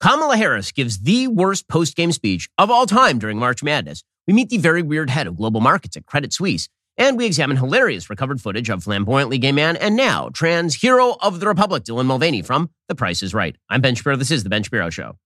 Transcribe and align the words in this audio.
Kamala 0.00 0.38
Harris 0.38 0.72
gives 0.72 1.00
the 1.00 1.28
worst 1.28 1.68
post 1.68 1.94
game 1.94 2.10
speech 2.12 2.48
of 2.56 2.70
all 2.70 2.86
time 2.86 3.18
during 3.18 3.36
March 3.36 3.62
Madness. 3.62 4.02
We 4.26 4.32
meet 4.32 4.48
the 4.48 4.56
very 4.56 4.80
weird 4.80 5.10
head 5.10 5.26
of 5.26 5.36
global 5.36 5.60
markets 5.60 5.94
at 5.94 6.06
Credit 6.06 6.32
Suisse, 6.32 6.70
and 6.96 7.18
we 7.18 7.26
examine 7.26 7.58
hilarious 7.58 8.08
recovered 8.08 8.40
footage 8.40 8.70
of 8.70 8.82
flamboyantly 8.82 9.36
gay 9.36 9.52
man 9.52 9.76
and 9.76 9.96
now 9.96 10.30
trans 10.32 10.76
hero 10.76 11.16
of 11.20 11.38
the 11.38 11.46
Republic, 11.46 11.84
Dylan 11.84 12.06
Mulvaney 12.06 12.40
from 12.40 12.70
The 12.88 12.94
Price 12.94 13.22
is 13.22 13.34
Right. 13.34 13.56
I'm 13.68 13.82
Ben 13.82 13.94
Shapiro. 13.94 14.16
This 14.16 14.30
is 14.30 14.42
The 14.42 14.48
Ben 14.48 14.62
Shapiro 14.62 14.88
Show. 14.88 15.16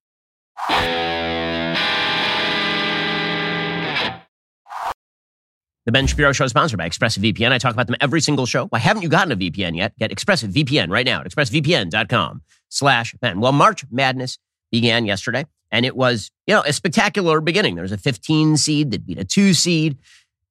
The 5.87 5.93
Ben 5.93 6.07
Shapiro 6.09 6.33
Show 6.33 6.47
is 6.47 6.51
sponsored 6.51 6.79
by 6.79 6.89
ExpressVPN. 6.89 7.53
I 7.53 7.59
talk 7.59 7.75
about 7.75 7.87
them 7.87 7.97
every 8.01 8.21
single 8.23 8.47
show. 8.47 8.67
Why 8.69 8.79
haven't 8.81 9.03
you 9.03 9.09
gotten 9.09 9.31
a 9.31 9.37
VPN 9.37 9.77
yet? 9.77 9.97
Get 9.99 10.11
ExpressVPN 10.11 10.91
right 10.91 11.07
now 11.07 11.21
at 11.21 11.31
expressvpn.com 11.31 12.43
slash 12.71 13.15
Ben. 13.21 13.39
Well, 13.39 13.53
March 13.53 13.85
Madness 13.91 14.39
began 14.75 15.07
yesterday, 15.07 15.47
and 15.71 15.87
it 15.87 15.95
was, 15.97 16.33
you 16.49 16.55
know, 16.55 16.63
a 16.67 16.73
spectacular 16.73 17.41
beginning. 17.41 17.77
There 17.77 17.83
was 17.83 17.93
a 17.93 17.97
15 17.97 18.57
seed 18.57 18.91
that 18.91 19.07
beat 19.07 19.21
a 19.21 19.25
two 19.25 19.55
seed. 19.55 19.97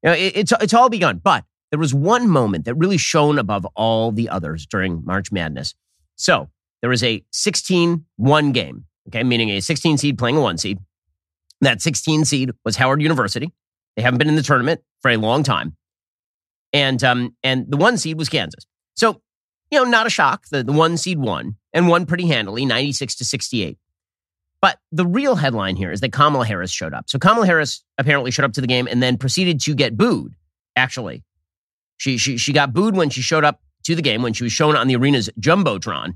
You 0.02 0.09
know, 0.09 0.15
it, 0.15 0.38
it's, 0.38 0.53
it's 0.61 0.73
all 0.73 0.88
begun. 0.88 1.20
But 1.21 1.43
there 1.71 1.79
was 1.79 1.93
one 1.93 2.29
moment 2.29 2.63
that 2.63 2.75
really 2.75 2.95
shone 2.95 3.38
above 3.38 3.67
all 3.75 4.13
the 4.13 4.29
others 4.29 4.65
during 4.65 5.03
March 5.03 5.29
Madness. 5.29 5.75
So 6.15 6.49
there 6.79 6.89
was 6.89 7.03
a 7.03 7.21
16 7.34 8.05
1 8.15 8.51
game, 8.53 8.85
okay, 9.09 9.23
meaning 9.23 9.49
a 9.49 9.59
16 9.59 9.98
seed 9.98 10.17
playing 10.17 10.37
a 10.37 10.41
one 10.41 10.57
seed. 10.57 10.79
That 11.59 11.81
16 11.81 12.23
seed 12.23 12.51
was 12.63 12.77
Howard 12.77 13.01
University. 13.01 13.51
They 13.98 14.03
haven't 14.03 14.20
been 14.20 14.29
in 14.29 14.35
the 14.35 14.41
tournament 14.41 14.79
for 15.01 15.12
a 15.12 15.17
long 15.17 15.43
time. 15.43 15.76
And 16.71 17.03
um, 17.03 17.35
and 17.43 17.70
the 17.70 17.77
one 17.77 17.98
seed 17.98 18.17
was 18.17 18.29
Kansas. 18.29 18.65
So, 18.95 19.21
you 19.70 19.79
know, 19.79 19.84
not 19.84 20.07
a 20.07 20.09
shock. 20.09 20.45
The, 20.49 20.63
the 20.63 20.71
one 20.71 20.95
seed 20.95 21.20
won 21.20 21.57
and 21.73 21.90
won 21.90 22.05
pretty 22.05 22.27
handily, 22.27 22.65
96 22.65 23.15
to 23.15 23.26
68. 23.26 23.77
But 24.63 24.80
the 24.94 25.05
real 25.05 25.35
headline 25.35 25.76
here 25.76 25.91
is 25.91 25.99
that 25.99 26.13
Kamala 26.13 26.45
Harris 26.45 26.71
showed 26.71 26.94
up. 26.94 27.09
So 27.09 27.20
Kamala 27.20 27.45
Harris 27.45 27.84
apparently 27.98 28.32
showed 28.32 28.46
up 28.46 28.54
to 28.54 28.62
the 28.62 28.68
game 28.68 28.87
and 28.87 29.04
then 29.04 29.18
proceeded 29.18 29.60
to 29.60 29.76
get 29.76 29.98
booed, 29.98 30.35
actually. 30.77 31.21
She, 31.98 32.18
she, 32.18 32.37
she 32.37 32.54
got 32.54 32.71
booed 32.71 32.96
when 32.96 33.10
she 33.10 33.21
showed 33.21 33.43
up 33.43 33.60
to 33.84 33.93
the 33.93 34.02
game, 34.02 34.21
when 34.21 34.32
she 34.32 34.46
was 34.46 34.54
shown 34.54 34.77
on 34.77 34.87
the 34.87 34.96
arena's 34.96 35.29
Jumbotron. 35.37 36.15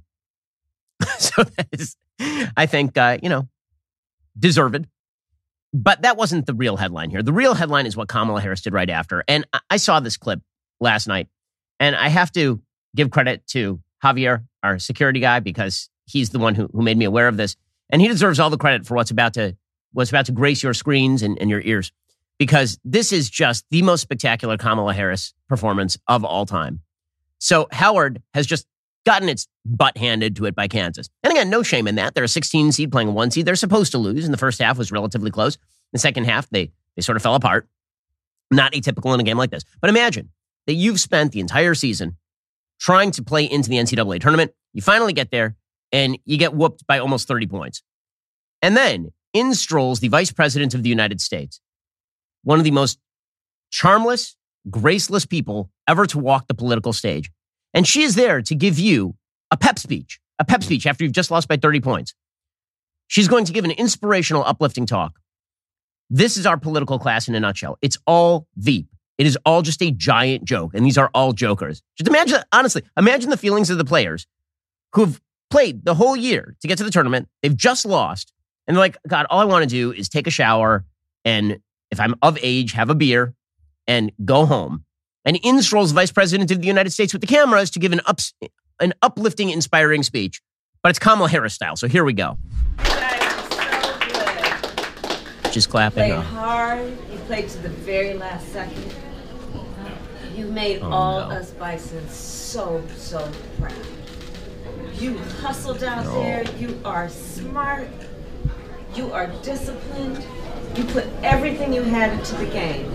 so 1.19 1.44
that 1.44 1.67
is, 1.73 1.97
I 2.55 2.67
think, 2.67 2.97
uh, 2.97 3.17
you 3.21 3.27
know, 3.27 3.49
deserved. 4.39 4.88
But 5.73 6.03
that 6.03 6.16
wasn't 6.16 6.45
the 6.45 6.53
real 6.53 6.77
headline 6.77 7.09
here. 7.09 7.21
The 7.21 7.33
real 7.33 7.53
headline 7.53 7.86
is 7.86 7.97
what 7.97 8.08
Kamala 8.08 8.39
Harris 8.39 8.61
did 8.61 8.71
right 8.71 8.89
after. 8.89 9.25
And 9.27 9.45
I 9.69 9.75
saw 9.75 9.99
this 9.99 10.16
clip 10.16 10.39
last 10.80 11.05
night, 11.05 11.27
and 11.81 11.97
I 11.97 12.08
have 12.08 12.31
to 12.31 12.61
give 12.95 13.11
credit 13.11 13.45
to 13.47 13.81
Javier, 14.02 14.45
our 14.64 14.80
security 14.80 15.19
guy, 15.19 15.41
because 15.41 15.89
he's 16.05 16.30
the 16.30 16.39
one 16.39 16.55
who, 16.55 16.69
who 16.71 16.81
made 16.81 16.97
me 16.97 17.03
aware 17.03 17.27
of 17.27 17.36
this. 17.36 17.58
And 17.89 18.02
he 18.02 18.07
deserves 18.07 18.39
all 18.39 18.49
the 18.49 18.57
credit 18.57 18.85
for 18.85 18.95
what's 18.95 19.11
about 19.11 19.33
to 19.35 19.55
what's 19.93 20.09
about 20.09 20.25
to 20.27 20.31
grace 20.31 20.61
your 20.61 20.73
screens 20.73 21.23
and, 21.23 21.39
and 21.39 21.49
your 21.49 21.61
ears. 21.61 21.91
Because 22.38 22.77
this 22.83 23.11
is 23.11 23.30
just 23.30 23.66
the 23.71 23.81
most 23.81 24.02
spectacular 24.02 24.57
Kamala 24.57 24.93
Harris 24.93 25.33
performance 25.49 25.97
of 26.08 26.23
all 26.23 26.45
time. 26.45 26.81
So 27.39 27.67
Howard 27.71 28.21
has 28.33 28.45
just 28.45 28.67
gotten 29.05 29.30
its 29.30 29.47
butt 29.65 29.97
handed 29.97 30.35
to 30.35 30.45
it 30.45 30.53
by 30.53 30.67
Kansas. 30.67 31.09
And 31.23 31.31
again, 31.31 31.49
no 31.49 31.63
shame 31.63 31.88
in 31.88 31.95
that. 31.95 32.13
They're 32.13 32.25
a 32.25 32.27
16 32.27 32.73
seed 32.73 32.91
playing 32.91 33.08
a 33.08 33.11
one 33.11 33.31
seed. 33.31 33.45
They're 33.45 33.55
supposed 33.55 33.91
to 33.93 33.97
lose. 33.97 34.25
And 34.25 34.33
the 34.33 34.38
first 34.38 34.61
half 34.61 34.77
was 34.77 34.91
relatively 34.91 35.31
close. 35.31 35.58
The 35.93 35.99
second 35.99 36.25
half, 36.25 36.49
they, 36.49 36.71
they 36.95 37.02
sort 37.02 37.15
of 37.15 37.23
fell 37.23 37.35
apart. 37.35 37.67
Not 38.52 38.73
atypical 38.73 39.13
in 39.13 39.19
a 39.19 39.23
game 39.23 39.38
like 39.38 39.49
this. 39.49 39.63
But 39.81 39.89
imagine 39.89 40.30
that 40.65 40.73
you've 40.73 40.99
spent 40.99 41.31
the 41.31 41.39
entire 41.39 41.73
season 41.73 42.17
trying 42.80 43.11
to 43.11 43.23
play 43.23 43.45
into 43.45 43.69
the 43.69 43.77
NCAA 43.77 44.19
tournament. 44.19 44.52
You 44.73 44.81
finally 44.81 45.13
get 45.13 45.31
there 45.31 45.55
and 45.91 46.17
you 46.25 46.38
get 46.38 46.53
whooped 46.53 46.85
by 46.88 46.99
almost 46.99 47.27
30 47.27 47.47
points. 47.47 47.81
And 48.61 48.75
then 48.75 49.11
in 49.33 49.53
strolls 49.53 49.99
the 49.99 50.07
vice 50.07 50.31
president 50.31 50.73
of 50.73 50.83
the 50.83 50.89
United 50.89 51.21
States, 51.21 51.61
one 52.43 52.59
of 52.59 52.66
the 52.66 52.71
most 52.71 52.99
charmless, 53.71 54.35
graceless 54.69 55.25
people 55.25 55.69
ever 55.87 56.05
to 56.08 56.20
walk 56.20 56.48
the 56.48 56.53
political 56.53 56.93
stage. 56.93 57.31
And 57.73 57.87
she 57.87 58.03
is 58.03 58.15
there 58.15 58.42
to 58.42 58.55
give 58.55 58.80
you 58.80 59.15
a 59.52 59.58
pep 59.58 59.80
speech, 59.80 60.20
a 60.39 60.45
pep 60.45 60.64
speech 60.64 60.86
after 60.86 61.03
you've 61.03 61.14
just 61.14 61.31
lost 61.31 61.48
by 61.48 61.58
30 61.58 61.81
points. 61.81 62.14
She's 63.08 63.27
going 63.27 63.45
to 63.45 63.54
give 63.54 63.65
an 63.65 63.71
inspirational, 63.71 64.43
uplifting 64.43 64.86
talk. 64.86 65.19
This 66.09 66.37
is 66.37 66.45
our 66.45 66.58
political 66.58 66.99
class 66.99 67.27
in 67.27 67.36
a 67.36 67.39
nutshell. 67.39 67.77
It's 67.81 67.98
all 68.05 68.48
Veep. 68.55 68.87
It 69.17 69.25
is 69.25 69.37
all 69.45 69.61
just 69.61 69.81
a 69.81 69.92
giant 69.92 70.45
joke. 70.45 70.73
And 70.73 70.86
these 70.86 70.98
are 70.98 71.09
all 71.14 71.33
jokers. 71.33 71.81
Just 71.98 72.08
imagine, 72.08 72.39
honestly, 72.52 72.83
imagine 72.98 73.30
the 73.30 73.37
feelings 73.37 73.69
of 73.69 73.77
the 73.77 73.86
players 73.86 74.27
who've 74.93 75.19
played 75.49 75.85
the 75.85 75.93
whole 75.95 76.15
year 76.15 76.55
to 76.61 76.67
get 76.67 76.77
to 76.77 76.83
the 76.83 76.91
tournament. 76.91 77.27
They've 77.41 77.55
just 77.55 77.85
lost. 77.85 78.33
And 78.67 78.75
they're 78.75 78.81
like, 78.83 78.97
God, 79.08 79.25
all 79.30 79.39
I 79.39 79.45
want 79.45 79.63
to 79.63 79.69
do 79.69 79.93
is 79.93 80.09
take 80.09 80.27
a 80.27 80.31
shower 80.31 80.83
and 81.23 81.59
if 81.89 81.99
I'm 81.99 82.15
of 82.21 82.37
age, 82.41 82.73
have 82.73 82.89
a 82.89 82.95
beer 82.95 83.33
and 83.87 84.11
go 84.25 84.45
home. 84.45 84.83
And 85.23 85.37
in 85.43 85.61
strolls 85.61 85.91
Vice 85.91 86.11
President 86.11 86.52
of 86.52 86.61
the 86.61 86.67
United 86.67 86.91
States 86.91 87.13
with 87.13 87.21
the 87.21 87.27
cameras 87.27 87.69
to 87.71 87.80
give 87.80 87.93
an, 87.93 88.02
ups, 88.05 88.33
an 88.81 88.93
uplifting, 89.02 89.49
inspiring 89.49 90.03
speech. 90.03 90.41
But 90.83 90.89
it's 90.89 90.99
Kamala 90.99 91.30
Harris 91.30 91.53
style. 91.53 91.75
So 91.77 91.87
here 91.87 92.03
we 92.03 92.13
go. 92.13 92.37
Just 95.52 95.69
clapping. 95.69 96.07
You 96.09 96.13
played 96.15 96.25
hard. 96.25 96.89
You 97.11 97.17
played 97.25 97.49
to 97.49 97.57
the 97.59 97.69
very 97.69 98.13
last 98.13 98.47
second. 98.52 98.93
You 100.36 100.45
made 100.47 100.81
Oh, 100.81 100.91
all 100.91 101.30
no. 101.30 101.36
us 101.36 101.52
Bison 101.52 102.07
so, 102.09 102.83
so 102.95 103.27
proud. 103.59 103.73
You 104.95 105.17
hustled 105.42 105.83
out 105.83 106.05
No. 106.05 106.21
there. 106.21 106.43
You 106.60 106.80
are 106.86 107.10
smart. 107.10 107.88
You 108.95 109.11
are 109.14 109.27
disciplined. 109.43 110.26
You 110.76 110.83
put 110.86 111.05
everything 111.23 111.73
you 111.73 111.83
had 111.83 112.14
into 112.14 112.36
the 112.36 112.45
game. 112.45 112.92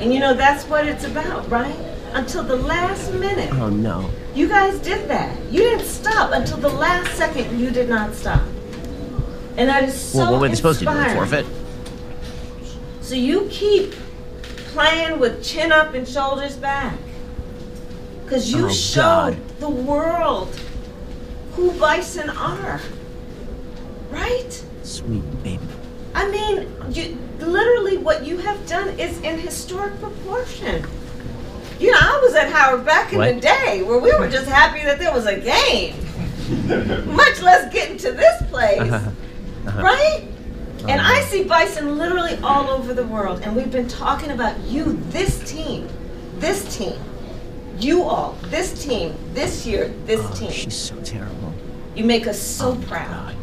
And 0.00 0.12
you 0.12 0.20
know, 0.20 0.34
that's 0.34 0.64
what 0.64 0.86
it's 0.86 1.04
about, 1.04 1.48
right? 1.50 1.74
Until 2.12 2.42
the 2.42 2.56
last 2.56 3.12
minute. 3.12 3.52
Oh, 3.54 3.68
no. 3.68 4.08
You 4.34 4.48
guys 4.48 4.78
did 4.78 5.08
that. 5.08 5.36
You 5.50 5.60
didn't 5.60 5.84
stop 5.86 6.32
until 6.32 6.56
the 6.56 6.68
last 6.70 7.14
second. 7.16 7.58
You 7.58 7.70
did 7.70 7.88
not 7.88 8.14
stop. 8.14 8.42
And 9.56 9.68
that 9.68 9.82
is 9.84 9.94
so 9.94 10.18
well, 10.18 10.32
what 10.32 10.40
were 10.42 10.48
they 10.48 10.54
supposed 10.54 10.78
to 10.78 10.84
do? 10.84 10.90
inspiring. 10.90 11.16
Forfeit? 11.16 11.46
So 13.00 13.14
you 13.14 13.48
keep 13.50 13.94
playing 14.72 15.18
with 15.18 15.42
chin 15.44 15.72
up 15.72 15.94
and 15.94 16.06
shoulders 16.08 16.56
back. 16.56 16.96
Because 18.24 18.52
you 18.52 18.66
Oh, 18.66 18.70
showed 18.70 19.36
God. 19.36 19.58
the 19.58 19.68
world 19.68 20.48
who 21.58 21.72
bison 21.72 22.30
are. 22.30 22.80
Right? 24.10 24.64
Sweet 24.84 25.24
baby. 25.42 25.58
I 26.14 26.30
mean, 26.30 26.68
you, 26.92 27.18
literally 27.40 27.96
what 27.98 28.24
you 28.24 28.38
have 28.38 28.64
done 28.68 28.88
is 28.90 29.18
in 29.22 29.38
historic 29.40 29.98
proportion. 30.00 30.86
You 31.80 31.90
know, 31.90 31.98
I 32.00 32.20
was 32.22 32.34
at 32.36 32.50
Howard 32.52 32.84
back 32.84 33.12
in 33.12 33.18
What? 33.18 33.34
the 33.34 33.40
day 33.40 33.82
where 33.82 33.98
we 33.98 34.14
were 34.16 34.28
just 34.28 34.46
happy 34.46 34.82
that 34.84 34.98
there 35.00 35.12
was 35.12 35.26
a 35.26 35.38
game, 35.40 35.96
much 37.16 37.42
less 37.42 37.72
getting 37.72 37.96
to 37.98 38.12
this 38.12 38.42
place, 38.50 38.80
Uh-huh. 38.80 39.82
right? 39.82 40.24
And 40.88 41.00
I 41.00 41.20
see 41.22 41.42
bison 41.42 41.98
literally 41.98 42.36
all 42.42 42.70
over 42.70 42.94
the 42.94 43.04
world, 43.06 43.40
and 43.42 43.54
we've 43.56 43.70
been 43.70 43.88
talking 43.88 44.30
about 44.30 44.58
you, 44.60 44.92
this 45.10 45.40
team, 45.50 45.88
this 46.38 46.76
team, 46.76 46.94
you 47.78 48.02
all, 48.04 48.36
this 48.44 48.84
team, 48.84 49.14
this 49.34 49.66
year, 49.66 49.92
this 50.06 50.20
Oh, 50.22 50.34
team. 50.34 50.50
she's 50.50 50.76
so 50.76 50.96
terrible. 51.02 51.47
You 51.98 52.04
make 52.04 52.28
us 52.28 52.40
so 52.40 52.70
Oh, 52.70 52.84
proud. 52.86 53.34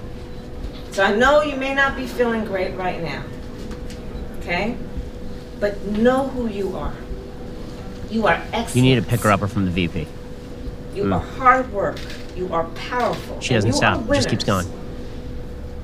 So 0.92 1.04
I 1.04 1.14
know 1.14 1.42
you 1.42 1.58
may 1.58 1.76
not 1.76 1.98
be 1.98 2.08
feeling 2.08 2.46
great 2.46 2.74
right 2.76 3.04
now. 3.04 3.22
Okay? 4.40 4.78
But 5.60 5.82
know 5.88 6.30
who 6.30 6.48
you 6.48 6.74
are. 6.78 6.94
You 8.10 8.28
are 8.28 8.42
excellent. 8.54 8.76
You 8.78 8.82
need 8.84 8.96
to 8.96 9.02
pick 9.02 9.20
her 9.22 9.32
up 9.32 9.42
from 9.50 9.66
the 9.66 9.72
VP. 9.72 10.08
You 10.94 11.14
are 11.14 11.20
hard 11.20 11.70
work. 11.74 12.00
You 12.38 12.54
are 12.54 12.64
powerful. 12.76 13.36
Mm. 13.36 13.42
She 13.42 13.54
doesn't 13.56 13.74
stop. 13.74 14.08
Just 14.08 14.30
keeps 14.30 14.46
going. 14.46 14.68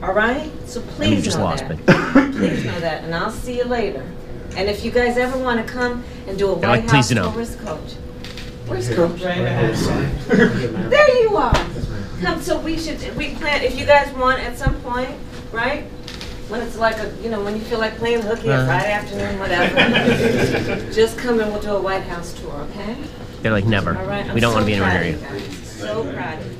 All 0.02 0.14
right? 0.14 0.50
So 0.66 0.80
I 0.80 0.84
please 0.84 1.00
mean, 1.09 1.17
you 1.17 1.22
just 1.24 1.38
know 1.40 1.44
lost, 1.44 1.67
that. 1.67 1.85
but 1.85 2.32
Please 2.32 2.64
know 2.64 2.79
that, 2.79 3.03
and 3.03 3.14
I'll 3.14 3.32
see 3.32 3.58
you 3.58 3.66
later. 3.66 4.09
And 4.56 4.70
if 4.70 4.85
you 4.85 4.91
guys 4.91 5.17
ever 5.17 5.38
want 5.38 5.66
to 5.66 5.72
come 5.74 6.06
and 6.26 6.38
do 6.40 6.52
a 6.53 6.59
They're 6.59 6.70
White 6.70 6.82
like, 6.85 6.90
House 6.90 7.09
don't. 7.09 7.34
tour, 7.34 7.46
where's 8.67 8.90
Coach? 8.93 9.19
Where's 9.22 9.87
Coach? 10.28 10.90
There 10.90 11.22
you 11.23 11.35
are. 11.37 11.53
Come, 12.22 12.41
so 12.41 12.59
we 12.59 12.78
should, 12.78 12.99
we 13.17 13.34
plan, 13.35 13.61
if 13.63 13.78
you 13.79 13.85
guys 13.85 14.13
want 14.16 14.40
at 14.40 14.58
some 14.58 14.79
point, 14.81 15.11
right? 15.52 15.84
When 16.49 16.61
it's 16.61 16.78
like 16.78 16.97
a, 16.99 17.11
you 17.23 17.29
know, 17.29 17.43
when 17.43 17.55
you 17.55 17.61
feel 17.61 17.79
like 17.79 17.96
playing 17.97 18.22
hooky 18.22 18.49
Uh-huh. 18.49 18.59
on 18.61 18.66
Friday 18.67 18.91
afternoon, 18.91 19.40
whatever. 19.40 20.91
Just 20.91 21.17
come 21.17 21.40
and 21.40 21.52
we'll 21.52 21.61
do 21.61 21.72
a 21.72 21.81
White 21.81 22.03
House 22.03 22.34
tour, 22.40 22.53
okay? 22.72 22.96
they're 23.41 23.52
like, 23.52 23.66
never. 23.66 23.97
All 23.97 24.05
right? 24.05 24.25
I'm 24.28 24.35
We 24.35 24.40
don't 24.41 24.52
so 24.52 24.55
want 24.58 24.64
to 24.64 24.67
be 24.67 24.73
anywhere 24.73 24.91
proud 24.91 25.02
near 25.03 25.16
of 25.16 25.22
you. 25.22 25.47
guys. 25.47 25.67
So 25.67 26.14
proud 26.14 26.40
of 26.40 26.46
you. 26.52 26.57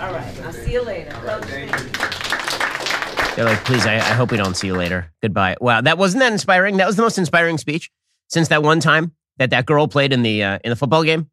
All 0.00 0.12
right, 0.12 0.42
I'll 0.44 0.52
see 0.52 0.72
you 0.72 0.82
later. 0.82 1.10
Coach, 1.12 1.44
thank 1.44 1.70
you. 1.70 3.36
They're 3.36 3.44
like, 3.44 3.64
please, 3.64 3.86
I, 3.86 3.94
I 3.96 4.00
hope 4.14 4.30
we 4.32 4.36
don't 4.36 4.56
see 4.56 4.66
you 4.68 4.74
later. 4.74 5.12
Goodbye. 5.22 5.56
Wow, 5.60 5.80
that 5.82 5.98
wasn't 5.98 6.20
that 6.22 6.32
inspiring. 6.32 6.76
That 6.78 6.86
was 6.86 6.96
the 6.96 7.02
most 7.02 7.18
inspiring 7.18 7.58
speech 7.58 7.90
since 8.28 8.48
that 8.48 8.62
one 8.64 8.80
time 8.80 9.12
that 9.38 9.50
that 9.50 9.66
girl 9.66 9.86
played 9.88 10.12
in 10.12 10.22
the 10.22 10.42
uh, 10.42 10.58
in 10.64 10.70
the 10.70 10.76
football 10.76 11.02
game. 11.04 11.30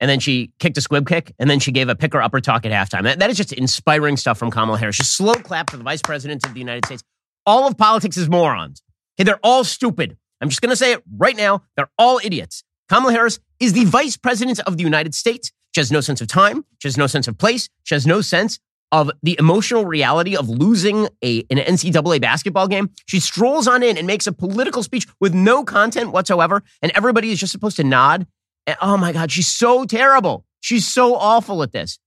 And 0.00 0.08
then 0.08 0.20
she 0.20 0.52
kicked 0.58 0.76
a 0.76 0.80
squib 0.80 1.08
kick, 1.08 1.34
and 1.38 1.48
then 1.50 1.58
she 1.58 1.72
gave 1.72 1.88
a 1.88 1.94
picker 1.94 2.20
upper 2.20 2.40
talk 2.40 2.64
at 2.64 2.72
halftime. 2.72 3.02
That, 3.04 3.18
that 3.18 3.30
is 3.30 3.36
just 3.36 3.52
inspiring 3.52 4.16
stuff 4.16 4.38
from 4.38 4.50
Kamala 4.50 4.78
Harris. 4.78 4.96
Just 4.96 5.16
slow 5.16 5.34
clap 5.34 5.70
for 5.70 5.76
the 5.76 5.84
vice 5.84 6.02
president 6.02 6.44
of 6.46 6.54
the 6.54 6.60
United 6.60 6.84
States. 6.84 7.02
All 7.46 7.66
of 7.66 7.76
politics 7.76 8.16
is 8.16 8.28
morons. 8.28 8.82
Okay, 9.16 9.24
they're 9.24 9.40
all 9.42 9.64
stupid. 9.64 10.16
I'm 10.40 10.48
just 10.48 10.60
going 10.60 10.70
to 10.70 10.76
say 10.76 10.92
it 10.92 11.02
right 11.16 11.36
now. 11.36 11.62
They're 11.76 11.90
all 11.98 12.20
idiots. 12.22 12.62
Kamala 12.88 13.12
Harris 13.12 13.40
is 13.60 13.72
the 13.72 13.84
vice 13.84 14.16
president 14.16 14.60
of 14.60 14.76
the 14.76 14.84
United 14.84 15.14
States. 15.14 15.50
She 15.74 15.80
has 15.80 15.92
no 15.92 16.00
sense 16.00 16.20
of 16.20 16.28
time. 16.28 16.64
She 16.78 16.88
has 16.88 16.96
no 16.96 17.06
sense 17.06 17.28
of 17.28 17.36
place. 17.36 17.68
She 17.82 17.94
has 17.94 18.06
no 18.06 18.20
sense 18.20 18.58
of 18.90 19.10
the 19.22 19.36
emotional 19.38 19.84
reality 19.84 20.36
of 20.36 20.48
losing 20.48 21.08
a, 21.22 21.44
an 21.50 21.58
NCAA 21.58 22.20
basketball 22.20 22.68
game. 22.68 22.90
She 23.06 23.20
strolls 23.20 23.68
on 23.68 23.82
in 23.82 23.98
and 23.98 24.06
makes 24.06 24.26
a 24.26 24.32
political 24.32 24.82
speech 24.82 25.06
with 25.20 25.34
no 25.34 25.64
content 25.64 26.10
whatsoever, 26.10 26.62
and 26.80 26.90
everybody 26.94 27.30
is 27.30 27.38
just 27.38 27.52
supposed 27.52 27.76
to 27.76 27.84
nod. 27.84 28.26
And, 28.68 28.76
oh 28.82 28.98
my 28.98 29.14
God, 29.14 29.32
she's 29.32 29.48
so 29.48 29.86
terrible. 29.86 30.44
She's 30.60 30.86
so 30.86 31.16
awful 31.16 31.62
at 31.62 31.72
this. 31.72 31.98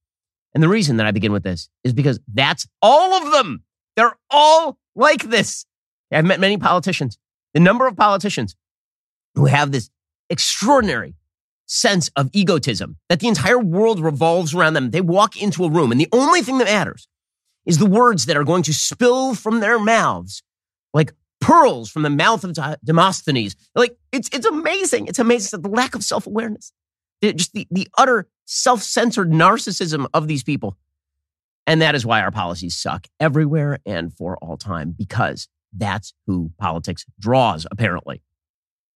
And 0.54 0.62
the 0.62 0.70
reason 0.70 0.98
that 0.98 1.08
I 1.08 1.12
begin 1.12 1.32
with 1.32 1.42
this 1.42 1.70
is 1.84 1.92
because 1.92 2.20
that's 2.32 2.68
all 2.84 3.16
of 3.16 3.32
them. 3.32 3.64
They're 3.96 4.16
all 4.30 4.78
like 4.96 5.24
this. 5.24 5.66
I've 6.12 6.24
met 6.24 6.40
many 6.40 6.58
politicians. 6.58 7.18
The 7.56 7.60
number 7.60 7.88
of 7.88 7.98
politicians 7.98 8.56
who 9.34 9.46
have 9.46 9.72
this 9.72 9.90
extraordinary 10.30 11.16
sense 11.66 12.12
of 12.16 12.30
egotism 12.32 12.98
that 13.10 13.22
the 13.22 13.28
entire 13.28 13.58
world 13.58 14.00
revolves 14.00 14.54
around 14.54 14.74
them. 14.74 14.92
They 14.92 15.02
walk 15.02 15.42
into 15.42 15.66
a 15.66 15.70
room, 15.70 15.92
and 15.92 16.00
the 16.00 16.10
only 16.12 16.44
thing 16.44 16.60
that 16.60 16.66
matters 16.66 17.08
is 17.66 17.80
the 17.80 17.88
words 17.88 18.28
that 18.28 18.38
are 18.38 18.44
going 18.44 18.64
to 18.64 18.74
spill 18.74 19.34
from 19.34 19.62
their 19.62 19.80
mouths 19.80 20.44
like 20.94 21.14
pearls 21.42 21.90
from 21.90 22.04
the 22.04 22.10
mouth 22.10 22.46
of 22.46 22.58
Demosthenes. 22.84 23.56
Like, 23.76 23.98
it's, 24.14 24.30
it's 24.32 24.46
amazing. 24.46 25.08
It's 25.08 25.20
amazing. 25.20 25.62
The 25.62 25.70
lack 25.70 25.96
of 25.96 26.04
self 26.04 26.26
awareness, 26.26 26.72
just 27.22 27.52
the, 27.54 27.68
the 27.70 27.88
utter 27.98 28.30
self 28.46 28.82
censored 28.82 29.32
narcissism 29.32 30.08
of 30.14 30.28
these 30.28 30.44
people. 30.44 30.78
And 31.68 31.82
that 31.82 31.96
is 31.96 32.06
why 32.06 32.22
our 32.22 32.32
policies 32.32 32.76
suck 32.76 33.08
everywhere 33.20 33.80
and 33.86 34.14
for 34.14 34.38
all 34.38 34.58
time, 34.58 34.96
because 34.98 35.48
that's 35.74 36.14
who 36.28 36.52
politics 36.58 37.06
draws, 37.20 37.68
apparently. 37.70 38.22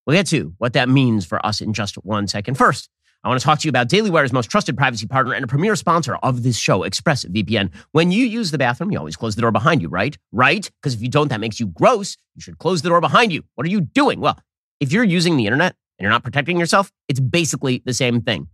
We'll 0.06 0.16
get 0.16 0.26
to 0.28 0.54
what 0.58 0.72
that 0.74 0.88
means 0.88 1.26
for 1.26 1.44
us 1.44 1.60
in 1.60 1.72
just 1.72 1.96
one 1.96 2.28
second. 2.28 2.56
First, 2.56 2.88
I 3.26 3.28
want 3.28 3.40
to 3.40 3.44
talk 3.44 3.58
to 3.58 3.64
you 3.66 3.70
about 3.70 3.88
DailyWire's 3.88 4.32
most 4.32 4.48
trusted 4.48 4.76
privacy 4.76 5.08
partner 5.08 5.34
and 5.34 5.42
a 5.42 5.48
premier 5.48 5.74
sponsor 5.74 6.14
of 6.14 6.44
this 6.44 6.56
show, 6.56 6.82
ExpressVPN. 6.82 7.72
When 7.90 8.12
you 8.12 8.24
use 8.24 8.52
the 8.52 8.58
bathroom, 8.58 8.92
you 8.92 8.98
always 9.00 9.16
close 9.16 9.34
the 9.34 9.40
door 9.40 9.50
behind 9.50 9.82
you, 9.82 9.88
right? 9.88 10.16
Right? 10.30 10.70
Because 10.80 10.94
if 10.94 11.02
you 11.02 11.08
don't, 11.08 11.26
that 11.30 11.40
makes 11.40 11.58
you 11.58 11.66
gross. 11.66 12.16
You 12.36 12.42
should 12.42 12.58
close 12.58 12.82
the 12.82 12.88
door 12.88 13.00
behind 13.00 13.32
you. 13.32 13.42
What 13.56 13.66
are 13.66 13.70
you 13.70 13.80
doing? 13.80 14.20
Well, 14.20 14.38
if 14.78 14.92
you're 14.92 15.02
using 15.02 15.36
the 15.36 15.44
internet 15.44 15.74
and 15.98 16.04
you're 16.04 16.12
not 16.12 16.22
protecting 16.22 16.56
yourself, 16.56 16.92
it's 17.08 17.18
basically 17.18 17.82
the 17.84 17.94
same 17.94 18.20
thing. 18.20 18.46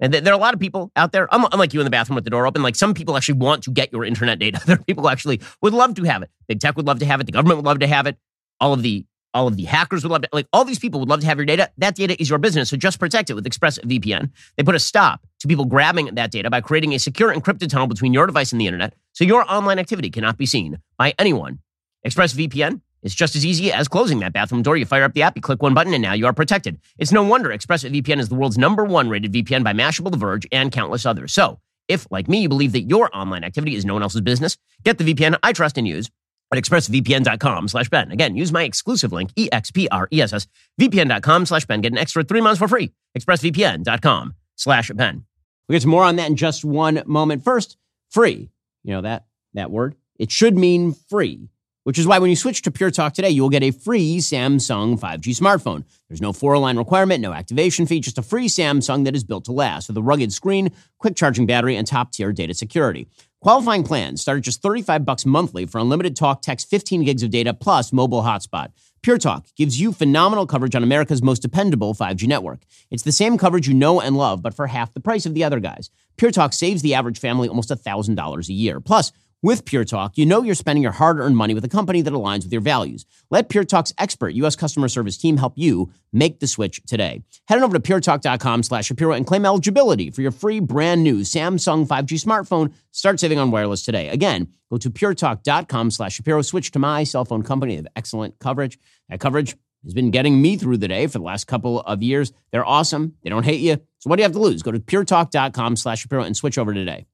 And 0.00 0.12
there 0.12 0.32
are 0.32 0.36
a 0.36 0.40
lot 0.40 0.52
of 0.52 0.58
people 0.58 0.90
out 0.96 1.12
there, 1.12 1.32
um, 1.32 1.46
unlike 1.52 1.72
you 1.72 1.78
in 1.78 1.84
the 1.84 1.90
bathroom 1.90 2.16
with 2.16 2.24
the 2.24 2.30
door 2.30 2.44
open, 2.44 2.60
like 2.60 2.74
some 2.74 2.94
people 2.94 3.16
actually 3.16 3.38
want 3.38 3.62
to 3.64 3.70
get 3.70 3.92
your 3.92 4.04
internet 4.04 4.40
data. 4.40 4.60
There 4.66 4.74
are 4.74 4.82
people 4.82 5.04
who 5.04 5.10
actually 5.10 5.40
would 5.62 5.74
love 5.74 5.94
to 5.94 6.02
have 6.02 6.22
it. 6.22 6.30
Big 6.48 6.58
tech 6.58 6.76
would 6.76 6.88
love 6.88 6.98
to 6.98 7.06
have 7.06 7.20
it. 7.20 7.26
The 7.26 7.32
government 7.32 7.58
would 7.58 7.66
love 7.66 7.78
to 7.78 7.86
have 7.86 8.08
it. 8.08 8.18
All 8.60 8.72
of 8.72 8.82
the 8.82 9.06
all 9.34 9.46
of 9.46 9.56
the 9.56 9.64
hackers 9.64 10.02
would 10.02 10.10
love 10.10 10.22
to, 10.22 10.28
like 10.32 10.46
all 10.52 10.64
these 10.64 10.78
people 10.78 11.00
would 11.00 11.08
love 11.08 11.20
to 11.20 11.26
have 11.26 11.38
your 11.38 11.46
data. 11.46 11.70
That 11.78 11.94
data 11.94 12.20
is 12.20 12.28
your 12.28 12.38
business. 12.38 12.70
So 12.70 12.76
just 12.76 12.98
protect 12.98 13.30
it 13.30 13.34
with 13.34 13.44
ExpressVPN. 13.44 14.30
They 14.56 14.62
put 14.62 14.74
a 14.74 14.80
stop 14.80 15.26
to 15.40 15.48
people 15.48 15.64
grabbing 15.64 16.14
that 16.14 16.30
data 16.30 16.50
by 16.50 16.60
creating 16.60 16.94
a 16.94 16.98
secure 16.98 17.34
encrypted 17.34 17.68
tunnel 17.68 17.86
between 17.86 18.12
your 18.12 18.26
device 18.26 18.52
and 18.52 18.60
the 18.60 18.66
internet 18.66 18.94
so 19.12 19.24
your 19.24 19.50
online 19.50 19.78
activity 19.78 20.10
cannot 20.10 20.36
be 20.38 20.46
seen 20.46 20.78
by 20.96 21.14
anyone. 21.18 21.58
ExpressVPN 22.06 22.80
is 23.02 23.14
just 23.14 23.36
as 23.36 23.44
easy 23.44 23.72
as 23.72 23.86
closing 23.88 24.18
that 24.20 24.32
bathroom 24.32 24.62
door. 24.62 24.76
You 24.76 24.84
fire 24.84 25.04
up 25.04 25.12
the 25.12 25.22
app, 25.22 25.36
you 25.36 25.42
click 25.42 25.62
one 25.62 25.74
button, 25.74 25.94
and 25.94 26.02
now 26.02 26.14
you 26.14 26.26
are 26.26 26.32
protected. 26.32 26.80
It's 26.98 27.12
no 27.12 27.22
wonder 27.22 27.50
ExpressVPN 27.50 28.18
is 28.18 28.28
the 28.28 28.34
world's 28.34 28.58
number 28.58 28.84
one 28.84 29.08
rated 29.08 29.32
VPN 29.32 29.62
by 29.62 29.72
Mashable, 29.72 30.10
The 30.10 30.16
Verge, 30.16 30.46
and 30.50 30.72
countless 30.72 31.06
others. 31.06 31.32
So 31.32 31.60
if, 31.86 32.06
like 32.10 32.28
me, 32.28 32.40
you 32.40 32.48
believe 32.48 32.72
that 32.72 32.82
your 32.82 33.14
online 33.16 33.44
activity 33.44 33.74
is 33.74 33.84
no 33.84 33.94
one 33.94 34.02
else's 34.02 34.20
business, 34.20 34.56
get 34.84 34.98
the 34.98 35.14
VPN 35.14 35.38
I 35.42 35.52
trust 35.52 35.78
and 35.78 35.86
use 35.86 36.10
at 36.52 36.58
expressvpn.com 36.58 37.68
slash 37.68 37.88
Ben. 37.88 38.10
Again, 38.10 38.36
use 38.36 38.52
my 38.52 38.62
exclusive 38.62 39.12
link, 39.12 39.30
E-X-P-R-E-S-S, 39.36 40.46
vpn.com 40.80 41.46
slash 41.46 41.66
Ben. 41.66 41.80
Get 41.80 41.92
an 41.92 41.98
extra 41.98 42.24
three 42.24 42.40
months 42.40 42.58
for 42.58 42.68
free. 42.68 42.92
expressvpn.com 43.16 44.34
slash 44.56 44.90
Ben. 44.94 45.24
We'll 45.68 45.74
get 45.74 45.82
to 45.82 45.88
more 45.88 46.04
on 46.04 46.16
that 46.16 46.30
in 46.30 46.36
just 46.36 46.64
one 46.64 47.02
moment. 47.06 47.44
First, 47.44 47.76
free. 48.10 48.50
You 48.84 48.94
know 48.94 49.02
that, 49.02 49.26
that 49.54 49.70
word? 49.70 49.96
It 50.18 50.30
should 50.30 50.56
mean 50.56 50.94
free 50.94 51.48
which 51.88 51.98
is 51.98 52.06
why 52.06 52.18
when 52.18 52.28
you 52.28 52.36
switch 52.36 52.60
to 52.60 52.70
Pure 52.70 52.90
Talk 52.90 53.14
today, 53.14 53.30
you 53.30 53.40
will 53.40 53.48
get 53.48 53.62
a 53.62 53.70
free 53.70 54.18
Samsung 54.18 55.00
5G 55.00 55.34
smartphone. 55.34 55.84
There's 56.06 56.20
no 56.20 56.34
four 56.34 56.58
line 56.58 56.76
requirement, 56.76 57.22
no 57.22 57.32
activation 57.32 57.86
fee, 57.86 58.00
just 58.00 58.18
a 58.18 58.22
free 58.22 58.46
Samsung 58.46 59.06
that 59.06 59.16
is 59.16 59.24
built 59.24 59.46
to 59.46 59.52
last 59.52 59.88
with 59.88 59.96
a 59.96 60.02
rugged 60.02 60.30
screen, 60.30 60.70
quick 60.98 61.16
charging 61.16 61.46
battery, 61.46 61.76
and 61.76 61.86
top 61.86 62.12
tier 62.12 62.30
data 62.30 62.52
security. 62.52 63.08
Qualifying 63.40 63.84
plans 63.84 64.20
start 64.20 64.38
at 64.38 64.42
just 64.44 64.62
35 64.62 65.04
bucks 65.04 65.24
monthly 65.24 65.64
for 65.64 65.78
unlimited 65.78 66.16
talk, 66.16 66.42
text, 66.42 66.68
15 66.68 67.04
gigs 67.04 67.22
of 67.22 67.30
data, 67.30 67.54
plus 67.54 67.92
mobile 67.92 68.22
hotspot. 68.22 68.72
Pure 69.00 69.18
Talk 69.18 69.46
gives 69.54 69.80
you 69.80 69.92
phenomenal 69.92 70.44
coverage 70.44 70.74
on 70.74 70.82
America's 70.82 71.22
most 71.22 71.40
dependable 71.40 71.94
5G 71.94 72.26
network. 72.26 72.62
It's 72.90 73.04
the 73.04 73.12
same 73.12 73.38
coverage 73.38 73.68
you 73.68 73.74
know 73.74 74.00
and 74.00 74.16
love, 74.16 74.42
but 74.42 74.54
for 74.54 74.66
half 74.66 74.92
the 74.92 74.98
price 74.98 75.24
of 75.24 75.34
the 75.34 75.44
other 75.44 75.60
guys. 75.60 75.88
Pure 76.16 76.32
Talk 76.32 76.52
saves 76.52 76.82
the 76.82 76.94
average 76.94 77.20
family 77.20 77.48
almost 77.48 77.70
$1,000 77.70 78.48
a 78.48 78.52
year. 78.52 78.80
Plus, 78.80 79.12
with 79.42 79.64
Pure 79.64 79.84
Talk, 79.84 80.18
you 80.18 80.26
know 80.26 80.42
you're 80.42 80.54
spending 80.54 80.82
your 80.82 80.92
hard 80.92 81.18
earned 81.18 81.36
money 81.36 81.54
with 81.54 81.64
a 81.64 81.68
company 81.68 82.02
that 82.02 82.12
aligns 82.12 82.42
with 82.42 82.52
your 82.52 82.60
values. 82.60 83.06
Let 83.30 83.48
Pure 83.48 83.64
Talk's 83.64 83.92
expert 83.98 84.30
U.S. 84.30 84.56
customer 84.56 84.88
service 84.88 85.16
team 85.16 85.36
help 85.36 85.52
you 85.56 85.92
make 86.12 86.40
the 86.40 86.46
switch 86.46 86.82
today. 86.86 87.22
Head 87.46 87.58
on 87.58 87.64
over 87.64 87.78
to 87.78 87.80
puretalk.com 87.80 88.62
slash 88.62 88.86
Shapiro 88.86 89.12
and 89.12 89.26
claim 89.26 89.44
eligibility 89.44 90.10
for 90.10 90.22
your 90.22 90.30
free 90.30 90.60
brand 90.60 91.04
new 91.04 91.20
Samsung 91.20 91.86
5G 91.86 92.22
smartphone. 92.22 92.72
Start 92.90 93.20
saving 93.20 93.38
on 93.38 93.50
wireless 93.50 93.84
today. 93.84 94.08
Again, 94.08 94.48
go 94.70 94.78
to 94.78 94.90
puretalk.com 94.90 95.90
slash 95.90 96.14
Shapiro. 96.14 96.42
Switch 96.42 96.70
to 96.72 96.78
my 96.78 97.04
cell 97.04 97.24
phone 97.24 97.42
company. 97.42 97.74
They 97.74 97.82
have 97.82 97.86
excellent 97.94 98.38
coverage. 98.38 98.78
That 99.08 99.20
coverage 99.20 99.56
has 99.84 99.94
been 99.94 100.10
getting 100.10 100.42
me 100.42 100.56
through 100.56 100.78
the 100.78 100.88
day 100.88 101.06
for 101.06 101.18
the 101.18 101.24
last 101.24 101.46
couple 101.46 101.80
of 101.80 102.02
years. 102.02 102.32
They're 102.50 102.66
awesome. 102.66 103.14
They 103.22 103.30
don't 103.30 103.44
hate 103.44 103.60
you. 103.60 103.76
So 104.00 104.10
what 104.10 104.16
do 104.16 104.22
you 104.22 104.24
have 104.24 104.32
to 104.32 104.40
lose? 104.40 104.62
Go 104.62 104.72
to 104.72 104.80
puretalk.com 104.80 105.76
slash 105.76 106.00
Shapiro 106.00 106.24
and 106.24 106.36
switch 106.36 106.58
over 106.58 106.74
today. 106.74 107.06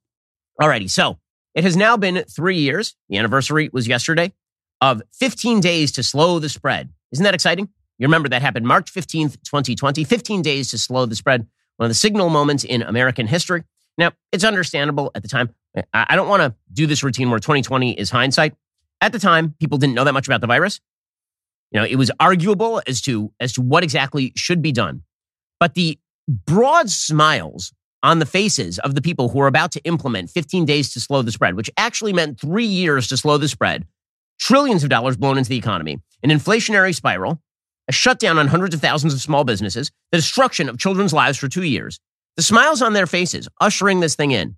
Alrighty, 0.61 0.89
so 0.89 1.19
it 1.55 1.65
has 1.65 1.77
now 1.77 1.97
been 1.97 2.25
three 2.25 2.59
years. 2.59 2.95
The 3.09 3.19
anniversary 3.19 3.71
was 3.73 3.87
yesterday 3.87 4.33
of 4.81 5.03
15 5.13 5.61
days 5.61 5.93
to 5.93 6.03
slow 6.03 6.39
the 6.39 6.49
spread. 6.49 6.91
Isn't 7.13 7.25
that 7.25 7.35
exciting? 7.35 7.69
You 7.99 8.07
remember 8.07 8.29
that 8.29 8.43
happened 8.43 8.67
March 8.67 8.93
15th, 8.93 9.43
2020, 9.45 10.05
15 10.05 10.43
days 10.43 10.71
to 10.71 10.79
slow 10.79 11.07
the 11.07 11.15
spread. 11.15 11.47
One 11.77 11.87
of 11.87 11.91
the 11.91 11.95
signal 11.95 12.29
moments 12.29 12.65
in 12.65 12.83
American 12.83 13.27
history. 13.27 13.65
Now, 13.97 14.11
it's 14.33 14.45
understandable 14.45 15.13
at 15.15 15.23
the 15.23 15.29
time. 15.29 15.51
I 15.93 16.17
don't 16.17 16.29
want 16.29 16.43
to 16.43 16.55
do 16.73 16.87
this 16.87 17.03
routine 17.03 17.31
where 17.31 17.39
2020 17.39 17.99
is 17.99 18.11
hindsight. 18.11 18.55
At 19.01 19.13
the 19.13 19.19
time, 19.19 19.55
people 19.61 19.79
didn't 19.79 19.95
know 19.95 20.05
that 20.05 20.13
much 20.13 20.27
about 20.27 20.41
the 20.41 20.47
virus. 20.47 20.81
You 21.71 21.81
know, 21.81 21.87
it 21.87 21.97
was 21.97 22.11
arguable 22.21 22.81
as 22.87 23.01
to 23.03 23.33
as 23.41 23.53
to 23.55 23.63
what 23.63 23.83
exactly 23.83 24.33
should 24.37 24.63
be 24.63 24.73
done. 24.73 25.03
But 25.59 25.75
the 25.75 25.99
broad 26.29 26.91
smiles 26.91 27.73
on 28.05 28.19
the 28.19 28.27
faces 28.27 28.79
of 28.81 28.95
the 28.95 29.01
people 29.01 29.31
who 29.31 29.41
are 29.41 29.47
about 29.47 29.73
to 29.73 29.83
implement 29.85 30.31
15 30.31 30.67
days 30.67 30.93
to 30.93 31.01
slow 31.01 31.23
the 31.23 31.33
spread, 31.33 31.57
which 31.57 31.71
actually 31.79 32.13
meant 32.13 32.39
three 32.39 32.67
years 32.67 33.09
to 33.09 33.17
slow 33.17 33.39
the 33.39 33.49
spread, 33.49 33.87
trillions 34.39 34.85
of 34.85 34.91
dollars 34.91 35.17
blown 35.17 35.39
into 35.39 35.49
the 35.49 35.57
economy, 35.57 35.99
an 36.23 36.29
inflationary 36.29 36.95
spiral, 36.95 37.41
a 37.89 37.93
shutdown 37.93 38.39
on 38.39 38.47
hundreds 38.47 38.75
of 38.75 38.83
thousands 38.83 39.15
of 39.15 39.23
small 39.23 39.43
businesses, 39.43 39.91
the 40.13 40.19
destruction 40.19 40.69
of 40.69 40.79
children's 40.79 41.15
lives 41.15 41.39
for 41.39 41.49
two 41.49 41.63
years. 41.63 41.99
The 42.37 42.43
smiles 42.43 42.83
on 42.83 42.93
their 42.93 43.07
faces 43.07 43.49
ushering 43.59 44.01
this 44.01 44.17
thing 44.17 44.33
in 44.33 44.57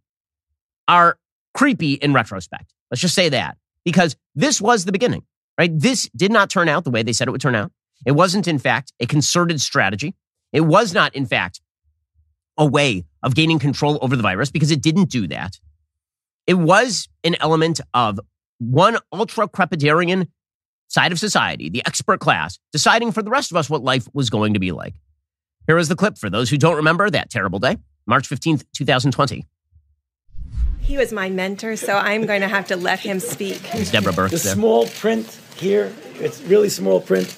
are 0.89 1.17
creepy 1.55 1.95
in 1.95 2.13
retrospect. 2.13 2.75
Let's 2.91 3.01
just 3.01 3.15
say 3.15 3.29
that 3.29 3.59
because 3.85 4.17
this 4.35 4.61
was 4.61 4.87
the 4.87 4.93
beginning, 4.93 5.23
right? 5.57 5.71
This 5.73 6.11
did 6.17 6.33
not 6.33 6.51
turn 6.51 6.69
out 6.69 6.83
the 6.83 6.91
way 6.91 7.05
they 7.05 7.13
said 7.13 7.29
it 7.29 7.31
would 7.31 7.41
turn 7.41 7.55
out. 7.55 7.71
It 8.05 8.13
wasn't, 8.13 8.49
in 8.49 8.59
fact, 8.59 8.93
a 8.99 9.07
concerted 9.07 9.61
strategy. 9.61 10.17
It 10.53 10.63
was 10.63 10.93
not, 10.93 11.15
in 11.15 11.27
fact, 11.27 11.61
a 12.59 12.67
way 12.67 13.05
of 13.23 13.35
gaining 13.35 13.59
control 13.59 13.99
over 14.03 14.17
the 14.17 14.23
virus 14.23 14.51
because 14.51 14.71
it 14.71 14.83
didn't 14.83 15.11
do 15.11 15.27
that. 15.29 15.59
It 16.47 16.55
was 16.55 17.09
an 17.25 17.37
element 17.41 17.81
of 17.93 18.21
one 18.59 18.99
ultra 19.13 19.49
crepidarian 19.49 20.29
side 20.89 21.13
of 21.13 21.19
society, 21.19 21.69
the 21.69 21.83
expert 21.87 22.21
class, 22.21 22.59
deciding 22.73 23.13
for 23.13 23.23
the 23.23 23.31
rest 23.31 23.51
of 23.51 23.57
us 23.57 23.69
what 23.69 23.83
life 23.83 24.09
was 24.13 24.31
going 24.31 24.55
to 24.55 24.61
be 24.61 24.73
like. 24.73 24.95
Here 25.67 25.79
is 25.79 25.89
the 25.89 25.97
clip 25.97 26.17
for 26.17 26.31
those 26.31 26.49
who 26.49 26.57
don't 26.57 26.77
remember 26.77 27.11
that 27.11 27.31
terrible 27.31 27.59
day, 27.59 27.79
March 28.07 28.29
15th, 28.29 28.65
2020. 28.73 29.45
He 30.81 30.97
was 30.97 31.13
my 31.13 31.29
mentor, 31.29 31.75
so 31.75 31.97
I'm 31.97 32.27
going 32.27 32.43
to 32.43 32.49
have 32.49 32.69
to 32.69 32.77
let 32.77 33.01
him 33.01 33.19
speak. 33.19 33.61
It's 33.75 33.91
Deborah 33.91 34.13
Birx. 34.13 34.31
The 34.31 34.37
there. 34.37 34.55
small 34.55 34.87
print 34.87 35.41
here, 35.57 35.93
it's 36.15 36.41
really 36.43 36.69
small 36.69 37.01
print. 37.01 37.37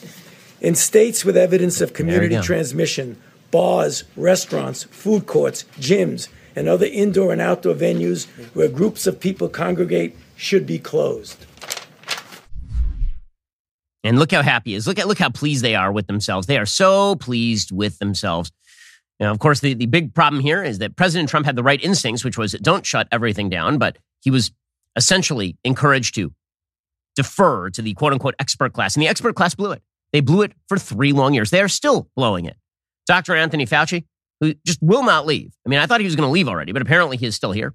In 0.60 0.75
states 0.75 1.25
with 1.25 1.37
evidence 1.37 1.80
of 1.80 1.94
community 1.94 2.38
transmission, 2.40 3.18
bars, 3.50 4.05
restaurants, 4.17 4.85
food 4.85 5.26
courts, 5.26 5.64
gyms, 5.78 6.28
and 6.55 6.69
other 6.69 6.87
indoor 6.87 7.33
and 7.33 7.40
outdoor 7.40 7.75
venues 7.75 8.26
where 8.55 8.69
groups 8.69 9.07
of 9.07 9.21
people 9.21 9.49
congregate 9.49 10.17
should 10.37 10.67
be 10.67 10.78
closed. 10.78 11.47
And 14.05 14.19
look 14.19 14.33
how 14.33 14.43
happy 14.43 14.75
is. 14.75 14.87
Look 14.87 14.99
at 14.99 15.09
look 15.09 15.19
how 15.19 15.31
pleased 15.31 15.62
they 15.62 15.75
are 15.75 15.93
with 15.93 16.07
themselves. 16.07 16.47
They 16.47 16.59
are 16.59 16.67
so 16.67 17.17
pleased 17.17 17.73
with 17.73 17.99
themselves. 17.99 18.50
Now, 19.21 19.33
of 19.33 19.40
course, 19.40 19.61
the, 19.61 19.75
the 19.75 19.87
big 19.87 20.14
problem 20.14 20.40
here 20.40 20.62
is 20.62 20.78
that 20.78 20.97
President 20.97 21.28
Trump 21.28 21.45
had 21.45 21.57
the 21.57 21.62
right 21.62 21.83
instincts, 21.83 22.25
which 22.25 22.38
was 22.38 22.52
don't 22.52 22.87
shut 22.87 23.09
everything 23.11 23.49
down, 23.49 23.78
but 23.78 23.99
he 24.21 24.31
was 24.31 24.52
essentially 24.97 25.57
encouraged 25.64 26.14
to 26.14 26.33
defer 27.17 27.69
to 27.71 27.83
the 27.83 27.95
quote 27.95 28.12
unquote 28.12 28.35
expert 28.38 28.73
class. 28.73 28.95
And 28.95 29.02
the 29.02 29.09
expert 29.09 29.35
class 29.35 29.55
blew 29.55 29.73
it. 29.73 29.83
They 30.12 30.21
blew 30.21 30.43
it 30.43 30.52
for 30.69 30.78
three 30.78 31.12
long 31.12 31.35
years. 31.35 31.50
They 31.50 31.61
are 31.61 31.69
still 31.69 32.09
blowing 32.17 32.45
it. 32.45 32.57
Dr. 33.08 33.34
Anthony 33.34 33.66
Fauci, 33.66 34.04
who 34.40 34.54
just 34.64 34.78
will 34.80 35.02
not 35.02 35.26
leave. 35.26 35.52
I 35.66 35.68
mean, 35.68 35.80
I 35.80 35.86
thought 35.86 36.00
he 36.00 36.04
was 36.04 36.14
going 36.14 36.28
to 36.28 36.32
leave 36.32 36.48
already, 36.48 36.72
but 36.72 36.82
apparently 36.82 37.16
he 37.16 37.26
is 37.26 37.34
still 37.34 37.52
here. 37.52 37.74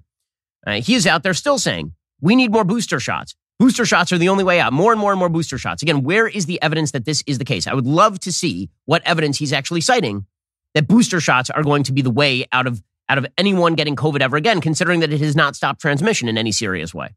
Uh, 0.66 0.80
he 0.80 0.94
is 0.94 1.06
out 1.06 1.22
there 1.22 1.34
still 1.34 1.58
saying, 1.58 1.92
we 2.20 2.36
need 2.36 2.50
more 2.50 2.64
booster 2.64 2.98
shots. 2.98 3.34
Booster 3.58 3.84
shots 3.84 4.12
are 4.12 4.18
the 4.18 4.30
only 4.30 4.44
way 4.44 4.60
out. 4.60 4.72
More 4.72 4.92
and 4.92 5.00
more 5.00 5.12
and 5.12 5.18
more 5.18 5.28
booster 5.28 5.58
shots. 5.58 5.82
Again, 5.82 6.02
where 6.02 6.26
is 6.26 6.46
the 6.46 6.60
evidence 6.62 6.92
that 6.92 7.04
this 7.04 7.22
is 7.26 7.38
the 7.38 7.44
case? 7.44 7.66
I 7.66 7.74
would 7.74 7.86
love 7.86 8.18
to 8.20 8.32
see 8.32 8.70
what 8.86 9.02
evidence 9.04 9.38
he's 9.38 9.52
actually 9.52 9.80
citing 9.82 10.26
that 10.74 10.88
booster 10.88 11.20
shots 11.20 11.50
are 11.50 11.62
going 11.62 11.84
to 11.84 11.92
be 11.92 12.02
the 12.02 12.10
way 12.10 12.46
out 12.52 12.66
of 12.66 12.82
out 13.08 13.18
of 13.18 13.26
anyone 13.36 13.74
getting 13.74 13.96
COVID 13.96 14.22
ever 14.22 14.36
again, 14.36 14.62
considering 14.62 15.00
that 15.00 15.12
it 15.12 15.20
has 15.20 15.36
not 15.36 15.54
stopped 15.54 15.80
transmission 15.80 16.26
in 16.26 16.38
any 16.38 16.52
serious 16.52 16.94
way. 16.94 17.14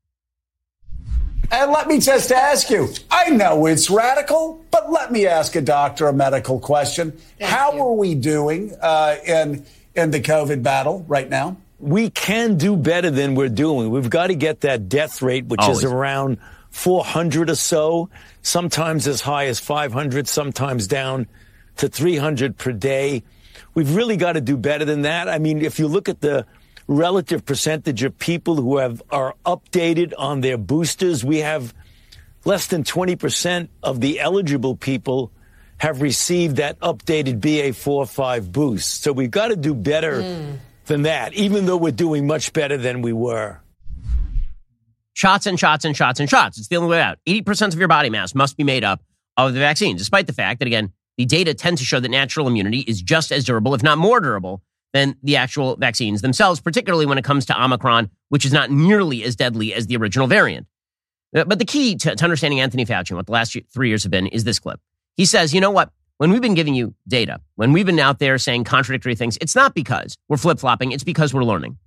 And 1.50 1.72
let 1.72 1.88
me 1.88 2.00
just 2.00 2.32
ask 2.32 2.70
you 2.70 2.90
I 3.10 3.30
know 3.30 3.66
it's 3.66 3.90
radical, 3.90 4.64
but 4.72 4.92
let 4.92 5.12
me 5.12 5.28
ask 5.28 5.56
a 5.56 5.62
doctor 5.62 6.08
a 6.08 6.14
medical 6.14 6.60
question. 6.60 7.12
Thank 7.12 7.50
How 7.52 7.74
you. 7.74 7.82
are 7.84 7.94
we 7.94 8.16
doing 8.16 8.74
uh, 8.82 9.16
in, 9.26 9.66
in 9.96 10.12
the 10.12 10.20
COVID 10.20 10.62
battle 10.62 11.06
right 11.08 11.30
now? 11.30 11.58
We 11.80 12.10
can 12.10 12.58
do 12.58 12.76
better 12.76 13.12
than 13.12 13.36
we're 13.36 13.50
doing. 13.50 13.92
We've 13.92 14.10
got 14.10 14.28
to 14.28 14.36
get 14.36 14.62
that 14.62 14.90
death 14.90 15.22
rate, 15.22 15.46
which 15.46 15.62
Always. 15.62 15.80
is 15.80 15.84
around 15.86 16.40
400 16.72 17.50
or 17.50 17.56
so, 17.56 18.10
sometimes 18.42 19.08
as 19.08 19.22
high 19.22 19.46
as 19.46 19.60
500, 19.60 20.28
sometimes 20.28 20.88
down 20.88 21.28
to 21.78 21.88
300 21.88 22.58
per 22.58 22.72
day. 22.72 23.24
We've 23.74 23.96
really 23.96 24.18
got 24.18 24.34
to 24.34 24.42
do 24.42 24.58
better 24.58 24.86
than 24.86 25.04
that. 25.04 25.30
I 25.30 25.38
mean, 25.38 25.62
if 25.62 25.80
you 25.80 25.88
look 25.88 26.10
at 26.10 26.20
the 26.20 26.46
relative 26.88 27.46
percentage 27.46 28.04
of 28.04 28.18
people 28.18 28.56
who 28.56 28.78
have 28.78 29.02
are 29.10 29.36
updated 29.46 30.14
on 30.18 30.42
their 30.42 30.58
boosters, 30.58 31.24
we 31.24 31.40
have 31.40 31.74
less 32.46 32.68
than 32.68 32.84
20% 32.84 33.68
of 33.84 34.00
the 34.00 34.20
eligible 34.20 34.76
people 34.76 35.32
have 35.78 36.02
received 36.02 36.56
that 36.56 36.80
updated 36.80 37.40
BA45 37.40 38.52
boost. 38.52 39.04
So 39.04 39.12
we've 39.12 39.30
got 39.32 39.50
to 39.50 39.56
do 39.56 39.76
better 39.76 40.22
mm. 40.22 40.58
than 40.86 41.04
that, 41.04 41.34
even 41.34 41.66
though 41.66 41.78
we're 41.78 41.92
doing 41.92 42.26
much 42.26 42.54
better 42.54 42.78
than 42.78 43.02
we 43.02 43.14
were. 43.14 43.60
Shots 45.14 45.46
and 45.46 45.60
shots 45.60 45.84
and 45.86 45.96
shots 45.96 46.20
and 46.20 46.30
shots. 46.30 46.58
It's 46.58 46.68
the 46.68 46.78
only 46.78 46.90
way 46.90 47.02
out. 47.02 47.20
80% 47.28 47.74
of 47.74 47.80
your 47.80 47.88
body 47.88 48.10
mass 48.10 48.34
must 48.34 48.56
be 48.56 48.64
made 48.64 48.84
up 48.84 49.02
of 49.36 49.54
the 49.54 49.60
vaccine, 49.60 49.98
despite 49.98 50.28
the 50.28 50.34
fact 50.34 50.60
that, 50.60 50.68
again, 50.68 50.94
the 51.18 51.26
data 51.26 51.54
tend 51.54 51.80
to 51.80 51.84
show 51.84 52.00
that 52.00 52.10
natural 52.10 52.48
immunity 52.48 52.80
is 52.80 53.02
just 53.02 53.32
as 53.32 53.44
durable, 53.44 53.74
if 53.74 53.84
not 53.84 53.98
more 53.98 54.20
durable, 54.20 54.62
than 54.94 55.16
the 55.22 55.36
actual 55.36 55.76
vaccines 55.76 56.22
themselves, 56.22 56.60
particularly 56.60 57.06
when 57.06 57.18
it 57.18 57.24
comes 57.24 57.46
to 57.46 57.64
Omicron, 57.64 58.10
which 58.30 58.46
is 58.46 58.54
not 58.54 58.72
nearly 58.72 59.24
as 59.24 59.36
deadly 59.36 59.74
as 59.74 59.88
the 59.88 59.98
original 59.98 60.28
variant. 60.28 60.68
Uh, 61.36 61.44
but 61.44 61.60
the 61.60 61.66
key 61.66 61.96
to, 61.96 62.16
to 62.16 62.24
understanding 62.24 62.60
Anthony 62.60 62.86
Fauci 62.86 63.12
and 63.12 63.18
what 63.18 63.26
the 63.26 63.32
last 63.32 63.56
three 63.74 63.90
years 63.90 64.04
have 64.04 64.12
been 64.12 64.28
is 64.28 64.44
this 64.44 64.60
clip. 64.60 64.80
He 65.16 65.26
says, 65.26 65.54
you 65.54 65.62
know 65.62 65.72
what? 65.72 65.92
When 66.18 66.32
we've 66.32 66.42
been 66.42 66.56
giving 66.56 66.74
you 66.74 66.96
data, 67.08 67.42
when 67.56 67.74
we've 67.74 67.86
been 67.86 68.00
out 68.00 68.20
there 68.20 68.38
saying 68.38 68.64
contradictory 68.64 69.14
things, 69.14 69.38
it's 69.40 69.56
not 69.56 69.76
because 69.76 70.18
we're 70.28 70.38
flip 70.38 70.60
flopping, 70.60 70.92
it's 70.92 71.04
because 71.04 71.34
we're 71.34 71.44
learning. 71.44 71.78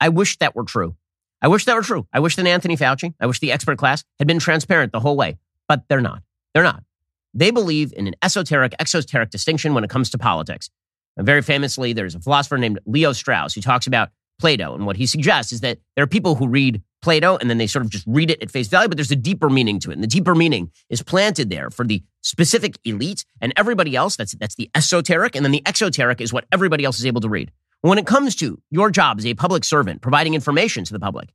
I 0.00 0.08
wish 0.08 0.38
that 0.38 0.56
were 0.56 0.64
true. 0.64 0.96
I 1.42 1.48
wish 1.48 1.66
that 1.66 1.74
were 1.74 1.82
true. 1.82 2.06
I 2.12 2.20
wish 2.20 2.36
that 2.36 2.46
Anthony 2.46 2.76
Fauci, 2.76 3.14
I 3.20 3.26
wish 3.26 3.40
the 3.40 3.52
expert 3.52 3.76
class 3.76 4.04
had 4.18 4.26
been 4.26 4.38
transparent 4.38 4.92
the 4.92 5.00
whole 5.00 5.16
way, 5.16 5.36
but 5.68 5.84
they're 5.88 6.00
not. 6.00 6.22
They're 6.54 6.62
not. 6.62 6.82
They 7.34 7.50
believe 7.50 7.92
in 7.94 8.06
an 8.06 8.14
esoteric, 8.22 8.74
exoteric 8.78 9.30
distinction 9.30 9.74
when 9.74 9.84
it 9.84 9.90
comes 9.90 10.08
to 10.10 10.18
politics. 10.18 10.70
And 11.16 11.26
very 11.26 11.42
famously, 11.42 11.92
there's 11.92 12.14
a 12.14 12.20
philosopher 12.20 12.58
named 12.58 12.78
Leo 12.86 13.12
Strauss 13.12 13.54
who 13.54 13.60
talks 13.60 13.86
about 13.86 14.10
Plato. 14.38 14.74
And 14.74 14.84
what 14.86 14.96
he 14.96 15.06
suggests 15.06 15.52
is 15.52 15.60
that 15.60 15.78
there 15.94 16.02
are 16.02 16.08
people 16.08 16.34
who 16.34 16.48
read 16.48 16.82
Plato 17.02 17.36
and 17.36 17.48
then 17.48 17.58
they 17.58 17.66
sort 17.66 17.84
of 17.84 17.90
just 17.90 18.04
read 18.06 18.30
it 18.30 18.42
at 18.42 18.50
face 18.50 18.68
value, 18.68 18.88
but 18.88 18.96
there's 18.96 19.10
a 19.10 19.16
deeper 19.16 19.50
meaning 19.50 19.78
to 19.80 19.90
it. 19.90 19.94
And 19.94 20.02
the 20.02 20.08
deeper 20.08 20.34
meaning 20.34 20.70
is 20.88 21.02
planted 21.02 21.50
there 21.50 21.70
for 21.70 21.84
the 21.84 22.02
specific 22.22 22.78
elite 22.84 23.24
and 23.40 23.52
everybody 23.56 23.94
else. 23.94 24.16
That's, 24.16 24.32
that's 24.32 24.54
the 24.54 24.70
esoteric. 24.74 25.36
And 25.36 25.44
then 25.44 25.52
the 25.52 25.62
exoteric 25.66 26.20
is 26.20 26.32
what 26.32 26.46
everybody 26.50 26.84
else 26.84 26.98
is 26.98 27.06
able 27.06 27.20
to 27.20 27.28
read. 27.28 27.52
When 27.82 27.98
it 27.98 28.06
comes 28.06 28.34
to 28.36 28.60
your 28.70 28.90
job 28.90 29.18
as 29.18 29.26
a 29.26 29.34
public 29.34 29.62
servant, 29.62 30.00
providing 30.00 30.34
information 30.34 30.84
to 30.84 30.92
the 30.92 30.98
public, 30.98 31.28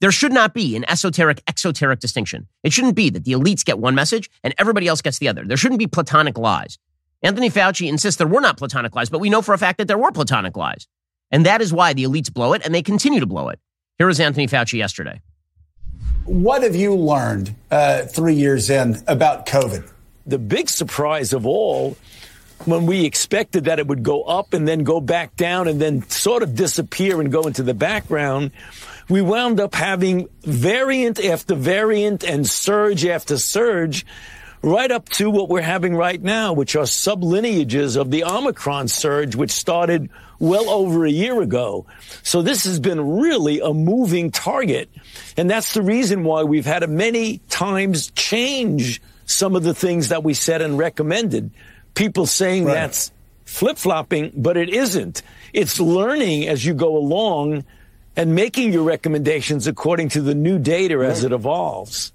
there 0.00 0.12
should 0.12 0.32
not 0.32 0.54
be 0.54 0.76
an 0.76 0.88
esoteric 0.88 1.42
exoteric 1.48 1.98
distinction. 1.98 2.46
It 2.62 2.72
shouldn't 2.72 2.94
be 2.94 3.10
that 3.10 3.24
the 3.24 3.32
elites 3.32 3.64
get 3.64 3.78
one 3.78 3.94
message 3.94 4.30
and 4.44 4.54
everybody 4.58 4.86
else 4.86 5.02
gets 5.02 5.18
the 5.18 5.28
other. 5.28 5.44
There 5.44 5.56
shouldn't 5.56 5.80
be 5.80 5.86
platonic 5.86 6.38
lies. 6.38 6.78
Anthony 7.26 7.50
Fauci 7.50 7.88
insists 7.88 8.18
there 8.18 8.26
were 8.28 8.40
not 8.40 8.56
platonic 8.56 8.94
lies, 8.94 9.10
but 9.10 9.18
we 9.18 9.30
know 9.30 9.42
for 9.42 9.52
a 9.52 9.58
fact 9.58 9.78
that 9.78 9.88
there 9.88 9.98
were 9.98 10.12
platonic 10.12 10.56
lies. 10.56 10.86
And 11.32 11.44
that 11.44 11.60
is 11.60 11.72
why 11.72 11.92
the 11.92 12.04
elites 12.04 12.32
blow 12.32 12.52
it 12.52 12.64
and 12.64 12.72
they 12.72 12.84
continue 12.84 13.18
to 13.18 13.26
blow 13.26 13.48
it. 13.48 13.58
Here 13.98 14.06
was 14.06 14.20
Anthony 14.20 14.46
Fauci 14.46 14.74
yesterday. 14.74 15.20
What 16.24 16.62
have 16.62 16.76
you 16.76 16.94
learned 16.94 17.52
uh, 17.68 18.02
three 18.02 18.34
years 18.34 18.70
in 18.70 19.02
about 19.08 19.44
COVID? 19.44 19.90
The 20.24 20.38
big 20.38 20.68
surprise 20.68 21.32
of 21.32 21.46
all, 21.46 21.96
when 22.64 22.86
we 22.86 23.04
expected 23.04 23.64
that 23.64 23.80
it 23.80 23.88
would 23.88 24.04
go 24.04 24.22
up 24.22 24.54
and 24.54 24.68
then 24.68 24.84
go 24.84 25.00
back 25.00 25.34
down 25.34 25.66
and 25.66 25.80
then 25.80 26.08
sort 26.08 26.44
of 26.44 26.54
disappear 26.54 27.20
and 27.20 27.32
go 27.32 27.42
into 27.42 27.64
the 27.64 27.74
background, 27.74 28.52
we 29.08 29.20
wound 29.20 29.58
up 29.58 29.74
having 29.74 30.28
variant 30.42 31.24
after 31.24 31.56
variant 31.56 32.22
and 32.22 32.46
surge 32.46 33.04
after 33.04 33.36
surge 33.36 34.06
right 34.66 34.90
up 34.90 35.08
to 35.08 35.30
what 35.30 35.48
we're 35.48 35.62
having 35.62 35.94
right 35.94 36.20
now, 36.20 36.52
which 36.52 36.74
are 36.74 36.84
sublineages 36.84 37.96
of 37.96 38.10
the 38.10 38.24
Omicron 38.24 38.88
surge, 38.88 39.36
which 39.36 39.52
started 39.52 40.10
well 40.40 40.68
over 40.68 41.06
a 41.06 41.10
year 41.10 41.40
ago. 41.40 41.86
So 42.24 42.42
this 42.42 42.64
has 42.64 42.80
been 42.80 43.20
really 43.20 43.60
a 43.60 43.72
moving 43.72 44.32
target. 44.32 44.90
And 45.36 45.48
that's 45.48 45.72
the 45.72 45.82
reason 45.82 46.24
why 46.24 46.42
we've 46.42 46.66
had 46.66 46.80
to 46.80 46.88
many 46.88 47.38
times 47.48 48.10
change 48.10 49.00
some 49.24 49.54
of 49.54 49.62
the 49.62 49.72
things 49.72 50.08
that 50.08 50.24
we 50.24 50.34
said 50.34 50.62
and 50.62 50.76
recommended. 50.76 51.52
People 51.94 52.26
saying 52.26 52.64
right. 52.64 52.74
that's 52.74 53.12
flip 53.44 53.78
flopping, 53.78 54.32
but 54.34 54.56
it 54.56 54.68
isn't. 54.68 55.22
It's 55.52 55.78
learning 55.78 56.48
as 56.48 56.64
you 56.64 56.74
go 56.74 56.96
along 56.96 57.64
and 58.16 58.34
making 58.34 58.72
your 58.72 58.82
recommendations 58.82 59.68
according 59.68 60.08
to 60.10 60.22
the 60.22 60.34
new 60.34 60.58
data 60.58 60.96
as 61.06 61.22
it 61.22 61.30
evolves. 61.30 62.12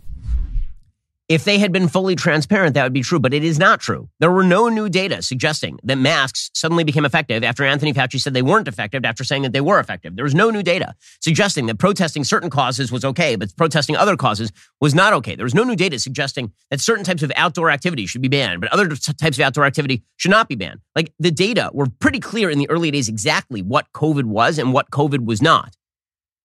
If 1.32 1.46
they 1.46 1.60
had 1.60 1.72
been 1.72 1.88
fully 1.88 2.18
transparent, 2.18 2.74
that 2.74 2.84
would 2.84 2.92
be 2.92 3.04
true, 3.04 3.18
but 3.18 3.34
it 3.34 3.42
is 3.42 3.58
not 3.58 3.80
true. 3.80 4.10
There 4.20 4.30
were 4.30 4.44
no 4.44 4.68
new 4.68 4.90
data 4.90 5.22
suggesting 5.22 5.80
that 5.84 5.98
masks 5.98 6.52
suddenly 6.54 6.84
became 6.84 7.06
effective 7.06 7.42
after 7.42 7.64
Anthony 7.64 7.94
Fauci 7.94 8.20
said 8.20 8.34
they 8.34 8.42
weren't 8.42 8.68
effective 8.68 9.06
after 9.06 9.24
saying 9.24 9.44
that 9.44 9.54
they 9.54 9.62
were 9.62 9.80
effective. 9.80 10.18
There 10.18 10.26
was 10.26 10.36
no 10.36 10.50
new 10.50 10.62
data 10.62 10.94
suggesting 11.22 11.68
that 11.68 11.80
protesting 11.80 12.26
certain 12.26 12.50
causes 12.50 12.92
was 12.92 13.06
okay, 13.06 13.38
but 13.38 13.56
protesting 13.56 13.96
other 13.96 14.18
causes 14.18 14.52
was 14.82 14.94
not 14.94 15.14
okay. 15.14 15.38
There 15.38 15.46
was 15.46 15.56
no 15.56 15.64
new 15.64 15.78
data 15.78 16.00
suggesting 16.00 16.52
that 16.70 16.82
certain 16.82 17.06
types 17.06 17.24
of 17.24 17.32
outdoor 17.38 17.72
activity 17.72 18.08
should 18.08 18.22
be 18.22 18.28
banned, 18.28 18.60
but 18.60 18.74
other 18.74 18.90
types 18.90 19.38
of 19.38 19.42
outdoor 19.46 19.64
activity 19.64 20.04
should 20.18 20.32
not 20.32 20.50
be 20.50 20.56
banned. 20.56 20.82
Like 20.98 21.14
the 21.18 21.32
data 21.32 21.70
were 21.72 21.88
pretty 22.02 22.20
clear 22.20 22.50
in 22.50 22.60
the 22.60 22.70
early 22.70 22.92
days 22.92 23.08
exactly 23.08 23.62
what 23.62 23.88
COVID 23.94 24.26
was 24.26 24.58
and 24.58 24.74
what 24.74 24.92
COVID 24.92 25.24
was 25.24 25.42
not. 25.42 25.78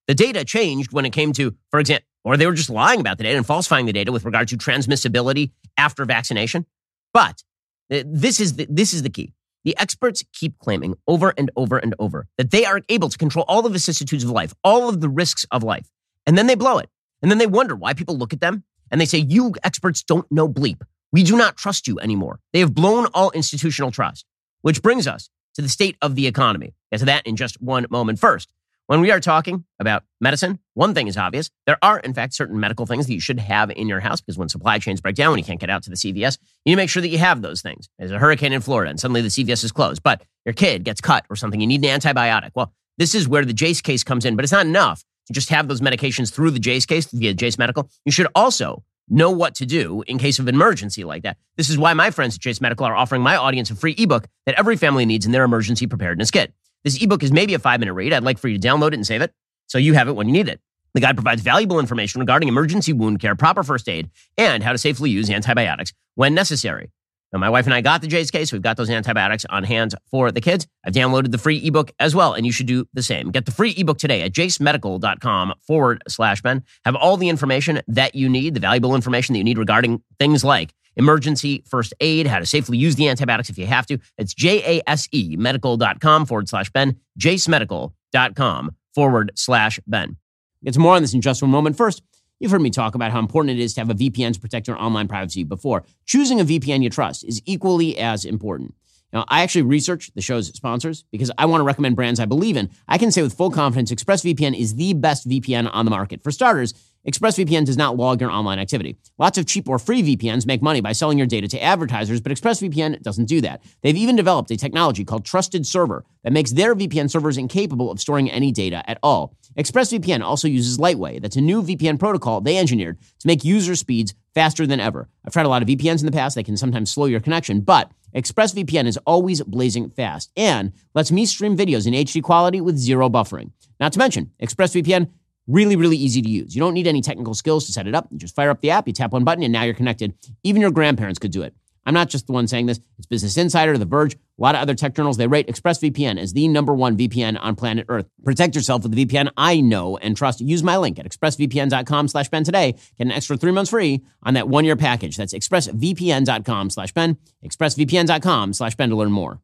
The 0.07 0.14
data 0.14 0.45
changed 0.45 0.93
when 0.93 1.05
it 1.05 1.11
came 1.11 1.33
to, 1.33 1.57
for 1.73 1.81
example, 1.81 2.07
or 2.26 2.37
they 2.37 2.45
were 2.45 2.52
just 2.52 2.68
lying 2.68 2.99
about 2.99 3.18
the 3.18 3.25
data 3.25 3.37
and 3.37 3.47
falsifying 3.47 3.87
the 3.87 3.92
data 3.92 4.11
with 4.11 4.25
regard 4.25 4.49
to 4.49 4.56
transmissibility 4.59 5.52
after 5.78 6.04
vaccination. 6.04 6.66
But 7.14 7.45
this 7.88 8.40
is 8.40 8.56
the, 8.56 8.66
this 8.68 8.92
is 8.92 9.04
the 9.04 9.11
key. 9.11 9.33
The 9.64 9.78
experts 9.78 10.25
keep 10.33 10.59
claiming 10.59 10.97
over 11.06 11.33
and 11.38 11.52
over 11.54 11.78
and 11.78 11.95
over 12.00 12.26
that 12.37 12.50
they 12.50 12.64
are 12.64 12.83
able 12.88 13.09
to 13.09 13.16
control 13.16 13.45
all 13.47 13.62
the 13.62 13.68
vicissitudes 13.68 14.25
of 14.25 14.30
life, 14.30 14.52
all 14.64 14.88
of 14.88 15.00
the 15.00 15.09
risks 15.09 15.47
of 15.52 15.62
life. 15.62 15.88
And 16.26 16.37
then 16.37 16.49
they 16.49 16.56
blow 16.56 16.78
it. 16.78 16.90
And 17.23 17.30
then 17.30 17.38
they 17.38 17.47
wonder 17.47 17.76
why 17.76 17.95
people 17.95 18.18
look 18.18 18.33
at 18.33 18.40
them 18.40 18.64
and 18.90 19.00
they 19.00 19.06
say, 19.06 19.18
You 19.18 19.54
experts 19.62 20.02
don't 20.02 20.30
know 20.30 20.49
bleep. 20.49 20.83
We 21.12 21.23
do 21.23 21.37
not 21.37 21.56
trust 21.56 21.87
you 21.87 22.00
anymore. 22.00 22.40
They 22.52 22.59
have 22.59 22.75
blown 22.75 23.06
all 23.14 23.30
institutional 23.30 23.92
trust, 23.92 24.26
which 24.62 24.83
brings 24.83 25.06
us 25.06 25.30
to 25.54 25.62
the 25.62 25.68
state 25.68 25.97
of 26.02 26.16
the 26.16 26.26
economy. 26.26 26.75
Get 26.90 26.99
to 26.99 27.06
that 27.06 27.25
in 27.25 27.37
just 27.37 27.62
one 27.62 27.87
moment. 27.88 28.18
First, 28.18 28.52
when 28.87 29.00
we 29.00 29.11
are 29.11 29.21
talking 29.21 29.64
about 29.81 30.05
medicine, 30.21 30.59
one 30.75 30.95
thing 30.95 31.09
is 31.09 31.16
obvious. 31.16 31.50
There 31.66 31.78
are, 31.83 31.99
in 31.99 32.14
fact, 32.14 32.35
certain 32.35 32.59
medical 32.61 32.87
things 32.87 33.07
that 33.07 33.14
you 33.14 33.21
should 33.21 33.40
have 33.40 33.71
in 33.71 33.88
your 33.88 34.00
house 34.00 34.21
because 34.21 34.38
when 34.38 34.49
supply 34.49 34.78
chains 34.78 35.00
break 35.00 35.16
down, 35.16 35.31
when 35.31 35.38
you 35.38 35.45
can't 35.45 35.61
get 35.61 35.71
out 35.71 35.83
to 35.85 35.90
the 35.90 35.97
CVS, 35.97 36.38
you 36.64 36.71
need 36.71 36.73
to 36.73 36.76
make 36.76 36.90
sure 36.90 37.02
that 37.02 37.09
you 37.09 37.19
have 37.19 37.43
those 37.43 37.62
things. 37.62 37.88
There's 37.99 38.12
a 38.12 38.19
hurricane 38.19 38.52
in 38.52 38.61
Florida 38.61 38.90
and 38.90 39.00
suddenly 39.00 39.23
the 39.23 39.28
CVS 39.28 39.64
is 39.64 39.73
closed, 39.73 40.02
but 40.02 40.23
your 40.45 40.52
kid 40.52 40.85
gets 40.85 41.00
cut 41.00 41.25
or 41.28 41.37
something. 41.37 41.61
You 41.61 41.66
need 41.66 41.85
an 41.85 42.00
antibiotic. 42.00 42.50
Well, 42.55 42.73
this 42.99 43.14
is 43.14 43.28
where 43.28 43.45
the 43.45 43.52
Jase 43.52 43.81
case 43.81 44.05
comes 44.05 44.25
in, 44.25 44.37
but 44.37 44.45
it's 44.45 44.52
not 44.52 44.66
enough 44.66 45.05
to 45.26 45.33
just 45.33 45.49
have 45.50 45.69
those 45.69 45.81
medications 45.81 46.33
through 46.33 46.52
the 46.52 46.59
Jase 46.59 46.87
case 46.87 47.07
via 47.07 47.35
Jase 47.35 47.59
Medical. 47.59 47.90
You 48.05 48.12
should 48.12 48.28
also 48.35 48.85
know 49.09 49.31
what 49.31 49.55
to 49.57 49.66
do 49.66 50.02
in 50.07 50.19
case 50.19 50.38
of 50.38 50.49
emergency 50.49 51.05
like 51.05 51.23
that. 51.23 51.37
This 51.57 51.71
is 51.71 51.78
why 51.78 51.95
my 51.95 52.11
friends 52.11 52.37
at 52.37 52.40
Jase 52.40 52.61
Medical 52.61 52.87
are 52.87 52.95
offering 52.97 53.23
my 53.23 53.37
audience 53.37 53.71
a 53.71 53.76
free 53.76 53.95
ebook 53.99 54.26
that 54.47 54.57
every 54.59 54.76
family 54.76 55.07
needs 55.07 55.26
in 55.26 55.33
their 55.33 55.45
emergency 55.45 55.87
preparedness 55.87 56.31
kit. 56.31 56.52
This 56.87 57.02
ebook 57.02 57.25
is 57.25 57.33
maybe 57.33 57.52
a 57.52 57.59
five 57.59 57.81
minute 57.81 57.95
read. 57.95 58.12
I'd 58.12 58.23
like 58.23 58.38
for 58.38 58.47
you 58.47 58.57
to 58.57 58.69
download 58.69 58.88
it 58.88 58.95
and 58.95 59.05
save 59.05 59.21
it 59.21 59.33
so 59.66 59.76
you 59.76 59.95
have 59.95 60.07
it 60.07 60.14
when 60.14 60.28
you 60.28 60.33
need 60.33 60.49
it. 60.49 60.61
The 60.95 61.00
guide 61.00 61.16
provides 61.16 61.43
valuable 61.43 61.81
information 61.81 62.21
regarding 62.21 62.49
emergency 62.49 62.93
wound 62.93 63.19
care, 63.19 63.35
proper 63.35 63.64
first 63.64 63.88
aid, 63.88 64.09
and 64.38 64.62
how 64.62 64.71
to 64.71 64.78
safely 64.78 65.11
use 65.11 65.28
antibiotics 65.28 65.93
when 66.14 66.33
necessary. 66.33 66.93
Now, 67.33 67.40
my 67.40 67.50
wife 67.50 67.64
and 67.64 67.75
I 67.75 67.81
got 67.81 68.02
the 68.02 68.07
Jase 68.07 68.31
case. 68.31 68.52
We've 68.52 68.62
got 68.62 68.76
those 68.76 68.88
antibiotics 68.88 69.45
on 69.50 69.64
hand 69.64 69.97
for 70.12 70.31
the 70.31 70.40
kids. 70.40 70.69
I've 70.85 70.93
downloaded 70.93 71.33
the 71.33 71.38
free 71.38 71.61
ebook 71.66 71.90
as 71.99 72.14
well, 72.14 72.35
and 72.35 72.47
you 72.47 72.52
should 72.52 72.66
do 72.66 72.87
the 72.95 73.02
same. 73.02 73.33
Get 73.33 73.47
the 73.47 73.50
free 73.50 73.75
ebook 73.76 73.99
today 73.99 74.23
at 74.23 74.31
jasemedical.com 74.31 75.55
forward 75.66 76.05
slash 76.07 76.40
Ben. 76.40 76.62
Have 76.85 76.95
all 76.95 77.16
the 77.16 77.28
information 77.28 77.83
that 77.88 78.14
you 78.14 78.28
need, 78.28 78.55
the 78.55 78.61
valuable 78.61 78.95
information 78.95 79.33
that 79.33 79.38
you 79.38 79.45
need 79.45 79.59
regarding 79.59 80.05
things 80.21 80.45
like 80.45 80.73
emergency 80.96 81.62
first 81.68 81.94
aid, 82.00 82.26
how 82.26 82.38
to 82.38 82.46
safely 82.46 82.78
use 82.78 82.96
the 82.96 83.08
antibiotics 83.08 83.50
if 83.50 83.58
you 83.58 83.66
have 83.66 83.86
to. 83.86 83.98
It's 84.18 84.34
J 84.34 84.78
A 84.78 84.82
S 84.88 85.08
E 85.12 85.36
medical.com 85.36 86.26
forward 86.26 86.48
slash 86.48 86.70
Ben, 86.70 86.96
jasemedical.com 87.18 88.76
forward 88.94 89.32
slash 89.34 89.80
Ben. 89.86 90.16
Get 90.64 90.76
more 90.78 90.96
on 90.96 91.02
this 91.02 91.14
in 91.14 91.20
just 91.20 91.42
one 91.42 91.50
moment. 91.50 91.76
First, 91.76 92.02
You've 92.38 92.50
heard 92.50 92.60
me 92.60 92.70
talk 92.70 92.94
about 92.94 93.12
how 93.12 93.18
important 93.18 93.58
it 93.58 93.62
is 93.62 93.72
to 93.74 93.80
have 93.80 93.90
a 93.90 93.94
VPN 93.94 94.34
to 94.34 94.40
protect 94.40 94.68
your 94.68 94.78
online 94.78 95.08
privacy 95.08 95.42
before. 95.42 95.84
Choosing 96.04 96.40
a 96.40 96.44
VPN 96.44 96.82
you 96.82 96.90
trust 96.90 97.24
is 97.24 97.40
equally 97.46 97.96
as 97.96 98.24
important. 98.26 98.74
Now, 99.12 99.24
I 99.28 99.42
actually 99.42 99.62
research 99.62 100.10
the 100.14 100.20
show's 100.20 100.48
sponsors 100.48 101.04
because 101.10 101.30
I 101.38 101.46
want 101.46 101.60
to 101.60 101.64
recommend 101.64 101.96
brands 101.96 102.20
I 102.20 102.26
believe 102.26 102.56
in. 102.56 102.70
I 102.88 102.98
can 102.98 103.10
say 103.10 103.22
with 103.22 103.32
full 103.32 103.50
confidence 103.50 103.90
ExpressVPN 103.90 104.58
is 104.58 104.74
the 104.74 104.92
best 104.92 105.26
VPN 105.26 105.70
on 105.72 105.84
the 105.86 105.90
market. 105.90 106.22
For 106.22 106.30
starters, 106.30 106.74
ExpressVPN 107.06 107.64
does 107.64 107.76
not 107.76 107.96
log 107.96 108.20
your 108.20 108.32
online 108.32 108.58
activity. 108.58 108.96
Lots 109.16 109.38
of 109.38 109.46
cheap 109.46 109.68
or 109.68 109.78
free 109.78 110.02
VPNs 110.02 110.44
make 110.44 110.60
money 110.60 110.80
by 110.80 110.90
selling 110.90 111.18
your 111.18 111.26
data 111.28 111.46
to 111.46 111.62
advertisers, 111.62 112.20
but 112.20 112.32
ExpressVPN 112.32 113.00
doesn't 113.02 113.26
do 113.26 113.40
that. 113.42 113.62
They've 113.82 113.96
even 113.96 114.16
developed 114.16 114.50
a 114.50 114.56
technology 114.56 115.04
called 115.04 115.25
Trusted 115.25 115.64
Server 115.66 116.04
that 116.25 116.32
makes 116.32 116.50
their 116.50 116.75
VPN 116.75 117.08
servers 117.08 117.38
incapable 117.38 117.92
of 117.92 118.00
storing 118.00 118.28
any 118.28 118.50
data 118.50 118.82
at 118.90 118.98
all. 119.04 119.36
ExpressVPN 119.56 120.20
also 120.20 120.48
uses 120.48 120.78
Lightway. 120.78 121.20
That's 121.20 121.36
a 121.36 121.40
new 121.40 121.62
VPN 121.62 122.00
protocol 122.00 122.40
they 122.40 122.58
engineered 122.58 122.98
to 123.20 123.26
make 123.26 123.44
user 123.44 123.76
speeds 123.76 124.12
faster 124.34 124.66
than 124.66 124.80
ever. 124.80 125.08
I've 125.25 125.32
tried 125.32 125.46
a 125.46 125.48
lot 125.48 125.62
of 125.62 125.68
VPNs 125.68 126.00
in 126.00 126.06
the 126.06 126.12
past. 126.12 126.34
They 126.34 126.42
can 126.42 126.56
sometimes 126.56 126.90
slow 126.90 127.06
your 127.06 127.20
connection, 127.20 127.60
but 127.60 127.92
ExpressVPN 128.16 128.86
is 128.86 128.98
always 129.06 129.42
blazing 129.42 129.90
fast 129.90 130.32
and 130.36 130.72
lets 130.94 131.12
me 131.12 131.25
stream 131.25 131.56
videos 131.56 131.86
in 131.86 131.94
HD 131.94 132.20
quality 132.20 132.60
with 132.60 132.76
zero 132.76 133.08
buffering. 133.08 133.52
Not 133.78 133.92
to 133.92 133.98
mention, 133.98 134.32
ExpressVPN 134.42 135.08
Really, 135.46 135.76
really 135.76 135.96
easy 135.96 136.22
to 136.22 136.28
use. 136.28 136.54
You 136.54 136.60
don't 136.60 136.74
need 136.74 136.86
any 136.86 137.00
technical 137.00 137.34
skills 137.34 137.66
to 137.66 137.72
set 137.72 137.86
it 137.86 137.94
up. 137.94 138.08
You 138.10 138.18
just 138.18 138.34
fire 138.34 138.50
up 138.50 138.60
the 138.60 138.70
app, 138.70 138.86
you 138.86 138.92
tap 138.92 139.12
one 139.12 139.24
button, 139.24 139.44
and 139.44 139.52
now 139.52 139.62
you're 139.62 139.74
connected. 139.74 140.14
Even 140.42 140.60
your 140.60 140.72
grandparents 140.72 141.18
could 141.18 141.30
do 141.30 141.42
it. 141.42 141.54
I'm 141.86 141.94
not 141.94 142.08
just 142.08 142.26
the 142.26 142.32
one 142.32 142.48
saying 142.48 142.66
this. 142.66 142.80
It's 142.98 143.06
Business 143.06 143.36
Insider, 143.36 143.78
The 143.78 143.84
Verge, 143.84 144.14
a 144.14 144.18
lot 144.38 144.56
of 144.56 144.60
other 144.60 144.74
tech 144.74 144.94
journals. 144.94 145.18
They 145.18 145.28
rate 145.28 145.46
ExpressVPN 145.46 146.18
as 146.18 146.32
the 146.32 146.48
number 146.48 146.74
one 146.74 146.96
VPN 146.96 147.38
on 147.40 147.54
planet 147.54 147.86
Earth. 147.88 148.08
Protect 148.24 148.56
yourself 148.56 148.82
with 148.82 148.92
the 148.92 149.06
VPN 149.06 149.30
I 149.36 149.60
know 149.60 149.96
and 149.96 150.16
trust. 150.16 150.40
Use 150.40 150.64
my 150.64 150.76
link 150.78 150.98
at 150.98 151.06
expressvpn.com 151.06 152.08
slash 152.08 152.28
Ben 152.28 152.42
today. 152.42 152.72
Get 152.98 153.06
an 153.06 153.12
extra 153.12 153.36
three 153.36 153.52
months 153.52 153.70
free 153.70 154.04
on 154.24 154.34
that 154.34 154.48
one-year 154.48 154.74
package. 154.74 155.16
That's 155.16 155.32
expressvpn.com 155.32 156.70
slash 156.70 156.92
Ben, 156.92 157.18
expressvpn.com 157.44 158.52
slash 158.52 158.74
Ben 158.74 158.90
to 158.90 158.96
learn 158.96 159.12
more. 159.12 159.40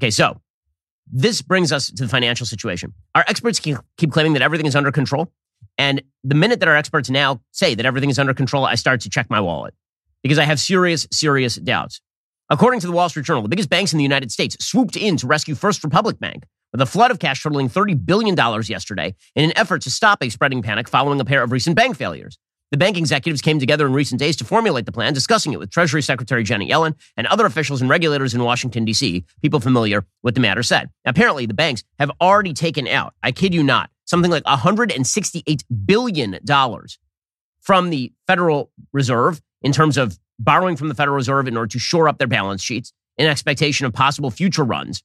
Okay, 0.00 0.10
so 0.10 0.40
this 1.12 1.42
brings 1.42 1.72
us 1.72 1.88
to 1.90 2.04
the 2.04 2.08
financial 2.08 2.46
situation. 2.46 2.94
Our 3.14 3.24
experts 3.26 3.60
keep, 3.60 3.78
claiming 4.10 4.34
that 4.34 4.42
everything 4.42 4.66
is 4.66 4.76
under 4.76 4.92
control. 4.92 5.32
And 5.78 6.02
the 6.24 6.34
minute 6.34 6.60
that 6.60 6.68
our 6.68 6.76
experts 6.76 7.10
now 7.10 7.40
say 7.52 7.74
that 7.74 7.86
everything 7.86 8.10
is 8.10 8.18
under 8.18 8.34
control, 8.34 8.64
I 8.64 8.74
start 8.74 9.00
to 9.02 9.10
check 9.10 9.28
my 9.30 9.40
wallet 9.40 9.74
because 10.22 10.38
I 10.38 10.44
have 10.44 10.60
serious, 10.60 11.06
serious 11.12 11.56
doubts. 11.56 12.00
According 12.50 12.80
to 12.80 12.86
the 12.86 12.92
Wall 12.92 13.08
Street 13.08 13.26
Journal, 13.26 13.42
the 13.42 13.48
biggest 13.48 13.70
banks 13.70 13.92
in 13.92 13.96
the 13.96 14.02
United 14.02 14.32
States 14.32 14.56
swooped 14.64 14.96
in 14.96 15.16
to 15.18 15.26
rescue 15.26 15.54
First 15.54 15.84
Republic 15.84 16.18
Bank 16.18 16.44
with 16.72 16.80
a 16.80 16.86
flood 16.86 17.10
of 17.10 17.18
cash 17.18 17.42
totaling 17.42 17.68
$30 17.68 18.04
billion 18.04 18.36
yesterday 18.64 19.14
in 19.34 19.44
an 19.44 19.56
effort 19.56 19.82
to 19.82 19.90
stop 19.90 20.22
a 20.22 20.28
spreading 20.28 20.62
panic 20.62 20.88
following 20.88 21.20
a 21.20 21.24
pair 21.24 21.42
of 21.42 21.52
recent 21.52 21.76
bank 21.76 21.96
failures. 21.96 22.38
The 22.70 22.76
bank 22.76 22.96
executives 22.96 23.42
came 23.42 23.58
together 23.58 23.84
in 23.84 23.92
recent 23.92 24.20
days 24.20 24.36
to 24.36 24.44
formulate 24.44 24.86
the 24.86 24.92
plan, 24.92 25.12
discussing 25.12 25.52
it 25.52 25.58
with 25.58 25.70
Treasury 25.70 26.02
Secretary 26.02 26.44
Janet 26.44 26.68
Yellen 26.68 26.94
and 27.16 27.26
other 27.26 27.44
officials 27.44 27.80
and 27.80 27.90
regulators 27.90 28.32
in 28.32 28.44
Washington, 28.44 28.84
D.C., 28.84 29.24
people 29.42 29.58
familiar 29.58 30.06
with 30.22 30.36
the 30.36 30.40
matter 30.40 30.62
said. 30.62 30.88
Apparently, 31.04 31.46
the 31.46 31.54
banks 31.54 31.82
have 31.98 32.12
already 32.20 32.52
taken 32.52 32.86
out, 32.86 33.14
I 33.24 33.32
kid 33.32 33.52
you 33.52 33.64
not, 33.64 33.90
something 34.04 34.30
like 34.30 34.44
$168 34.44 35.64
billion 35.84 36.38
from 37.60 37.90
the 37.90 38.12
Federal 38.28 38.70
Reserve 38.92 39.40
in 39.62 39.72
terms 39.72 39.96
of 39.96 40.18
borrowing 40.38 40.76
from 40.76 40.88
the 40.88 40.94
Federal 40.94 41.16
Reserve 41.16 41.48
in 41.48 41.56
order 41.56 41.68
to 41.68 41.78
shore 41.80 42.08
up 42.08 42.18
their 42.18 42.28
balance 42.28 42.62
sheets 42.62 42.92
in 43.18 43.26
expectation 43.26 43.84
of 43.84 43.92
possible 43.92 44.30
future 44.30 44.64
runs. 44.64 45.02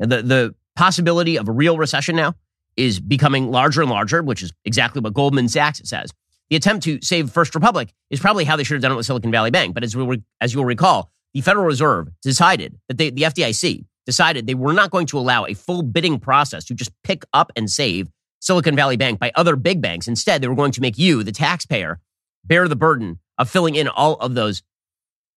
The, 0.00 0.22
the 0.22 0.54
possibility 0.74 1.38
of 1.38 1.48
a 1.48 1.52
real 1.52 1.78
recession 1.78 2.16
now 2.16 2.34
is 2.76 3.00
becoming 3.00 3.50
larger 3.50 3.82
and 3.82 3.90
larger, 3.90 4.22
which 4.22 4.42
is 4.42 4.52
exactly 4.64 5.00
what 5.00 5.14
Goldman 5.14 5.48
Sachs 5.48 5.80
says. 5.84 6.12
The 6.50 6.56
attempt 6.56 6.84
to 6.84 7.00
save 7.02 7.30
First 7.30 7.54
Republic 7.54 7.92
is 8.10 8.20
probably 8.20 8.44
how 8.44 8.56
they 8.56 8.62
should 8.62 8.74
have 8.74 8.82
done 8.82 8.92
it 8.92 8.96
with 8.96 9.06
Silicon 9.06 9.30
Valley 9.30 9.50
Bank. 9.50 9.74
But 9.74 9.82
as, 9.82 9.96
we, 9.96 10.22
as 10.40 10.54
you'll 10.54 10.64
recall, 10.64 11.10
the 11.34 11.40
Federal 11.40 11.66
Reserve 11.66 12.08
decided 12.22 12.78
that 12.88 12.98
they, 12.98 13.10
the 13.10 13.22
FDIC 13.22 13.84
decided 14.04 14.46
they 14.46 14.54
were 14.54 14.72
not 14.72 14.90
going 14.90 15.06
to 15.06 15.18
allow 15.18 15.44
a 15.44 15.54
full 15.54 15.82
bidding 15.82 16.20
process 16.20 16.64
to 16.66 16.74
just 16.74 16.92
pick 17.02 17.24
up 17.32 17.50
and 17.56 17.68
save 17.68 18.08
Silicon 18.40 18.76
Valley 18.76 18.96
Bank 18.96 19.18
by 19.18 19.32
other 19.34 19.56
big 19.56 19.80
banks. 19.80 20.06
Instead, 20.06 20.40
they 20.40 20.48
were 20.48 20.54
going 20.54 20.72
to 20.72 20.80
make 20.80 20.96
you, 20.96 21.24
the 21.24 21.32
taxpayer, 21.32 21.98
bear 22.44 22.68
the 22.68 22.76
burden 22.76 23.18
of 23.38 23.50
filling 23.50 23.74
in 23.74 23.88
all 23.88 24.14
of 24.14 24.34
those 24.34 24.62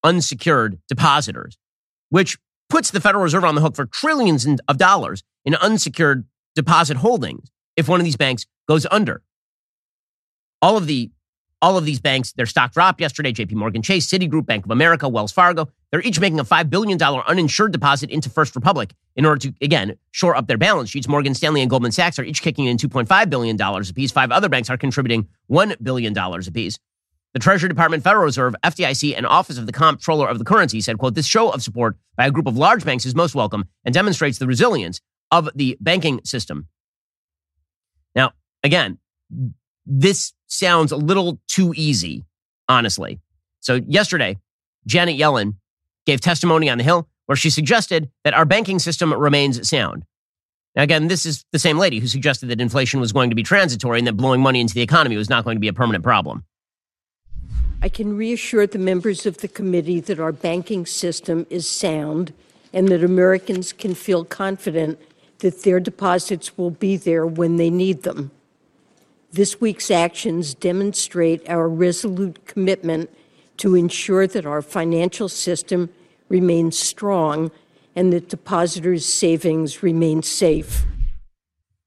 unsecured 0.04 0.80
depositors, 0.88 1.58
which 2.10 2.38
puts 2.70 2.92
the 2.92 3.02
Federal 3.02 3.24
Reserve 3.24 3.44
on 3.44 3.56
the 3.56 3.62
hook 3.62 3.76
for 3.76 3.86
trillions 3.86 4.48
of 4.68 4.78
dollars 4.78 5.24
in 5.44 5.56
unsecured 5.56 6.26
deposit 6.60 6.98
holdings 6.98 7.50
if 7.78 7.88
one 7.88 8.02
of 8.02 8.04
these 8.04 8.18
banks 8.18 8.46
goes 8.68 8.86
under. 8.92 9.24
All 10.62 10.76
of 10.76 10.88
the 10.88 11.12
all 11.62 11.78
of 11.78 11.84
these 11.86 12.00
banks, 12.00 12.32
their 12.34 12.46
stock 12.46 12.72
dropped 12.72 13.02
yesterday. 13.02 13.34
JP 13.34 13.54
Morgan 13.54 13.82
Chase, 13.82 14.08
Citigroup, 14.08 14.46
Bank 14.46 14.66
of 14.66 14.72
America, 14.72 15.10
Wells 15.10 15.32
Fargo, 15.32 15.68
they're 15.92 16.02
each 16.02 16.20
making 16.20 16.40
a 16.40 16.46
$5 16.46 16.70
billion 16.70 17.02
uninsured 17.02 17.74
deposit 17.74 18.10
into 18.10 18.30
First 18.30 18.56
Republic 18.56 18.94
in 19.18 19.26
order 19.26 19.40
to, 19.40 19.54
again, 19.62 19.98
shore 20.12 20.38
up 20.38 20.48
their 20.48 20.58
balance 20.58 20.90
sheets. 20.90 21.10
Morgan 21.10 21.34
Stanley 21.34 21.62
and 21.62 21.70
Goldman 21.70 21.92
Sachs 21.92 22.18
are 22.18 22.24
each 22.24 22.42
kicking 22.42 22.66
in 22.66 22.78
$2.5 22.78 23.30
billion 23.30 23.60
apiece. 23.62 24.12
Five 24.12 24.32
other 24.32 24.48
banks 24.48 24.70
are 24.70 24.78
contributing 24.78 25.28
$1 25.52 25.76
billion 25.84 26.18
apiece. 26.18 26.80
The 27.34 27.40
Treasury 27.40 27.70
Department, 27.70 28.04
Federal 28.04 28.24
Reserve, 28.24 28.56
FDIC, 28.64 29.16
and 29.16 29.26
Office 29.26 29.58
of 29.58 29.66
the 29.66 29.74
Comptroller 29.74 30.30
of 30.30 30.40
the 30.40 30.46
Currency 30.46 30.80
said, 30.80 30.98
quote, 30.98 31.14
this 31.14 31.28
show 31.28 31.50
of 31.52 31.62
support 31.62 31.98
by 32.16 32.26
a 32.26 32.32
group 32.32 32.48
of 32.48 32.58
large 32.58 32.86
banks 32.86 33.06
is 33.06 33.14
most 33.14 33.36
welcome 33.36 33.66
and 33.84 33.94
demonstrates 33.94 34.40
the 34.40 34.48
resilience 34.48 35.02
of 35.32 35.50
the 35.56 35.78
banking 35.80 36.22
system. 36.24 36.68
Now, 38.16 38.32
again, 38.64 38.98
this 39.86 40.34
sounds 40.48 40.92
a 40.92 40.98
little 40.98 41.40
too 41.48 41.74
easy, 41.76 42.26
honestly. 42.68 43.20
So, 43.60 43.76
yesterday, 43.88 44.38
Janet 44.86 45.20
Yellen 45.20 45.56
gave 46.06 46.22
testimony 46.22 46.70
on 46.70 46.78
the 46.78 46.84
Hill 46.84 47.08
where 47.26 47.36
she 47.36 47.50
suggested 47.50 48.10
that 48.24 48.34
our 48.34 48.46
banking 48.46 48.80
system 48.80 49.14
remains 49.14 49.70
sound. 49.70 50.04
Now, 50.76 50.84
again, 50.84 51.08
this 51.08 51.26
is 51.26 51.46
the 51.52 51.60
same 51.60 51.78
lady 51.78 52.00
who 52.00 52.08
suggested 52.08 52.48
that 52.48 52.62
inflation 52.62 53.00
was 53.00 53.12
going 53.12 53.30
to 53.30 53.36
be 53.36 53.44
transitory 53.44 54.00
and 54.00 54.08
that 54.08 54.14
blowing 54.14 54.42
money 54.42 54.62
into 54.62 54.74
the 54.74 54.82
economy 54.82 55.18
was 55.18 55.30
not 55.30 55.44
going 55.44 55.56
to 55.56 55.60
be 55.60 55.68
a 55.68 55.74
permanent 55.74 56.04
problem. 56.04 56.44
I 57.82 57.90
can 57.90 58.18
reassure 58.18 58.68
the 58.68 58.80
members 58.80 59.26
of 59.26 59.38
the 59.38 59.48
committee 59.48 60.00
that 60.02 60.20
our 60.20 60.32
banking 60.32 60.86
system 60.86 61.48
is 61.50 61.68
sound 61.68 62.34
and 62.74 62.90
that 62.90 63.04
Americans 63.04 63.74
can 63.74 63.96
feel 63.96 64.26
confident 64.26 65.00
that 65.40 65.64
their 65.64 65.80
deposits 65.80 66.58
will 66.58 66.72
be 66.72 66.98
there 66.98 67.26
when 67.26 67.58
they 67.58 67.70
need 67.70 68.04
them. 68.04 68.32
This 69.32 69.62
week's 69.62 69.92
actions 69.92 70.54
demonstrate 70.54 71.48
our 71.50 71.70
resolute 71.70 72.46
commitment 72.46 73.10
to 73.58 73.76
ensure 73.76 74.26
that 74.26 74.46
our 74.46 74.62
financial 74.62 75.30
system 75.30 75.90
remains 76.30 76.78
strong 76.78 77.52
and 77.96 78.14
that 78.14 78.30
depositors' 78.30 79.06
savings 79.06 79.84
remain 79.84 80.24
safe. 80.24 80.86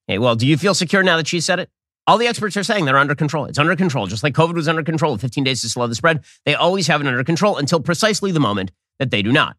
Hey, 0.07 0.19
well, 0.19 0.37
do 0.37 0.47
you 0.47 0.57
feel 0.57 0.75
secure 0.75 1.03
now 1.03 1.17
that 1.17 1.27
she 1.27 1.41
said 1.41 1.59
it? 1.59 1.71
All 2.07 2.19
the 2.19 2.27
experts 2.27 2.57
are 2.57 2.65
saying 2.65 2.85
they're 2.85 2.99
under 2.99 3.15
control. 3.15 3.47
It's 3.47 3.59
under 3.59 3.77
control, 3.77 4.07
just 4.07 4.23
like 4.23 4.35
COVID 4.35 4.55
was 4.55 4.67
under 4.67 4.83
control 4.83 5.17
15 5.17 5.45
days 5.45 5.63
to 5.63 5.69
slow 5.69 5.87
the 5.87 5.95
spread. 5.95 6.25
They 6.45 6.55
always 6.55 6.89
have 6.89 7.01
it 7.01 7.07
under 7.07 7.23
control 7.23 7.57
until 7.57 7.81
precisely 7.81 8.33
the 8.33 8.41
moment 8.41 8.73
that 8.99 9.11
they 9.11 9.23
do 9.23 9.33
not. 9.33 9.57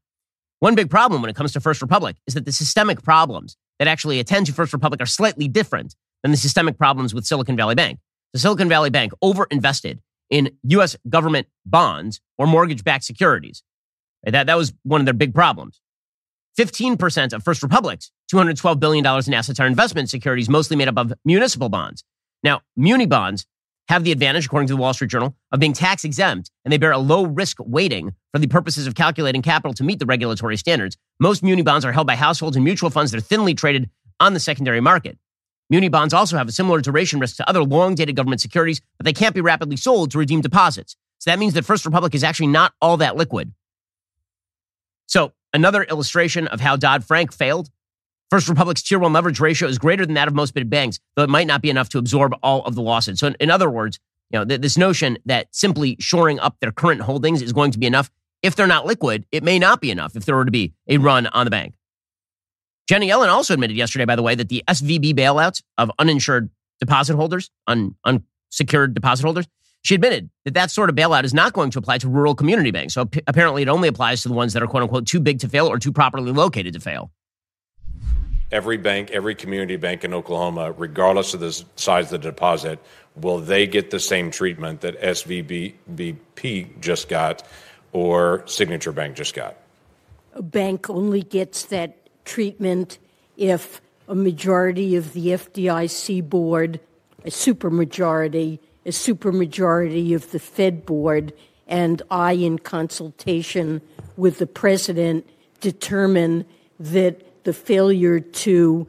One 0.59 0.75
big 0.75 0.89
problem 0.89 1.21
when 1.21 1.29
it 1.29 1.35
comes 1.35 1.53
to 1.53 1.61
First 1.61 1.81
Republic 1.81 2.17
is 2.27 2.33
that 2.33 2.45
the 2.45 2.51
systemic 2.51 3.01
problems 3.01 3.57
that 3.79 3.87
actually 3.87 4.19
attend 4.19 4.45
to 4.47 4.53
First 4.53 4.73
Republic 4.73 5.01
are 5.01 5.05
slightly 5.05 5.47
different 5.47 5.95
than 6.21 6.31
the 6.31 6.37
systemic 6.37 6.77
problems 6.77 7.13
with 7.13 7.25
Silicon 7.25 7.55
Valley 7.55 7.75
Bank. 7.75 7.99
The 8.33 8.39
Silicon 8.39 8.69
Valley 8.69 8.89
Bank 8.89 9.13
overinvested 9.23 9.99
in 10.29 10.51
U.S. 10.63 10.95
government 11.09 11.47
bonds 11.65 12.19
or 12.37 12.47
mortgage 12.47 12.83
backed 12.83 13.03
securities. 13.03 13.63
That, 14.23 14.47
that 14.47 14.57
was 14.57 14.73
one 14.83 15.01
of 15.01 15.05
their 15.05 15.13
big 15.13 15.33
problems. 15.33 15.81
15% 16.57 17.33
of 17.33 17.43
First 17.43 17.63
Republic's 17.63 18.11
$212 18.31 18.79
billion 18.79 19.05
in 19.05 19.33
assets 19.33 19.59
are 19.59 19.67
investment 19.67 20.09
securities, 20.09 20.49
mostly 20.49 20.77
made 20.77 20.87
up 20.87 20.97
of 20.97 21.13
municipal 21.25 21.69
bonds. 21.69 22.03
Now, 22.43 22.61
muni 22.75 23.05
bonds 23.05 23.45
have 23.89 24.03
the 24.03 24.11
advantage, 24.11 24.45
according 24.45 24.67
to 24.67 24.73
the 24.73 24.77
Wall 24.77 24.93
Street 24.93 25.11
Journal, 25.11 25.35
of 25.51 25.59
being 25.59 25.73
tax 25.73 26.03
exempt 26.03 26.49
and 26.63 26.71
they 26.71 26.77
bear 26.77 26.91
a 26.91 26.97
low 26.97 27.25
risk 27.25 27.57
weighting 27.59 28.13
for 28.31 28.39
the 28.39 28.47
purposes 28.47 28.87
of 28.87 28.95
calculating 28.95 29.41
capital 29.41 29.73
to 29.73 29.83
meet 29.83 29.99
the 29.99 30.05
regulatory 30.05 30.57
standards. 30.57 30.97
Most 31.19 31.43
muni 31.43 31.61
bonds 31.61 31.85
are 31.85 31.91
held 31.91 32.07
by 32.07 32.15
households 32.15 32.55
and 32.55 32.63
mutual 32.63 32.89
funds 32.89 33.11
that 33.11 33.17
are 33.17 33.21
thinly 33.21 33.53
traded 33.53 33.89
on 34.19 34.33
the 34.33 34.39
secondary 34.39 34.79
market. 34.79 35.17
Muni 35.69 35.89
bonds 35.89 36.13
also 36.13 36.37
have 36.37 36.47
a 36.47 36.51
similar 36.51 36.81
duration 36.81 37.19
risk 37.19 37.37
to 37.37 37.49
other 37.49 37.63
long 37.63 37.95
dated 37.95 38.15
government 38.15 38.41
securities, 38.41 38.81
but 38.97 39.05
they 39.05 39.13
can't 39.13 39.35
be 39.35 39.41
rapidly 39.41 39.77
sold 39.77 40.11
to 40.11 40.17
redeem 40.17 40.41
deposits. 40.41 40.95
So 41.19 41.29
that 41.29 41.39
means 41.39 41.53
that 41.53 41.65
First 41.65 41.85
Republic 41.85 42.13
is 42.15 42.23
actually 42.23 42.47
not 42.47 42.73
all 42.81 42.97
that 42.97 43.15
liquid. 43.15 43.53
So, 45.07 45.33
another 45.53 45.83
illustration 45.83 46.47
of 46.47 46.59
how 46.59 46.75
Dodd 46.75 47.03
Frank 47.03 47.33
failed. 47.33 47.69
First 48.29 48.49
Republic's 48.49 48.81
tier 48.81 48.99
one 48.99 49.13
leverage 49.13 49.39
ratio 49.39 49.67
is 49.67 49.77
greater 49.77 50.05
than 50.05 50.15
that 50.15 50.27
of 50.27 50.33
most 50.33 50.53
big 50.53 50.69
banks, 50.69 50.99
though 51.15 51.23
it 51.23 51.29
might 51.29 51.47
not 51.47 51.61
be 51.61 51.69
enough 51.69 51.89
to 51.89 51.97
absorb 51.97 52.33
all 52.41 52.63
of 52.65 52.75
the 52.75 52.81
losses. 52.81 53.19
So, 53.19 53.33
in, 53.39 53.51
other 53.51 53.69
words, 53.69 53.99
you 54.31 54.39
know, 54.39 54.45
th- 54.45 54.61
this 54.61 54.77
notion 54.77 55.17
that 55.25 55.47
simply 55.51 55.95
shoring 55.99 56.39
up 56.39 56.57
their 56.59 56.71
current 56.71 57.01
holdings 57.01 57.41
is 57.41 57.53
going 57.53 57.71
to 57.71 57.79
be 57.79 57.85
enough. 57.85 58.09
If 58.41 58.55
they're 58.55 58.67
not 58.67 58.85
liquid, 58.85 59.25
it 59.31 59.43
may 59.43 59.59
not 59.59 59.81
be 59.81 59.91
enough 59.91 60.15
if 60.15 60.25
there 60.25 60.35
were 60.35 60.45
to 60.45 60.51
be 60.51 60.73
a 60.87 60.97
run 60.97 61.27
on 61.27 61.45
the 61.45 61.51
bank. 61.51 61.75
Janet 62.89 63.07
Yellen 63.07 63.29
also 63.29 63.53
admitted 63.53 63.77
yesterday, 63.77 64.05
by 64.05 64.15
the 64.15 64.23
way, 64.23 64.35
that 64.35 64.49
the 64.49 64.63
SVB 64.67 65.13
bailouts 65.13 65.61
of 65.77 65.91
uninsured 65.99 66.49
deposit 66.79 67.15
holders, 67.15 67.49
un, 67.67 67.95
unsecured 68.03 68.93
deposit 68.93 69.23
holders, 69.23 69.47
she 69.83 69.95
admitted 69.95 70.29
that 70.45 70.53
that 70.53 70.71
sort 70.71 70.89
of 70.89 70.95
bailout 70.95 71.23
is 71.23 71.33
not 71.33 71.53
going 71.53 71.69
to 71.71 71.79
apply 71.79 71.97
to 71.99 72.09
rural 72.09 72.35
community 72.35 72.71
banks. 72.71 72.93
So 72.93 73.09
apparently, 73.27 73.61
it 73.61 73.69
only 73.69 73.87
applies 73.87 74.21
to 74.23 74.29
the 74.29 74.33
ones 74.33 74.53
that 74.53 74.63
are 74.63 74.67
quote 74.67 74.83
unquote 74.83 75.05
too 75.05 75.19
big 75.19 75.39
to 75.39 75.49
fail 75.49 75.67
or 75.67 75.77
too 75.77 75.91
properly 75.91 76.31
located 76.31 76.73
to 76.73 76.79
fail. 76.79 77.11
Every 78.53 78.77
bank, 78.77 79.09
every 79.09 79.33
community 79.33 79.77
bank 79.77 80.03
in 80.03 80.13
Oklahoma, 80.13 80.73
regardless 80.73 81.33
of 81.33 81.39
the 81.39 81.51
size 81.75 82.13
of 82.13 82.21
the 82.21 82.29
deposit, 82.29 82.77
will 83.15 83.39
they 83.39 83.65
get 83.65 83.89
the 83.89 83.99
same 83.99 84.29
treatment 84.29 84.81
that 84.81 85.01
SVBP 85.01 86.79
just 86.79 87.09
got 87.09 87.41
or 87.93 88.45
Signature 88.45 88.91
Bank 88.91 89.15
just 89.15 89.33
got? 89.33 89.57
A 90.35 90.43
bank 90.43 90.87
only 90.87 91.23
gets 91.23 91.65
that 91.65 91.97
treatment 92.25 92.99
if 93.37 93.81
a 94.07 94.13
majority 94.13 94.95
of 94.97 95.13
the 95.13 95.29
FDIC 95.29 96.29
board, 96.29 96.79
a 97.25 97.31
supermajority, 97.31 98.59
a 98.85 98.89
supermajority 98.89 100.13
of 100.13 100.29
the 100.29 100.37
Fed 100.37 100.85
board, 100.85 101.33
and 101.67 102.03
I, 102.11 102.33
in 102.33 102.59
consultation 102.59 103.81
with 104.15 104.37
the 104.37 104.45
president, 104.45 105.27
determine 105.59 106.45
that 106.79 107.19
the 107.43 107.53
failure 107.53 108.19
to 108.19 108.87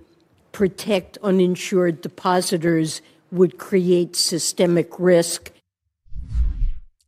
protect 0.53 1.19
uninsured 1.23 2.01
depositors 2.01 3.03
would 3.31 3.59
create 3.59 4.15
systemic 4.15 4.99
risk. 4.99 5.51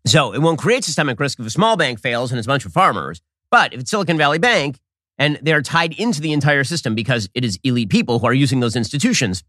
So 0.06 0.32
it 0.32 0.40
won't 0.40 0.58
create 0.58 0.84
systemic 0.84 1.18
risk 1.18 1.38
if 1.40 1.46
a 1.46 1.50
small 1.50 1.76
bank 1.76 2.00
fails 2.00 2.30
and 2.30 2.38
it's 2.38 2.46
a 2.46 2.48
bunch 2.48 2.66
of 2.66 2.72
farmers. 2.72 3.20
But 3.50 3.72
if 3.72 3.80
it's 3.80 3.90
Silicon 3.90 4.18
Valley 4.18 4.38
Bank 4.38 4.78
and 5.18 5.38
they're 5.42 5.62
tied 5.62 5.92
into 5.94 6.20
the 6.20 6.32
entire 6.32 6.64
system 6.64 6.94
because 6.94 7.28
it 7.34 7.44
is 7.44 7.58
elite 7.62 7.88
people 7.88 8.18
who 8.18 8.26
are 8.26 8.34
using 8.34 8.60
those 8.60 8.76
institutions, 8.76 9.42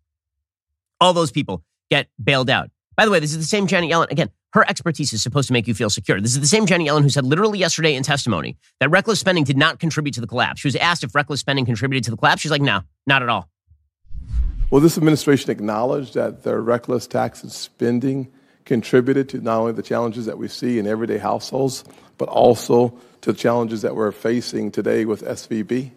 all 0.99 1.13
those 1.13 1.31
people 1.31 1.63
get 1.89 2.07
bailed 2.23 2.49
out. 2.49 2.69
By 2.95 3.05
the 3.05 3.11
way, 3.11 3.19
this 3.19 3.31
is 3.31 3.37
the 3.37 3.43
same 3.43 3.67
Janet 3.67 3.91
Yellen. 3.91 4.11
Again, 4.11 4.29
her 4.53 4.65
expertise 4.69 5.13
is 5.13 5.21
supposed 5.21 5.47
to 5.47 5.53
make 5.53 5.67
you 5.67 5.73
feel 5.73 5.89
secure. 5.89 6.19
This 6.21 6.31
is 6.31 6.39
the 6.39 6.47
same 6.47 6.65
Janet 6.65 6.87
Yellen 6.87 7.01
who 7.01 7.09
said 7.09 7.25
literally 7.25 7.59
yesterday 7.59 7.95
in 7.95 8.03
testimony 8.03 8.57
that 8.79 8.89
reckless 8.89 9.19
spending 9.19 9.43
did 9.43 9.57
not 9.57 9.79
contribute 9.79 10.13
to 10.13 10.21
the 10.21 10.27
collapse. 10.27 10.61
She 10.61 10.67
was 10.67 10.75
asked 10.75 11.03
if 11.03 11.13
reckless 11.13 11.39
spending 11.39 11.65
contributed 11.65 12.03
to 12.05 12.11
the 12.11 12.17
collapse. 12.17 12.41
She's 12.41 12.51
like, 12.51 12.61
no, 12.61 12.81
not 13.05 13.21
at 13.21 13.29
all. 13.29 13.49
Well, 14.69 14.81
this 14.81 14.97
administration 14.97 15.51
acknowledged 15.51 16.15
that 16.15 16.43
their 16.43 16.61
reckless 16.61 17.07
tax 17.07 17.41
and 17.43 17.51
spending 17.51 18.31
contributed 18.65 19.29
to 19.29 19.39
not 19.39 19.59
only 19.59 19.71
the 19.71 19.81
challenges 19.81 20.25
that 20.25 20.37
we 20.37 20.47
see 20.49 20.77
in 20.77 20.87
everyday 20.87 21.17
households, 21.17 21.85
but 22.17 22.27
also 22.27 22.89
to 23.21 23.31
the 23.31 23.37
challenges 23.37 23.81
that 23.81 23.95
we're 23.95 24.11
facing 24.11 24.71
today 24.71 25.05
with 25.05 25.23
SVB? 25.23 25.91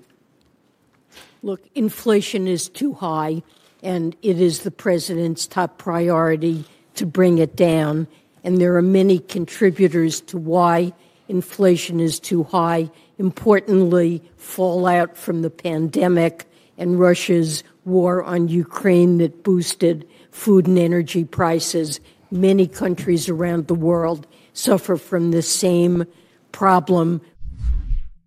Look, 1.42 1.62
inflation 1.74 2.46
is 2.46 2.68
too 2.68 2.92
high, 2.92 3.42
and 3.82 4.14
it 4.22 4.40
is 4.40 4.60
the 4.60 4.70
president's 4.70 5.46
top 5.46 5.78
priority 5.78 6.64
to 6.94 7.06
bring 7.06 7.38
it 7.38 7.56
down. 7.56 8.06
And 8.44 8.60
there 8.60 8.76
are 8.76 8.82
many 8.82 9.18
contributors 9.18 10.20
to 10.22 10.38
why 10.38 10.92
inflation 11.28 12.00
is 12.00 12.18
too 12.18 12.44
high. 12.44 12.90
Importantly, 13.18 14.22
fallout 14.36 15.16
from 15.16 15.42
the 15.42 15.50
pandemic 15.50 16.46
and 16.78 16.98
Russia's 16.98 17.62
war 17.84 18.24
on 18.24 18.48
Ukraine 18.48 19.18
that 19.18 19.42
boosted 19.42 20.08
food 20.30 20.66
and 20.66 20.78
energy 20.78 21.24
prices. 21.24 22.00
Many 22.30 22.66
countries 22.66 23.28
around 23.28 23.66
the 23.66 23.74
world 23.74 24.26
suffer 24.52 24.96
from 24.96 25.30
the 25.30 25.42
same 25.42 26.04
problem. 26.52 27.20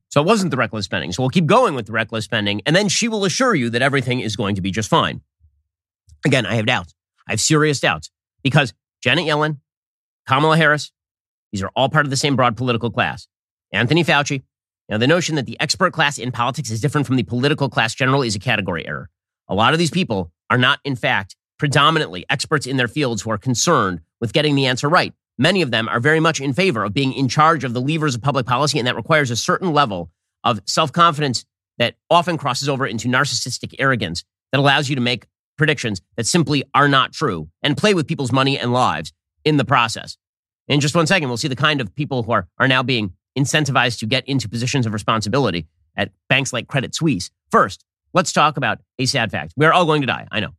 So 0.10 0.22
it 0.22 0.28
wasn't 0.28 0.52
the 0.52 0.58
reckless 0.58 0.86
spending. 0.86 1.12
So 1.12 1.24
we'll 1.24 1.30
keep 1.30 1.48
going 1.48 1.74
with 1.74 1.88
the 1.88 1.92
reckless 1.92 2.26
spending, 2.26 2.62
and 2.66 2.76
then 2.76 2.88
she 2.88 3.08
will 3.08 3.26
assure 3.26 3.56
you 3.56 3.72
that 3.72 3.82
everything 3.82 4.20
is 4.20 4.36
going 4.36 4.56
to 4.56 4.62
be 4.62 4.70
just 4.70 4.90
fine. 4.90 5.22
Again, 6.26 6.46
I 6.46 6.56
have 6.56 6.68
doubts. 6.68 6.94
I 7.28 7.32
have 7.32 7.42
serious 7.42 7.80
doubts 7.80 8.12
because 8.44 8.74
Janet 9.02 9.26
Yellen, 9.26 9.58
Kamala 10.28 10.58
Harris, 10.58 10.92
these 11.52 11.62
are 11.64 11.72
all 11.76 11.90
part 11.90 12.06
of 12.06 12.10
the 12.10 12.18
same 12.18 12.36
broad 12.36 12.58
political 12.58 12.90
class. 12.90 13.28
Anthony 13.72 14.04
Fauci. 14.04 14.44
Now, 14.90 14.98
the 14.98 15.08
notion 15.08 15.36
that 15.36 15.46
the 15.46 15.60
expert 15.60 15.94
class 15.94 16.18
in 16.18 16.32
politics 16.32 16.70
is 16.70 16.82
different 16.82 17.08
from 17.08 17.16
the 17.16 17.24
political 17.24 17.70
class 17.70 17.96
generally 17.96 18.28
is 18.28 18.36
a 18.36 18.40
category 18.40 18.86
error. 18.86 19.10
A 19.48 19.56
lot 19.56 19.74
of 19.74 19.80
these 19.80 19.92
people 19.92 20.32
are 20.50 20.58
not, 20.58 20.80
in 20.84 20.96
fact, 20.96 21.36
predominantly 21.58 22.26
experts 22.30 22.68
in 22.68 22.78
their 22.78 22.88
fields 22.88 23.22
who 23.22 23.32
are 23.32 23.38
concerned 23.38 24.02
with 24.20 24.34
getting 24.34 24.56
the 24.56 24.66
answer 24.66 24.90
right. 24.90 25.14
Many 25.38 25.62
of 25.62 25.72
them 25.72 25.88
are 25.88 26.00
very 26.00 26.20
much 26.20 26.40
in 26.40 26.54
favor 26.54 26.84
of 26.84 26.94
being 26.94 27.14
in 27.14 27.28
charge 27.28 27.64
of 27.64 27.74
the 27.74 27.82
levers 27.82 28.16
of 28.16 28.22
public 28.22 28.46
policy, 28.46 28.78
and 28.78 28.88
that 28.88 28.96
requires 28.96 29.32
a 29.32 29.36
certain 29.36 29.72
level 29.74 30.12
of 30.44 30.60
self 30.66 30.92
confidence 30.92 31.46
that 31.78 31.96
often 32.10 32.38
crosses 32.38 32.70
over 32.70 32.86
into 32.86 33.08
narcissistic 33.08 33.74
arrogance 33.80 34.24
that 34.52 34.60
allows 34.60 34.90
you 34.90 34.96
to 34.96 35.02
make 35.02 35.26
predictions 35.58 36.02
that 36.18 36.28
simply 36.28 36.64
are 36.76 36.88
not 36.88 37.14
true 37.14 37.50
and 37.62 37.78
play 37.78 37.94
with 37.94 38.08
people's 38.08 38.32
money 38.32 38.60
and 38.60 38.74
lives 38.74 39.12
in 39.46 39.58
the 39.58 39.66
process. 39.66 40.18
In 40.68 40.80
just 40.80 40.96
one 40.96 41.08
second, 41.08 41.28
we'll 41.28 41.38
see 41.38 41.48
the 41.48 41.56
kind 41.56 41.82
of 41.82 41.94
people 41.94 42.24
who 42.24 42.32
are, 42.32 42.48
are 42.58 42.68
now 42.68 42.84
being 42.84 43.14
incentivized 43.38 44.00
to 44.00 44.06
get 44.06 44.28
into 44.28 44.48
positions 44.48 44.86
of 44.86 44.94
responsibility 44.94 45.68
at 45.96 46.12
banks 46.30 46.54
like 46.54 46.68
Credit 46.68 46.94
Suisse. 46.96 47.30
First, 47.52 47.86
let's 48.14 48.32
talk 48.32 48.58
about 48.58 48.80
a 49.00 49.06
sad 49.06 49.32
fact. 49.32 49.54
We're 49.58 49.74
all 49.74 49.86
going 49.86 50.02
to 50.02 50.08
die. 50.08 50.28
I 50.32 50.40
know. 50.40 50.50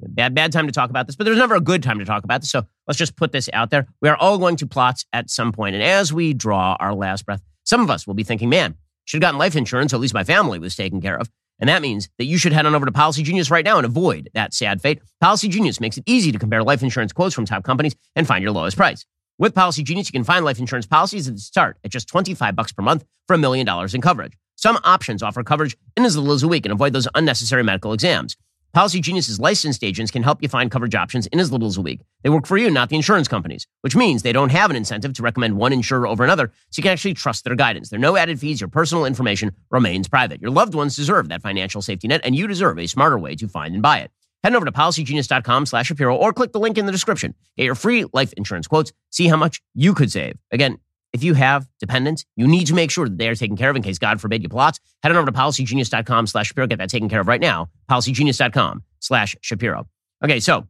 Bad, 0.00 0.34
bad 0.34 0.52
time 0.52 0.66
to 0.66 0.72
talk 0.72 0.90
about 0.90 1.06
this, 1.06 1.16
but 1.16 1.24
there's 1.24 1.38
never 1.38 1.56
a 1.56 1.60
good 1.60 1.82
time 1.82 1.98
to 1.98 2.04
talk 2.04 2.22
about 2.22 2.40
this. 2.40 2.50
So 2.50 2.64
let's 2.86 2.98
just 2.98 3.16
put 3.16 3.32
this 3.32 3.50
out 3.52 3.70
there. 3.70 3.88
We 4.00 4.08
are 4.08 4.16
all 4.16 4.38
going 4.38 4.56
to 4.56 4.66
plots 4.66 5.04
at 5.12 5.28
some 5.28 5.50
point, 5.50 5.74
And 5.74 5.82
as 5.82 6.12
we 6.12 6.34
draw 6.34 6.76
our 6.78 6.94
last 6.94 7.26
breath, 7.26 7.42
some 7.64 7.80
of 7.80 7.90
us 7.90 8.06
will 8.06 8.14
be 8.14 8.22
thinking, 8.22 8.48
man, 8.48 8.76
should 9.06 9.16
have 9.16 9.28
gotten 9.28 9.38
life 9.38 9.56
insurance, 9.56 9.90
so 9.90 9.96
at 9.96 10.00
least 10.00 10.14
my 10.14 10.22
family 10.22 10.58
was 10.60 10.76
taken 10.76 11.00
care 11.00 11.18
of. 11.18 11.28
And 11.58 11.68
that 11.68 11.82
means 11.82 12.08
that 12.18 12.24
you 12.24 12.38
should 12.38 12.52
head 12.52 12.66
on 12.66 12.74
over 12.74 12.86
to 12.86 12.92
Policygenius 12.92 13.50
right 13.50 13.64
now 13.64 13.78
and 13.78 13.86
avoid 13.86 14.30
that 14.34 14.54
sad 14.54 14.80
fate. 14.80 15.00
Policygenius 15.22 15.80
makes 15.80 15.96
it 15.96 16.04
easy 16.06 16.30
to 16.32 16.38
compare 16.38 16.62
life 16.62 16.82
insurance 16.82 17.12
quotes 17.12 17.34
from 17.34 17.44
top 17.44 17.64
companies 17.64 17.96
and 18.14 18.26
find 18.26 18.42
your 18.42 18.52
lowest 18.52 18.76
price. 18.76 19.04
With 19.38 19.54
Policygenius, 19.54 20.06
you 20.06 20.12
can 20.12 20.24
find 20.24 20.44
life 20.44 20.58
insurance 20.58 20.86
policies 20.86 21.26
that 21.26 21.38
start 21.38 21.78
at 21.84 21.90
just 21.90 22.08
25 22.08 22.56
bucks 22.56 22.72
per 22.72 22.82
month 22.82 23.04
for 23.26 23.34
a 23.34 23.38
million 23.38 23.66
dollars 23.66 23.94
in 23.94 24.00
coverage. 24.00 24.32
Some 24.56 24.78
options 24.82 25.22
offer 25.22 25.44
coverage 25.44 25.76
in 25.96 26.04
as 26.04 26.16
little 26.16 26.32
as 26.32 26.42
a 26.42 26.48
week 26.48 26.66
and 26.66 26.72
avoid 26.72 26.92
those 26.92 27.06
unnecessary 27.14 27.62
medical 27.62 27.92
exams. 27.92 28.36
Policygenius's 28.74 29.40
licensed 29.40 29.82
agents 29.82 30.10
can 30.10 30.22
help 30.22 30.42
you 30.42 30.48
find 30.48 30.70
coverage 30.70 30.94
options 30.94 31.26
in 31.28 31.40
as 31.40 31.50
little 31.50 31.68
as 31.68 31.78
a 31.78 31.82
week. 31.82 32.00
They 32.22 32.28
work 32.28 32.46
for 32.46 32.58
you, 32.58 32.70
not 32.70 32.90
the 32.90 32.96
insurance 32.96 33.26
companies, 33.26 33.66
which 33.80 33.96
means 33.96 34.22
they 34.22 34.32
don't 34.32 34.50
have 34.50 34.68
an 34.70 34.76
incentive 34.76 35.14
to 35.14 35.22
recommend 35.22 35.56
one 35.56 35.72
insurer 35.72 36.06
over 36.06 36.22
another, 36.22 36.52
so 36.70 36.80
you 36.80 36.82
can 36.82 36.92
actually 36.92 37.14
trust 37.14 37.44
their 37.44 37.54
guidance. 37.54 37.88
There 37.88 37.98
are 37.98 38.00
no 38.00 38.16
added 38.16 38.38
fees. 38.38 38.60
Your 38.60 38.68
personal 38.68 39.06
information 39.06 39.52
remains 39.70 40.06
private. 40.06 40.42
Your 40.42 40.50
loved 40.50 40.74
ones 40.74 40.96
deserve 40.96 41.28
that 41.30 41.42
financial 41.42 41.80
safety 41.80 42.08
net, 42.08 42.20
and 42.24 42.36
you 42.36 42.46
deserve 42.46 42.78
a 42.78 42.86
smarter 42.86 43.18
way 43.18 43.34
to 43.36 43.48
find 43.48 43.72
and 43.72 43.82
buy 43.82 44.00
it. 44.00 44.10
Head 44.44 44.54
over 44.54 44.66
to 44.66 44.72
policygenius.com 44.72 45.66
slash 45.66 45.86
Shapiro 45.86 46.14
or 46.14 46.32
click 46.32 46.52
the 46.52 46.60
link 46.60 46.78
in 46.78 46.86
the 46.86 46.92
description. 46.92 47.34
Get 47.56 47.64
your 47.64 47.74
free 47.74 48.04
life 48.12 48.32
insurance 48.34 48.68
quotes. 48.68 48.92
See 49.10 49.28
how 49.28 49.36
much 49.36 49.60
you 49.74 49.94
could 49.94 50.12
save. 50.12 50.36
Again, 50.52 50.78
if 51.12 51.22
you 51.22 51.34
have 51.34 51.66
dependents, 51.80 52.24
you 52.36 52.46
need 52.46 52.66
to 52.66 52.74
make 52.74 52.90
sure 52.90 53.08
that 53.08 53.16
they 53.18 53.28
are 53.28 53.34
taken 53.34 53.56
care 53.56 53.70
of 53.70 53.76
in 53.76 53.82
case, 53.82 53.98
God 53.98 54.20
forbid, 54.20 54.42
you 54.42 54.48
plot. 54.48 54.78
Head 55.02 55.12
on 55.12 55.18
over 55.18 55.26
to 55.26 55.32
policygenius.com 55.32 56.26
slash 56.26 56.48
Shapiro. 56.48 56.66
Get 56.66 56.78
that 56.78 56.90
taken 56.90 57.08
care 57.08 57.20
of 57.20 57.28
right 57.28 57.40
now. 57.40 57.70
Policygenius.com 57.90 58.82
slash 59.00 59.36
Shapiro. 59.40 59.86
Okay, 60.22 60.40
so 60.40 60.66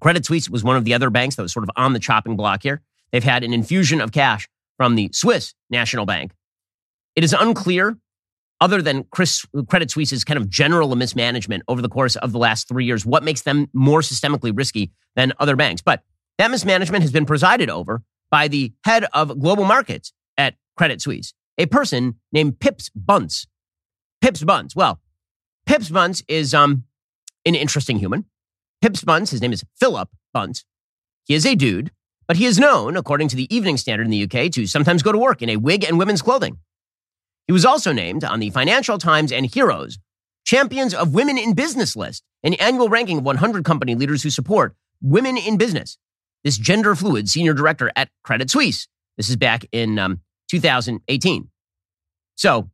Credit 0.00 0.24
Suisse 0.24 0.48
was 0.48 0.64
one 0.64 0.76
of 0.76 0.84
the 0.84 0.94
other 0.94 1.10
banks 1.10 1.36
that 1.36 1.42
was 1.42 1.52
sort 1.52 1.64
of 1.64 1.70
on 1.76 1.92
the 1.92 1.98
chopping 1.98 2.36
block 2.36 2.62
here. 2.62 2.80
They've 3.12 3.22
had 3.22 3.44
an 3.44 3.52
infusion 3.52 4.00
of 4.00 4.12
cash 4.12 4.48
from 4.76 4.94
the 4.94 5.10
Swiss 5.12 5.54
National 5.70 6.06
Bank. 6.06 6.32
It 7.14 7.24
is 7.24 7.34
unclear, 7.38 7.98
other 8.60 8.80
than 8.80 9.04
Chris, 9.10 9.44
Credit 9.68 9.90
Suisse's 9.90 10.24
kind 10.24 10.38
of 10.38 10.48
general 10.48 10.94
mismanagement 10.96 11.62
over 11.68 11.82
the 11.82 11.88
course 11.88 12.16
of 12.16 12.32
the 12.32 12.38
last 12.38 12.68
three 12.68 12.86
years, 12.86 13.04
what 13.04 13.22
makes 13.22 13.42
them 13.42 13.68
more 13.74 14.00
systemically 14.00 14.56
risky 14.56 14.90
than 15.14 15.32
other 15.38 15.56
banks. 15.56 15.82
But 15.82 16.02
that 16.38 16.50
mismanagement 16.50 17.02
has 17.02 17.12
been 17.12 17.26
presided 17.26 17.68
over 17.68 18.02
by 18.32 18.48
the 18.48 18.72
head 18.84 19.04
of 19.12 19.38
global 19.38 19.64
markets 19.64 20.12
at 20.36 20.54
Credit 20.76 21.00
Suisse, 21.00 21.34
a 21.58 21.66
person 21.66 22.16
named 22.32 22.58
Pips 22.58 22.90
Bunce. 22.96 23.46
Pips 24.22 24.42
Bunce. 24.42 24.74
Well, 24.74 25.00
Pips 25.66 25.90
Bunce 25.90 26.24
is 26.26 26.54
um, 26.54 26.84
an 27.44 27.54
interesting 27.54 27.98
human. 27.98 28.24
Pips 28.80 29.04
Bunce, 29.04 29.30
his 29.30 29.42
name 29.42 29.52
is 29.52 29.64
Philip 29.78 30.08
Bunce. 30.32 30.64
He 31.26 31.34
is 31.34 31.44
a 31.44 31.54
dude, 31.54 31.92
but 32.26 32.38
he 32.38 32.46
is 32.46 32.58
known, 32.58 32.96
according 32.96 33.28
to 33.28 33.36
the 33.36 33.54
Evening 33.54 33.76
Standard 33.76 34.06
in 34.06 34.10
the 34.10 34.24
UK, 34.24 34.50
to 34.52 34.66
sometimes 34.66 35.02
go 35.02 35.12
to 35.12 35.18
work 35.18 35.42
in 35.42 35.50
a 35.50 35.56
wig 35.56 35.84
and 35.84 35.98
women's 35.98 36.22
clothing. 36.22 36.56
He 37.46 37.52
was 37.52 37.66
also 37.66 37.92
named 37.92 38.24
on 38.24 38.40
the 38.40 38.50
Financial 38.50 38.96
Times 38.96 39.30
and 39.30 39.46
Heroes 39.46 39.98
Champions 40.44 40.94
of 40.94 41.14
Women 41.14 41.36
in 41.36 41.52
Business 41.52 41.94
list, 41.94 42.22
an 42.42 42.54
annual 42.54 42.88
ranking 42.88 43.18
of 43.18 43.24
100 43.24 43.64
company 43.64 43.94
leaders 43.94 44.22
who 44.22 44.30
support 44.30 44.74
women 45.02 45.36
in 45.36 45.58
business 45.58 45.98
this 46.44 46.58
gender 46.58 46.94
fluid 46.94 47.28
senior 47.28 47.54
director 47.54 47.90
at 47.96 48.08
Credit 48.24 48.50
Suisse. 48.50 48.88
This 49.16 49.28
is 49.28 49.36
back 49.36 49.64
in 49.72 49.98
um, 49.98 50.20
2018. 50.50 51.48
So, 52.36 52.70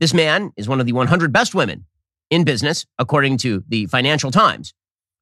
this 0.00 0.14
man 0.14 0.52
is 0.56 0.68
one 0.68 0.80
of 0.80 0.86
the 0.86 0.92
100 0.92 1.32
best 1.32 1.54
women 1.54 1.86
in 2.30 2.44
business, 2.44 2.86
according 2.98 3.36
to 3.38 3.62
the 3.68 3.86
Financial 3.86 4.30
Times, 4.30 4.74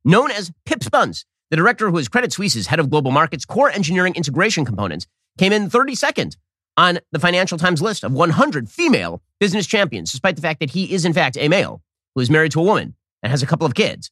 known 0.04 0.30
as 0.30 0.52
Pips 0.64 0.88
Bunce. 0.88 1.24
The 1.50 1.56
director 1.56 1.90
who 1.90 1.98
is 1.98 2.08
Credit 2.08 2.32
Suisse's 2.32 2.68
head 2.68 2.78
of 2.78 2.88
global 2.88 3.10
markets, 3.10 3.44
core 3.44 3.70
engineering 3.70 4.14
integration 4.14 4.64
components, 4.64 5.06
came 5.36 5.52
in 5.52 5.68
32nd 5.68 6.36
on 6.76 7.00
the 7.10 7.18
Financial 7.18 7.58
Times 7.58 7.82
list 7.82 8.04
of 8.04 8.12
100 8.12 8.70
female 8.70 9.20
business 9.40 9.66
champions, 9.66 10.12
despite 10.12 10.36
the 10.36 10.42
fact 10.42 10.60
that 10.60 10.70
he 10.70 10.94
is, 10.94 11.04
in 11.04 11.12
fact, 11.12 11.36
a 11.36 11.48
male 11.48 11.82
who 12.14 12.20
is 12.20 12.30
married 12.30 12.52
to 12.52 12.60
a 12.60 12.64
woman 12.64 12.94
and 13.22 13.30
has 13.30 13.42
a 13.42 13.46
couple 13.46 13.66
of 13.66 13.74
kids. 13.74 14.10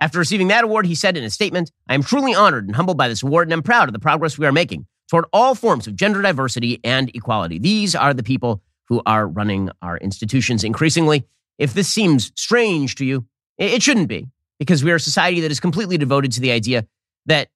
After 0.00 0.18
receiving 0.18 0.48
that 0.48 0.64
award, 0.64 0.86
he 0.86 0.94
said 0.94 1.16
in 1.16 1.24
a 1.24 1.30
statement, 1.30 1.70
I 1.88 1.94
am 1.94 2.02
truly 2.02 2.34
honored 2.34 2.66
and 2.66 2.76
humbled 2.76 2.98
by 2.98 3.08
this 3.08 3.22
award 3.22 3.48
and 3.48 3.52
I'm 3.52 3.62
proud 3.62 3.88
of 3.88 3.92
the 3.92 3.98
progress 3.98 4.38
we 4.38 4.46
are 4.46 4.52
making 4.52 4.86
toward 5.08 5.24
all 5.32 5.54
forms 5.54 5.86
of 5.86 5.96
gender 5.96 6.20
diversity 6.22 6.80
and 6.82 7.10
equality. 7.14 7.58
These 7.58 7.94
are 7.94 8.14
the 8.14 8.22
people 8.22 8.62
who 8.88 9.02
are 9.06 9.26
running 9.26 9.70
our 9.82 9.96
institutions 9.98 10.64
increasingly. 10.64 11.24
If 11.58 11.74
this 11.74 11.88
seems 11.88 12.32
strange 12.34 12.96
to 12.96 13.04
you, 13.04 13.26
it 13.58 13.82
shouldn't 13.82 14.08
be, 14.08 14.28
because 14.58 14.82
we 14.82 14.90
are 14.90 14.96
a 14.96 15.00
society 15.00 15.40
that 15.40 15.50
is 15.50 15.60
completely 15.60 15.96
devoted 15.96 16.32
to 16.32 16.40
the 16.40 16.50
idea 16.50 16.86
that 17.26 17.48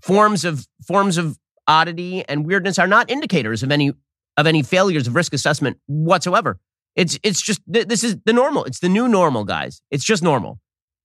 forms 0.00 0.44
of 0.44 0.66
forms 0.86 1.18
of 1.18 1.38
oddity 1.68 2.24
and 2.28 2.46
weirdness 2.46 2.78
are 2.78 2.86
not 2.86 3.10
indicators 3.10 3.62
of 3.62 3.70
any 3.70 3.92
of 4.36 4.46
any 4.46 4.62
failures 4.62 5.06
of 5.06 5.14
risk 5.14 5.32
assessment 5.32 5.78
whatsoever. 5.86 6.58
It's 6.96 7.18
it's 7.22 7.40
just 7.40 7.60
this 7.66 8.02
is 8.02 8.16
the 8.24 8.32
normal. 8.32 8.64
It's 8.64 8.80
the 8.80 8.88
new 8.88 9.08
normal, 9.08 9.44
guys. 9.44 9.82
It's 9.90 10.04
just 10.04 10.22
normal. 10.22 10.58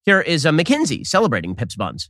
Here 0.08 0.22
is 0.22 0.46
a 0.46 0.50
uh, 0.50 0.52
McKinsey 0.54 1.06
celebrating 1.06 1.54
Pips 1.54 1.76
Bunce. 1.76 2.10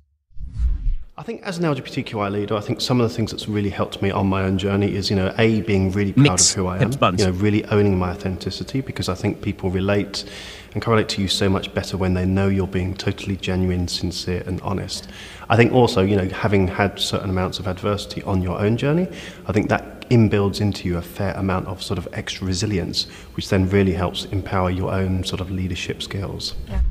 I 1.17 1.23
think 1.23 1.41
as 1.41 1.57
an 1.57 1.63
LGBTQI 1.63 2.31
leader, 2.31 2.55
I 2.55 2.59
think 2.59 2.79
some 2.79 3.01
of 3.01 3.09
the 3.09 3.15
things 3.15 3.31
that's 3.31 3.47
really 3.47 3.71
helped 3.71 4.03
me 4.03 4.11
on 4.11 4.27
my 4.27 4.43
own 4.43 4.59
journey 4.59 4.93
is, 4.93 5.09
you 5.09 5.15
know, 5.15 5.33
A, 5.39 5.61
being 5.61 5.91
really 5.91 6.13
proud 6.13 6.23
Mix. 6.33 6.51
of 6.51 6.57
who 6.57 6.67
I 6.67 6.77
am. 6.77 6.91
You 7.17 7.25
know, 7.25 7.31
really 7.31 7.65
owning 7.65 7.97
my 7.97 8.11
authenticity 8.11 8.81
because 8.81 9.09
I 9.09 9.15
think 9.15 9.41
people 9.41 9.71
relate 9.71 10.25
and 10.73 10.83
correlate 10.83 11.09
to 11.09 11.23
you 11.23 11.27
so 11.27 11.49
much 11.49 11.73
better 11.73 11.97
when 11.97 12.13
they 12.13 12.23
know 12.23 12.47
you're 12.47 12.67
being 12.67 12.93
totally 12.93 13.35
genuine, 13.35 13.87
sincere, 13.87 14.43
and 14.45 14.61
honest. 14.61 15.09
I 15.49 15.55
think 15.55 15.73
also, 15.73 16.03
you 16.03 16.17
know, 16.17 16.29
having 16.29 16.67
had 16.67 16.99
certain 16.99 17.31
amounts 17.31 17.57
of 17.57 17.67
adversity 17.67 18.21
on 18.21 18.43
your 18.43 18.59
own 18.59 18.77
journey, 18.77 19.07
I 19.47 19.53
think 19.53 19.69
that 19.69 20.07
inbuilds 20.11 20.61
into 20.61 20.87
you 20.87 20.97
a 20.99 21.01
fair 21.01 21.33
amount 21.33 21.65
of 21.65 21.81
sort 21.81 21.97
of 21.97 22.07
extra 22.13 22.45
resilience, 22.45 23.05
which 23.33 23.49
then 23.49 23.67
really 23.71 23.93
helps 23.93 24.25
empower 24.25 24.69
your 24.69 24.93
own 24.93 25.23
sort 25.23 25.41
of 25.41 25.49
leadership 25.49 26.03
skills. 26.03 26.53
Yeah. 26.67 26.81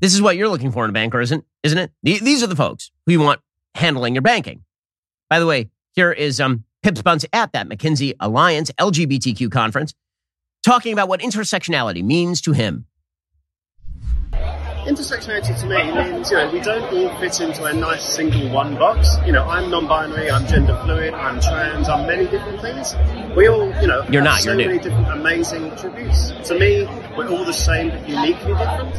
This 0.00 0.14
is 0.14 0.20
what 0.20 0.36
you're 0.36 0.48
looking 0.48 0.72
for 0.72 0.84
in 0.84 0.90
a 0.90 0.92
banker, 0.92 1.20
isn't 1.20 1.44
isn't 1.62 1.78
it? 1.78 1.90
These 2.02 2.42
are 2.42 2.46
the 2.46 2.56
folks 2.56 2.90
who 3.06 3.12
you 3.12 3.20
want 3.20 3.40
handling 3.74 4.14
your 4.14 4.22
banking. 4.22 4.64
By 5.30 5.38
the 5.38 5.46
way, 5.46 5.70
here 5.92 6.12
is 6.12 6.40
um, 6.40 6.64
Pips 6.82 7.02
Bunce 7.02 7.24
at 7.32 7.52
that 7.52 7.68
McKinsey 7.68 8.14
Alliance 8.20 8.70
LGBTQ 8.72 9.50
conference, 9.50 9.94
talking 10.62 10.92
about 10.92 11.08
what 11.08 11.20
intersectionality 11.20 12.04
means 12.04 12.42
to 12.42 12.52
him. 12.52 12.86
Intersectionality 14.84 15.58
to 15.60 15.66
me 15.66 16.12
means, 16.12 16.30
you 16.30 16.36
know, 16.36 16.50
we 16.50 16.60
don't 16.60 16.82
all 16.92 17.18
fit 17.18 17.40
into 17.40 17.64
a 17.64 17.72
nice 17.72 18.04
single 18.04 18.50
one 18.50 18.74
box. 18.74 19.16
You 19.24 19.32
know, 19.32 19.44
I'm 19.44 19.70
non-binary, 19.70 20.30
I'm 20.30 20.46
gender 20.46 20.78
fluid, 20.84 21.14
I'm 21.14 21.40
trans, 21.40 21.88
I'm 21.88 22.06
many 22.06 22.26
different 22.26 22.60
things. 22.60 22.94
We 23.34 23.48
all, 23.48 23.74
you 23.80 23.86
know, 23.86 24.04
you're 24.10 24.20
not, 24.20 24.42
so 24.42 24.52
you're 24.52 24.68
many 24.68 24.78
different 24.78 25.08
amazing 25.08 25.70
attributes. 25.70 26.32
To 26.48 26.58
me, 26.58 26.84
we're 27.16 27.30
all 27.30 27.46
the 27.46 27.54
same 27.54 27.88
but 27.88 28.06
uniquely 28.06 28.52
different. 28.52 28.94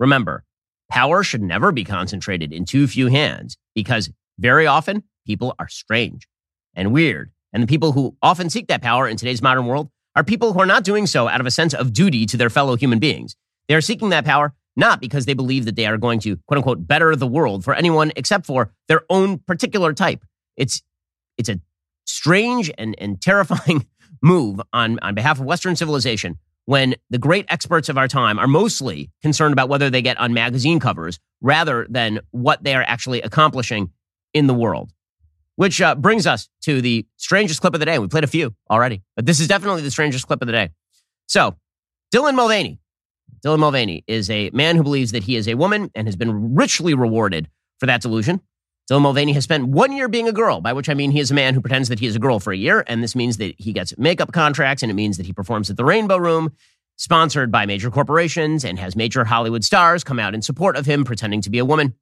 Remember, 0.00 0.44
power 0.90 1.22
should 1.22 1.42
never 1.42 1.70
be 1.70 1.84
concentrated 1.84 2.52
in 2.52 2.64
too 2.64 2.88
few 2.88 3.06
hands 3.06 3.56
because 3.74 4.10
very 4.38 4.66
often 4.66 5.04
people 5.26 5.54
are 5.58 5.68
strange 5.68 6.26
and 6.74 6.92
weird. 6.92 7.30
And 7.52 7.62
the 7.62 7.66
people 7.66 7.92
who 7.92 8.16
often 8.22 8.48
seek 8.48 8.68
that 8.68 8.82
power 8.82 9.06
in 9.06 9.16
today's 9.16 9.42
modern 9.42 9.66
world 9.66 9.90
are 10.16 10.24
people 10.24 10.52
who 10.52 10.60
are 10.60 10.66
not 10.66 10.84
doing 10.84 11.06
so 11.06 11.28
out 11.28 11.40
of 11.40 11.46
a 11.46 11.50
sense 11.50 11.74
of 11.74 11.92
duty 11.92 12.24
to 12.26 12.36
their 12.36 12.50
fellow 12.50 12.76
human 12.76 12.98
beings. 12.98 13.36
They 13.68 13.74
are 13.74 13.80
seeking 13.80 14.08
that 14.08 14.24
power 14.24 14.54
not 14.74 15.00
because 15.00 15.26
they 15.26 15.34
believe 15.34 15.66
that 15.66 15.76
they 15.76 15.86
are 15.86 15.98
going 15.98 16.20
to, 16.20 16.36
quote 16.46 16.58
unquote, 16.58 16.86
better 16.86 17.14
the 17.14 17.26
world 17.26 17.62
for 17.62 17.74
anyone 17.74 18.12
except 18.16 18.46
for 18.46 18.72
their 18.88 19.02
own 19.10 19.38
particular 19.38 19.92
type. 19.92 20.24
It's, 20.56 20.82
it's 21.36 21.48
a 21.48 21.60
strange 22.06 22.70
and, 22.78 22.94
and 22.98 23.20
terrifying 23.20 23.86
move 24.22 24.60
on, 24.72 24.98
on 25.00 25.14
behalf 25.14 25.38
of 25.38 25.44
Western 25.44 25.76
civilization 25.76 26.38
when 26.70 26.94
the 27.10 27.18
great 27.18 27.44
experts 27.48 27.88
of 27.88 27.98
our 27.98 28.06
time 28.06 28.38
are 28.38 28.46
mostly 28.46 29.10
concerned 29.22 29.52
about 29.52 29.68
whether 29.68 29.90
they 29.90 30.00
get 30.00 30.16
on 30.20 30.32
magazine 30.32 30.78
covers 30.78 31.18
rather 31.40 31.84
than 31.90 32.20
what 32.30 32.62
they 32.62 32.76
are 32.76 32.84
actually 32.86 33.20
accomplishing 33.22 33.90
in 34.34 34.46
the 34.46 34.54
world. 34.54 34.92
Which 35.56 35.82
uh, 35.82 35.96
brings 35.96 36.28
us 36.28 36.48
to 36.62 36.80
the 36.80 37.04
strangest 37.16 37.60
clip 37.60 37.74
of 37.74 37.80
the 37.80 37.86
day. 37.86 37.98
We 37.98 38.06
played 38.06 38.22
a 38.22 38.28
few 38.28 38.54
already, 38.70 39.02
but 39.16 39.26
this 39.26 39.40
is 39.40 39.48
definitely 39.48 39.82
the 39.82 39.90
strangest 39.90 40.28
clip 40.28 40.42
of 40.42 40.46
the 40.46 40.52
day. 40.52 40.70
So, 41.26 41.56
Dylan 42.14 42.36
Mulvaney. 42.36 42.78
Dylan 43.44 43.58
Mulvaney 43.58 44.04
is 44.06 44.30
a 44.30 44.50
man 44.52 44.76
who 44.76 44.84
believes 44.84 45.10
that 45.10 45.24
he 45.24 45.34
is 45.34 45.48
a 45.48 45.54
woman 45.54 45.90
and 45.96 46.06
has 46.06 46.14
been 46.14 46.54
richly 46.54 46.94
rewarded 46.94 47.48
for 47.80 47.86
that 47.86 48.00
delusion. 48.00 48.42
Dylan 48.90 49.02
Mulvaney 49.02 49.32
has 49.34 49.44
spent 49.44 49.68
one 49.68 49.92
year 49.92 50.08
being 50.08 50.26
a 50.26 50.32
girl, 50.32 50.60
by 50.60 50.72
which 50.72 50.88
I 50.88 50.94
mean 50.94 51.12
he 51.12 51.20
is 51.20 51.30
a 51.30 51.34
man 51.34 51.54
who 51.54 51.60
pretends 51.60 51.88
that 51.90 52.00
he 52.00 52.06
is 52.06 52.16
a 52.16 52.18
girl 52.18 52.40
for 52.40 52.52
a 52.52 52.56
year. 52.56 52.82
And 52.88 53.04
this 53.04 53.14
means 53.14 53.36
that 53.36 53.54
he 53.56 53.72
gets 53.72 53.96
makeup 53.96 54.32
contracts 54.32 54.82
and 54.82 54.90
it 54.90 54.94
means 54.94 55.16
that 55.16 55.26
he 55.26 55.32
performs 55.32 55.70
at 55.70 55.76
the 55.76 55.84
Rainbow 55.84 56.16
Room, 56.16 56.52
sponsored 56.96 57.52
by 57.52 57.66
major 57.66 57.88
corporations, 57.88 58.64
and 58.64 58.80
has 58.80 58.96
major 58.96 59.24
Hollywood 59.24 59.62
stars 59.62 60.02
come 60.02 60.18
out 60.18 60.34
in 60.34 60.42
support 60.42 60.76
of 60.76 60.86
him 60.86 61.04
pretending 61.04 61.40
to 61.42 61.50
be 61.50 61.58
a 61.58 61.64
woman. 61.64 61.94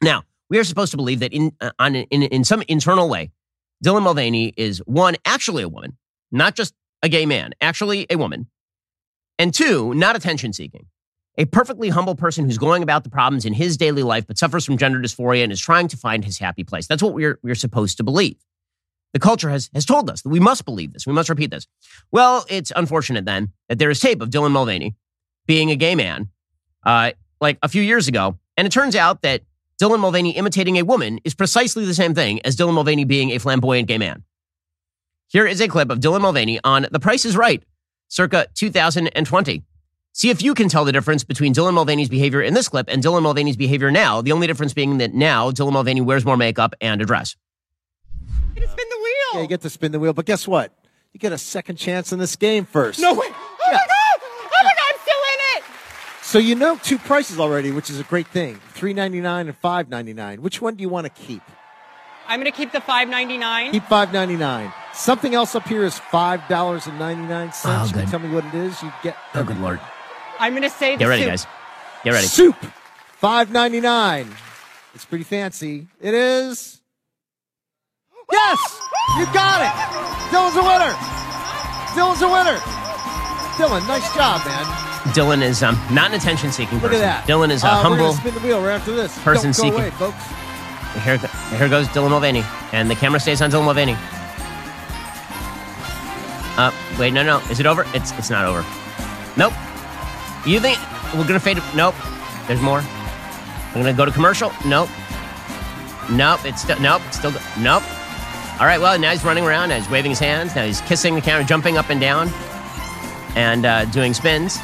Now, 0.00 0.22
we 0.48 0.58
are 0.58 0.64
supposed 0.64 0.92
to 0.92 0.96
believe 0.96 1.18
that 1.18 1.32
in, 1.32 1.50
uh, 1.60 1.72
on, 1.80 1.96
in, 1.96 2.22
in 2.22 2.44
some 2.44 2.62
internal 2.68 3.08
way, 3.08 3.32
Dylan 3.84 4.04
Mulvaney 4.04 4.54
is 4.56 4.78
one, 4.86 5.16
actually 5.24 5.64
a 5.64 5.68
woman, 5.68 5.96
not 6.30 6.54
just 6.54 6.74
a 7.02 7.08
gay 7.08 7.26
man, 7.26 7.54
actually 7.60 8.06
a 8.08 8.16
woman, 8.16 8.46
and 9.36 9.52
two, 9.52 9.92
not 9.94 10.14
attention 10.14 10.52
seeking 10.52 10.86
a 11.36 11.44
perfectly 11.46 11.88
humble 11.88 12.14
person 12.14 12.44
who's 12.44 12.58
going 12.58 12.82
about 12.82 13.04
the 13.04 13.10
problems 13.10 13.44
in 13.44 13.52
his 13.52 13.76
daily 13.76 14.02
life 14.02 14.26
but 14.26 14.38
suffers 14.38 14.64
from 14.64 14.76
gender 14.76 15.00
dysphoria 15.00 15.42
and 15.42 15.52
is 15.52 15.60
trying 15.60 15.88
to 15.88 15.96
find 15.96 16.24
his 16.24 16.38
happy 16.38 16.64
place. 16.64 16.86
That's 16.86 17.02
what 17.02 17.14
we're, 17.14 17.38
we're 17.42 17.54
supposed 17.54 17.96
to 17.96 18.04
believe. 18.04 18.36
The 19.12 19.20
culture 19.20 19.50
has, 19.50 19.70
has 19.74 19.84
told 19.84 20.10
us 20.10 20.22
that 20.22 20.28
we 20.28 20.40
must 20.40 20.64
believe 20.64 20.92
this. 20.92 21.06
We 21.06 21.12
must 21.12 21.28
repeat 21.28 21.50
this. 21.50 21.66
Well, 22.10 22.44
it's 22.48 22.72
unfortunate 22.74 23.24
then 23.24 23.50
that 23.68 23.78
there 23.78 23.90
is 23.90 24.00
tape 24.00 24.20
of 24.20 24.30
Dylan 24.30 24.50
Mulvaney 24.50 24.96
being 25.46 25.70
a 25.70 25.76
gay 25.76 25.94
man 25.94 26.28
uh, 26.84 27.12
like 27.40 27.58
a 27.62 27.68
few 27.68 27.82
years 27.82 28.08
ago. 28.08 28.38
And 28.56 28.66
it 28.66 28.70
turns 28.70 28.96
out 28.96 29.22
that 29.22 29.42
Dylan 29.80 30.00
Mulvaney 30.00 30.36
imitating 30.36 30.78
a 30.78 30.82
woman 30.82 31.20
is 31.24 31.34
precisely 31.34 31.84
the 31.84 31.94
same 31.94 32.14
thing 32.14 32.40
as 32.44 32.56
Dylan 32.56 32.74
Mulvaney 32.74 33.04
being 33.04 33.30
a 33.30 33.38
flamboyant 33.38 33.88
gay 33.88 33.98
man. 33.98 34.24
Here 35.28 35.46
is 35.46 35.60
a 35.60 35.68
clip 35.68 35.90
of 35.90 36.00
Dylan 36.00 36.20
Mulvaney 36.20 36.60
on 36.62 36.86
The 36.90 37.00
Price 37.00 37.24
is 37.24 37.36
Right, 37.36 37.62
circa 38.08 38.46
2020. 38.54 39.62
See 40.16 40.30
if 40.30 40.42
you 40.42 40.54
can 40.54 40.68
tell 40.68 40.84
the 40.84 40.92
difference 40.92 41.24
between 41.24 41.52
Dylan 41.52 41.74
Mulvaney's 41.74 42.08
behavior 42.08 42.40
in 42.40 42.54
this 42.54 42.68
clip 42.68 42.86
and 42.88 43.02
Dylan 43.02 43.22
Mulvaney's 43.22 43.56
behavior 43.56 43.90
now. 43.90 44.22
The 44.22 44.30
only 44.30 44.46
difference 44.46 44.72
being 44.72 44.98
that 44.98 45.12
now 45.12 45.50
Dylan 45.50 45.72
Mulvaney 45.72 46.02
wears 46.02 46.24
more 46.24 46.36
makeup 46.36 46.72
and 46.80 47.02
a 47.02 47.04
dress. 47.04 47.34
You 48.54 48.60
get 48.60 48.62
to 48.62 48.68
spin 48.68 48.86
the 48.90 48.96
wheel. 48.96 49.34
Yeah, 49.34 49.40
you 49.40 49.48
get 49.48 49.60
to 49.62 49.70
spin 49.70 49.90
the 49.90 49.98
wheel, 49.98 50.12
but 50.12 50.24
guess 50.24 50.46
what? 50.46 50.72
You 51.12 51.18
get 51.18 51.32
a 51.32 51.38
second 51.38 51.76
chance 51.76 52.12
in 52.12 52.20
this 52.20 52.36
game 52.36 52.64
first. 52.64 53.00
No 53.00 53.12
way. 53.12 53.26
Oh 53.26 53.56
yeah. 53.66 53.72
my 53.72 53.78
god! 53.78 54.20
Oh 54.22 54.62
my 54.62 54.70
god! 54.70 54.76
I'm 54.88 55.00
still 55.02 55.14
in 55.16 55.58
it. 55.58 55.64
So 56.22 56.38
you 56.38 56.54
know 56.54 56.76
two 56.76 56.98
prices 56.98 57.40
already, 57.40 57.72
which 57.72 57.90
is 57.90 57.98
a 57.98 58.04
great 58.04 58.28
thing: 58.28 58.60
three 58.72 58.94
ninety 58.94 59.20
nine 59.20 59.48
and 59.48 59.56
five 59.56 59.88
ninety 59.88 60.12
nine. 60.12 60.42
Which 60.42 60.62
one 60.62 60.76
do 60.76 60.82
you 60.82 60.88
want 60.88 61.06
to 61.06 61.22
keep? 61.22 61.42
I'm 62.28 62.38
going 62.38 62.50
to 62.50 62.56
keep 62.56 62.70
the 62.70 62.80
five 62.80 63.08
ninety 63.08 63.36
nine. 63.36 63.72
Keep 63.72 63.86
five 63.86 64.12
ninety 64.12 64.36
nine. 64.36 64.72
Something 64.92 65.34
else 65.34 65.56
up 65.56 65.66
here 65.66 65.82
is 65.82 65.98
five 65.98 66.46
dollars 66.48 66.86
and 66.86 67.00
ninety 67.00 67.24
nine 67.24 67.52
cents. 67.52 67.92
Oh, 67.92 68.00
you 68.00 68.06
tell 68.06 68.20
me 68.20 68.32
what 68.32 68.44
it 68.44 68.54
is. 68.54 68.80
You 68.80 68.92
get. 69.02 69.16
Oh, 69.34 69.42
good 69.42 69.58
lord. 69.58 69.80
I'm 70.44 70.52
going 70.52 70.62
to 70.62 70.68
say 70.68 70.96
this. 70.96 70.98
Get 70.98 71.06
ready, 71.06 71.22
soup. 71.22 71.30
guys. 71.30 71.46
Get 72.04 72.12
ready. 72.12 72.26
Soup, 72.26 72.56
five 73.16 73.50
ninety 73.50 73.80
nine. 73.80 74.28
It's 74.94 75.06
pretty 75.06 75.24
fancy. 75.24 75.86
It 76.02 76.12
is. 76.12 76.82
Yes, 78.30 78.58
you 79.16 79.24
got 79.32 79.62
it. 79.62 79.72
Dylan's 80.28 80.56
a 80.56 80.62
winner. 80.62 80.92
Dylan's 81.96 82.20
a 82.20 82.28
winner. 82.28 82.58
Dylan, 83.56 83.88
nice 83.88 84.14
job, 84.14 84.44
man. 84.44 84.64
Dylan 85.14 85.40
is 85.40 85.62
um, 85.62 85.80
not 85.90 86.10
an 86.10 86.16
attention 86.16 86.52
seeking 86.52 86.78
person. 86.78 86.92
Look 86.92 87.02
at 87.02 87.24
that. 87.24 87.26
Dylan 87.26 87.50
is 87.50 87.64
a 87.64 87.68
uh, 87.68 87.82
humble. 87.82 88.12
spin 88.12 88.34
the 88.34 88.40
wheel 88.40 88.60
right 88.60 88.74
after 88.74 88.94
this. 88.94 89.18
Person 89.22 89.52
Don't 89.52 89.56
go 89.56 89.62
seeking. 89.62 89.80
away, 89.80 89.90
folks. 89.92 90.24
Here, 91.04 91.16
here 91.56 91.68
goes 91.70 91.88
Dylan 91.88 92.10
Mulvaney, 92.10 92.44
and 92.72 92.90
the 92.90 92.96
camera 92.96 93.18
stays 93.18 93.40
on 93.40 93.50
Dylan 93.50 93.64
Mulvaney. 93.64 93.96
Uh, 96.58 96.70
wait, 96.98 97.14
no, 97.14 97.22
no, 97.22 97.38
is 97.50 97.60
it 97.60 97.66
over? 97.66 97.86
It's 97.94 98.12
it's 98.12 98.28
not 98.28 98.44
over. 98.44 98.62
Nope. 99.38 99.54
You 100.46 100.60
think 100.60 100.78
we're 101.14 101.26
gonna 101.26 101.40
fade? 101.40 101.62
Nope. 101.74 101.94
There's 102.46 102.60
more. 102.60 102.80
I'm 102.80 103.74
gonna 103.74 103.92
go 103.92 104.04
to 104.04 104.12
commercial. 104.12 104.52
Nope. 104.66 104.90
Nope. 106.10 106.44
It's 106.44 106.62
still 106.62 106.78
nope. 106.80 107.02
Still 107.12 107.32
nope. 107.58 107.82
All 108.60 108.66
right. 108.66 108.80
Well, 108.80 108.98
now 108.98 109.10
he's 109.10 109.24
running 109.24 109.44
around. 109.44 109.70
Now 109.70 109.76
he's 109.76 109.88
waving 109.90 110.10
his 110.10 110.18
hands. 110.20 110.54
Now 110.54 110.64
he's 110.64 110.80
kissing 110.82 111.14
the 111.14 111.20
camera, 111.20 111.44
jumping 111.44 111.76
up 111.78 111.90
and 111.90 112.00
down, 112.00 112.28
and 113.36 113.64
uh, 113.64 113.84
doing 113.86 114.12
spins. 114.14 114.58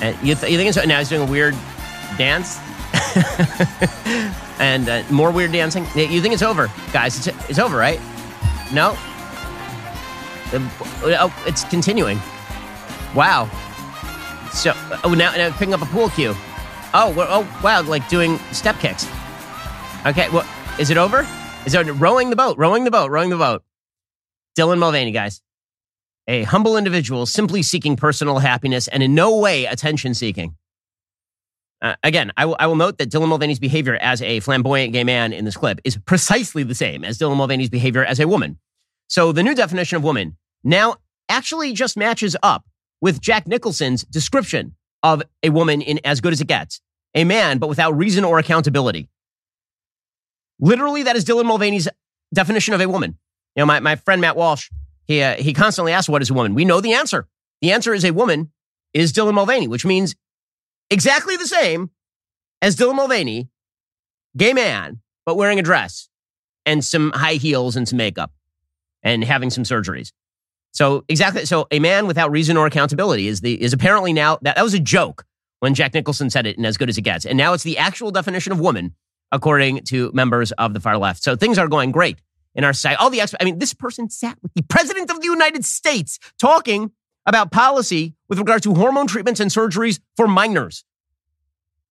And 0.00 0.16
you, 0.26 0.34
th- 0.34 0.50
you 0.50 0.58
think 0.58 0.68
it's 0.74 0.86
now 0.86 0.98
he's 0.98 1.08
doing 1.08 1.28
a 1.28 1.30
weird 1.30 1.54
dance, 2.18 2.58
and 4.58 4.88
uh, 4.88 5.02
more 5.10 5.30
weird 5.30 5.52
dancing. 5.52 5.86
You 5.94 6.20
think 6.20 6.34
it's 6.34 6.42
over, 6.42 6.70
guys? 6.92 7.26
It's, 7.26 7.50
it's 7.50 7.58
over, 7.58 7.76
right? 7.76 8.00
No. 8.72 8.94
oh, 10.52 11.44
it's 11.46 11.64
continuing. 11.64 12.18
Wow. 13.14 13.48
So, 14.56 14.72
oh, 15.04 15.14
now, 15.14 15.36
now 15.36 15.50
picking 15.52 15.74
up 15.74 15.82
a 15.82 15.86
pool 15.86 16.08
cue. 16.08 16.34
Oh, 16.94 17.14
oh, 17.16 17.60
wow, 17.62 17.82
like 17.82 18.08
doing 18.08 18.38
step 18.52 18.78
kicks. 18.78 19.06
Okay, 20.06 20.30
well, 20.30 20.48
is 20.78 20.88
it 20.88 20.96
over? 20.96 21.26
Is 21.66 21.74
it 21.74 21.86
rowing 21.92 22.30
the 22.30 22.36
boat? 22.36 22.56
Rowing 22.56 22.84
the 22.84 22.90
boat, 22.90 23.10
rowing 23.10 23.28
the 23.28 23.36
boat. 23.36 23.62
Dylan 24.58 24.78
Mulvaney, 24.78 25.10
guys. 25.10 25.42
A 26.26 26.44
humble 26.44 26.78
individual 26.78 27.26
simply 27.26 27.62
seeking 27.62 27.96
personal 27.96 28.38
happiness 28.38 28.88
and 28.88 29.02
in 29.02 29.14
no 29.14 29.36
way 29.36 29.66
attention 29.66 30.14
seeking. 30.14 30.56
Uh, 31.82 31.94
again, 32.02 32.32
I 32.38 32.46
will 32.46 32.76
note 32.76 32.96
that 32.96 33.10
Dylan 33.10 33.28
Mulvaney's 33.28 33.58
behavior 33.58 33.96
as 33.96 34.22
a 34.22 34.40
flamboyant 34.40 34.94
gay 34.94 35.04
man 35.04 35.34
in 35.34 35.44
this 35.44 35.56
clip 35.56 35.80
is 35.84 35.98
precisely 35.98 36.62
the 36.62 36.74
same 36.74 37.04
as 37.04 37.18
Dylan 37.18 37.36
Mulvaney's 37.36 37.68
behavior 37.68 38.04
as 38.04 38.20
a 38.20 38.26
woman. 38.26 38.58
So 39.08 39.32
the 39.32 39.42
new 39.42 39.54
definition 39.54 39.96
of 39.96 40.02
woman 40.02 40.38
now 40.64 40.96
actually 41.28 41.74
just 41.74 41.98
matches 41.98 42.36
up 42.42 42.64
with 43.00 43.20
Jack 43.20 43.46
Nicholson's 43.46 44.04
description 44.04 44.74
of 45.02 45.22
a 45.42 45.50
woman 45.50 45.82
in 45.82 46.00
As 46.04 46.20
Good 46.20 46.32
as 46.32 46.40
It 46.40 46.46
Gets 46.46 46.80
a 47.14 47.24
man, 47.24 47.58
but 47.58 47.68
without 47.68 47.96
reason 47.96 48.24
or 48.24 48.38
accountability. 48.38 49.08
Literally, 50.60 51.02
that 51.04 51.16
is 51.16 51.24
Dylan 51.24 51.46
Mulvaney's 51.46 51.88
definition 52.32 52.74
of 52.74 52.80
a 52.80 52.88
woman. 52.88 53.18
You 53.54 53.62
know, 53.62 53.66
my, 53.66 53.80
my 53.80 53.96
friend 53.96 54.20
Matt 54.20 54.36
Walsh, 54.36 54.70
he, 55.06 55.22
uh, 55.22 55.36
he 55.36 55.52
constantly 55.52 55.92
asks, 55.92 56.08
What 56.08 56.22
is 56.22 56.30
a 56.30 56.34
woman? 56.34 56.54
We 56.54 56.64
know 56.64 56.80
the 56.80 56.92
answer. 56.92 57.26
The 57.62 57.72
answer 57.72 57.94
is 57.94 58.04
a 58.04 58.10
woman 58.10 58.52
is 58.92 59.12
Dylan 59.12 59.34
Mulvaney, 59.34 59.68
which 59.68 59.86
means 59.86 60.14
exactly 60.90 61.36
the 61.36 61.46
same 61.46 61.90
as 62.60 62.76
Dylan 62.76 62.96
Mulvaney, 62.96 63.48
gay 64.36 64.52
man, 64.52 65.00
but 65.24 65.36
wearing 65.36 65.58
a 65.58 65.62
dress 65.62 66.08
and 66.66 66.84
some 66.84 67.12
high 67.12 67.34
heels 67.34 67.76
and 67.76 67.88
some 67.88 67.96
makeup 67.96 68.32
and 69.02 69.24
having 69.24 69.50
some 69.50 69.64
surgeries. 69.64 70.12
So 70.76 71.06
exactly. 71.08 71.46
So 71.46 71.66
a 71.70 71.78
man 71.78 72.06
without 72.06 72.30
reason 72.30 72.58
or 72.58 72.66
accountability 72.66 73.28
is 73.28 73.40
the 73.40 73.60
is 73.60 73.72
apparently 73.72 74.12
now 74.12 74.38
that, 74.42 74.56
that 74.56 74.62
was 74.62 74.74
a 74.74 74.78
joke 74.78 75.24
when 75.60 75.72
Jack 75.72 75.94
Nicholson 75.94 76.28
said 76.28 76.46
it 76.46 76.58
and 76.58 76.66
as 76.66 76.76
good 76.76 76.90
as 76.90 76.98
it 76.98 77.00
gets. 77.00 77.24
And 77.24 77.38
now 77.38 77.54
it's 77.54 77.64
the 77.64 77.78
actual 77.78 78.10
definition 78.10 78.52
of 78.52 78.60
woman, 78.60 78.94
according 79.32 79.84
to 79.84 80.10
members 80.12 80.52
of 80.52 80.74
the 80.74 80.80
far 80.80 80.98
left. 80.98 81.22
So 81.22 81.34
things 81.34 81.56
are 81.56 81.66
going 81.66 81.92
great 81.92 82.18
in 82.54 82.62
our 82.62 82.74
society. 82.74 82.98
All 82.98 83.08
the 83.08 83.22
experts, 83.22 83.42
I 83.42 83.46
mean, 83.46 83.58
this 83.58 83.72
person 83.72 84.10
sat 84.10 84.36
with 84.42 84.52
the 84.52 84.60
president 84.64 85.10
of 85.10 85.18
the 85.18 85.26
United 85.26 85.64
States 85.64 86.18
talking 86.38 86.92
about 87.24 87.50
policy 87.50 88.14
with 88.28 88.38
regard 88.38 88.62
to 88.64 88.74
hormone 88.74 89.06
treatments 89.06 89.40
and 89.40 89.50
surgeries 89.50 89.98
for 90.14 90.28
minors. 90.28 90.84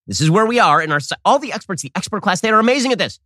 This 0.05 0.21
is 0.21 0.29
where 0.29 0.45
we 0.45 0.59
are 0.59 0.79
in 0.79 0.91
our, 0.91 0.99
all 1.25 1.39
the 1.39 1.53
experts, 1.53 1.81
the 1.81 1.91
expert 1.95 2.21
class, 2.21 2.41
they 2.41 2.51
are 2.51 2.59
amazing 2.59 2.91
at 2.91 2.99
this. 2.99 3.19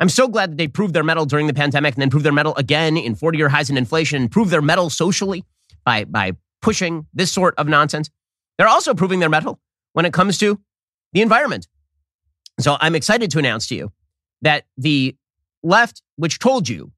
I'm 0.00 0.08
so 0.08 0.28
glad 0.28 0.52
that 0.52 0.56
they 0.56 0.66
proved 0.66 0.94
their 0.94 1.04
mettle 1.04 1.26
during 1.26 1.46
the 1.46 1.54
pandemic 1.54 1.94
and 1.94 2.00
then 2.00 2.08
proved 2.08 2.24
their 2.24 2.32
mettle 2.32 2.56
again 2.56 2.96
in 2.96 3.14
40 3.14 3.36
year 3.36 3.50
highs 3.50 3.68
in 3.68 3.76
inflation 3.76 4.22
and 4.22 4.30
proved 4.30 4.50
their 4.50 4.62
mettle 4.62 4.88
socially 4.88 5.44
by, 5.84 6.04
by 6.04 6.32
pushing 6.62 7.06
this 7.12 7.30
sort 7.30 7.54
of 7.58 7.68
nonsense. 7.68 8.10
They're 8.56 8.68
also 8.68 8.94
proving 8.94 9.20
their 9.20 9.28
mettle 9.28 9.60
when 9.92 10.06
it 10.06 10.12
comes 10.12 10.38
to 10.38 10.58
the 11.12 11.20
environment. 11.20 11.68
So 12.58 12.76
I'm 12.80 12.94
excited 12.94 13.30
to 13.32 13.38
announce 13.38 13.68
to 13.68 13.74
you 13.74 13.92
that 14.42 14.64
the 14.76 15.16
left, 15.62 16.02
which 16.16 16.38
told 16.38 16.68
you 16.68 16.92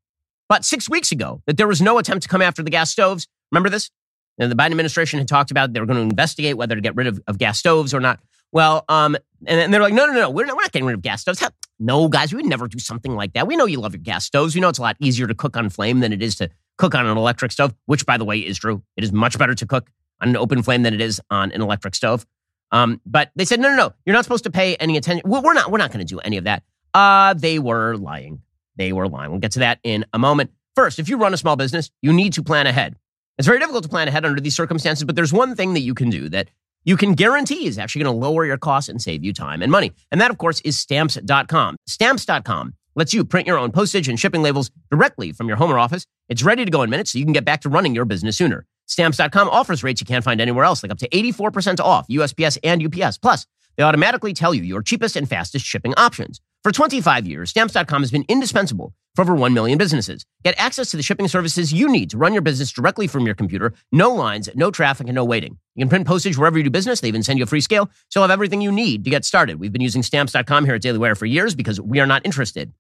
about 0.49 0.65
six 0.65 0.89
weeks 0.89 1.11
ago 1.11 1.43
that 1.47 1.57
there 1.57 1.69
was 1.69 1.83
no 1.83 1.99
attempt 1.99 2.23
to 2.23 2.29
come 2.29 2.43
after 2.43 2.63
the 2.63 2.71
gas 2.71 2.91
stoves. 2.91 3.27
Remember 3.51 3.69
this? 3.69 3.91
And 4.39 4.51
the 4.51 4.57
Biden 4.57 4.71
administration 4.71 5.19
had 5.19 5.29
talked 5.29 5.51
about 5.51 5.73
they 5.73 5.81
were 5.81 5.87
going 5.87 5.99
to 5.99 6.03
investigate 6.03 6.57
whether 6.57 6.75
to 6.75 6.81
get 6.81 6.95
rid 6.95 7.07
of, 7.07 7.21
of 7.27 7.39
gas 7.39 7.59
stoves 7.59 7.93
or 7.93 8.01
not. 8.01 8.21
Well, 8.51 8.85
um, 8.89 9.17
and, 9.47 9.61
and 9.61 9.75
they're 9.75 9.83
like, 9.83 9.95
no, 9.95 10.07
no, 10.07 10.13
no, 10.13 10.31
we're 10.31 10.47
not, 10.47 10.57
we're 10.57 10.63
not 10.63 10.73
getting 10.73 10.87
rid 10.87 10.95
of 10.95 11.03
gas 11.03 11.23
stoves. 11.23 11.43
No, 11.83 12.09
guys, 12.09 12.33
we 12.33 12.37
would 12.37 12.47
never 12.47 12.69
do 12.69 12.79
something 12.79 13.17
like 13.17 13.33
that. 13.33 13.49
We 13.49 13.57
know 13.57 13.67
you 13.67 13.81
love 13.81 13.93
your 13.93 14.03
gas 14.03 14.25
stoves. 14.25 14.55
We 14.55 14.61
know 14.61 14.69
it's 14.69 14.79
a 14.79 14.83
lot 14.83 14.97
easier 15.01 15.27
to 15.27 15.35
cook 15.35 15.57
on 15.57 15.69
flame 15.69 15.99
than 15.99 16.13
it 16.13 16.23
is 16.23 16.37
to 16.37 16.49
cook 16.79 16.95
on 16.95 17.07
an 17.07 17.17
electric 17.17 17.51
stove, 17.51 17.75
which, 17.87 18.07
by 18.07 18.17
the 18.17 18.25
way, 18.25 18.39
is 18.39 18.57
true. 18.57 18.85
It 18.97 19.03
is 19.03 19.13
much 19.13 19.37
better 19.37 19.55
to 19.57 19.67
cook 19.67 19.91
on 20.21 20.29
an 20.29 20.37
open 20.37 20.63
flame 20.63 20.85
than 20.85 20.95
it 20.95 21.01
is 21.01 21.21
on 21.29 21.51
an 21.51 21.61
electric 21.61 21.97
stove. 21.97 22.25
Um, 22.71 23.01
but 23.05 23.33
they 23.35 23.45
said, 23.45 23.59
no, 23.59 23.69
no, 23.69 23.77
no, 23.77 23.93
you're 24.07 24.15
not 24.15 24.25
supposed 24.25 24.45
to 24.45 24.51
pay 24.51 24.77
any 24.77 24.97
attention. 24.97 25.29
We're 25.29 25.53
not, 25.55 25.73
we're 25.73 25.79
not 25.79 25.91
going 25.91 26.07
to 26.07 26.09
do 26.09 26.21
any 26.21 26.37
of 26.37 26.45
that. 26.45 26.63
Uh, 26.95 27.35
they 27.35 27.59
were 27.59 27.97
lying. 27.97 28.43
They 28.77 28.93
were 28.93 29.09
lying. 29.09 29.33
We'll 29.33 29.41
get 29.41 29.53
to 29.53 29.59
that 29.59 29.81
in 29.83 30.07
a 30.13 30.21
moment. 30.21 30.53
First, 30.77 31.01
if 31.01 31.09
you 31.09 31.19
run 31.19 31.35
a 31.35 31.37
small 31.37 31.57
business, 31.57 31.91
you 32.01 32.13
need 32.13 32.33
to 32.35 32.45
plan 32.45 32.69
ahead. 32.69 32.97
It's 33.39 33.47
very 33.47 33.59
difficult 33.59 33.83
to 33.83 33.91
plan 33.91 34.07
ahead 34.07 34.25
under 34.25 34.41
these 34.41 34.55
circumstances, 34.55 35.05
but 35.05 35.17
there's 35.17 35.33
one 35.33 35.57
thing 35.57 35.75
that 35.75 35.81
you 35.81 35.95
can 35.95 36.11
do 36.11 36.29
that 36.29 36.49
you 36.85 36.97
can 36.97 37.15
guarantee 37.15 37.67
is 37.67 37.79
actually 37.79 38.05
going 38.05 38.15
to 38.15 38.27
lower 38.27 38.45
your 38.45 38.59
costs 38.59 38.89
and 38.89 39.01
save 39.01 39.25
you 39.25 39.33
time 39.33 39.63
and 39.63 39.71
money. 39.71 39.93
And 40.11 40.21
that, 40.21 40.31
of 40.31 40.39
course, 40.39 40.61
is 40.63 40.79
stamps.com. 40.79 41.77
Stamps.com 41.87 42.75
lets 42.95 43.15
you 43.15 43.25
print 43.25 43.47
your 43.47 43.59
own 43.59 43.73
postage 43.73 44.09
and 44.09 44.19
shipping 44.19 44.43
labels 44.43 44.71
directly 44.91 45.33
from 45.33 45.49
your 45.49 45.57
home 45.57 45.71
or 45.71 45.79
office. 45.79 46.07
It's 46.29 46.43
ready 46.43 46.65
to 46.65 46.71
go 46.71 46.83
in 46.83 46.91
minutes 46.91 47.13
so 47.13 47.19
you 47.19 47.25
can 47.25 47.33
get 47.33 47.45
back 47.45 47.63
to 47.63 47.69
running 47.69 47.95
your 47.95 48.05
business 48.05 48.37
sooner. 48.37 48.67
Stamps.com 48.87 49.49
offers 49.49 49.83
rates 49.83 50.01
you 50.01 50.07
can't 50.07 50.25
find 50.25 50.41
anywhere 50.41 50.65
else, 50.65 50.83
like 50.83 50.93
up 50.93 50.99
to 50.99 51.09
84% 51.09 51.81
off 51.81 52.07
USPS 52.09 52.59
and 52.63 52.83
UPS. 52.83 53.19
Plus, 53.19 53.47
they 53.77 53.83
automatically 53.83 54.35
tell 54.35 54.53
you 54.53 54.63
your 54.63 54.83
cheapest 54.83 55.17
and 55.17 55.29
fastest 55.29 55.65
shipping 55.65 55.95
options. 55.95 56.41
For 56.63 56.73
25 56.73 57.27
years, 57.27 57.51
Stamps.com 57.51 58.03
has 58.03 58.11
been 58.11 58.25
indispensable 58.29 58.93
for 59.15 59.23
over 59.23 59.35
1 59.35 59.53
million 59.53 59.79
businesses. 59.79 60.25
Get 60.45 60.55
access 60.59 60.91
to 60.91 60.97
the 60.97 61.03
shipping 61.03 61.29
services 61.29 61.73
you 61.73 61.89
need 61.89 62.11
to 62.11 62.19
run 62.19 62.33
your 62.33 62.43
business 62.43 62.73
directly 62.73 63.07
from 63.07 63.27
your 63.27 63.35
computer. 63.35 63.75
No 63.91 64.11
lines, 64.15 64.49
no 64.55 64.71
traffic, 64.71 65.07
and 65.07 65.15
no 65.15 65.25
waiting. 65.25 65.59
You 65.75 65.83
can 65.83 65.89
print 65.89 66.07
postage 66.07 66.37
wherever 66.37 66.59
you 66.59 66.65
do 66.65 66.71
business. 66.71 67.01
They 67.01 67.09
even 67.09 67.23
send 67.23 67.39
you 67.39 67.45
a 67.45 67.47
free 67.47 67.61
scale. 67.61 67.91
So 68.09 68.21
you'll 68.21 68.29
have 68.29 68.31
everything 68.31 68.61
you 68.61 68.73
need 68.73 69.05
to 69.05 69.11
get 69.11 69.25
started. 69.25 69.61
We've 69.61 69.73
been 69.73 69.83
using 69.83 70.03
Stamps.com 70.03 70.65
here 70.65 70.75
at 70.75 70.83
Daily 70.83 70.99
Wire 70.99 71.15
for 71.15 71.27
years 71.27 71.55
because 71.55 71.81
we 71.81 72.01
are 72.01 72.07
not 72.07 72.23
interested 72.25 72.73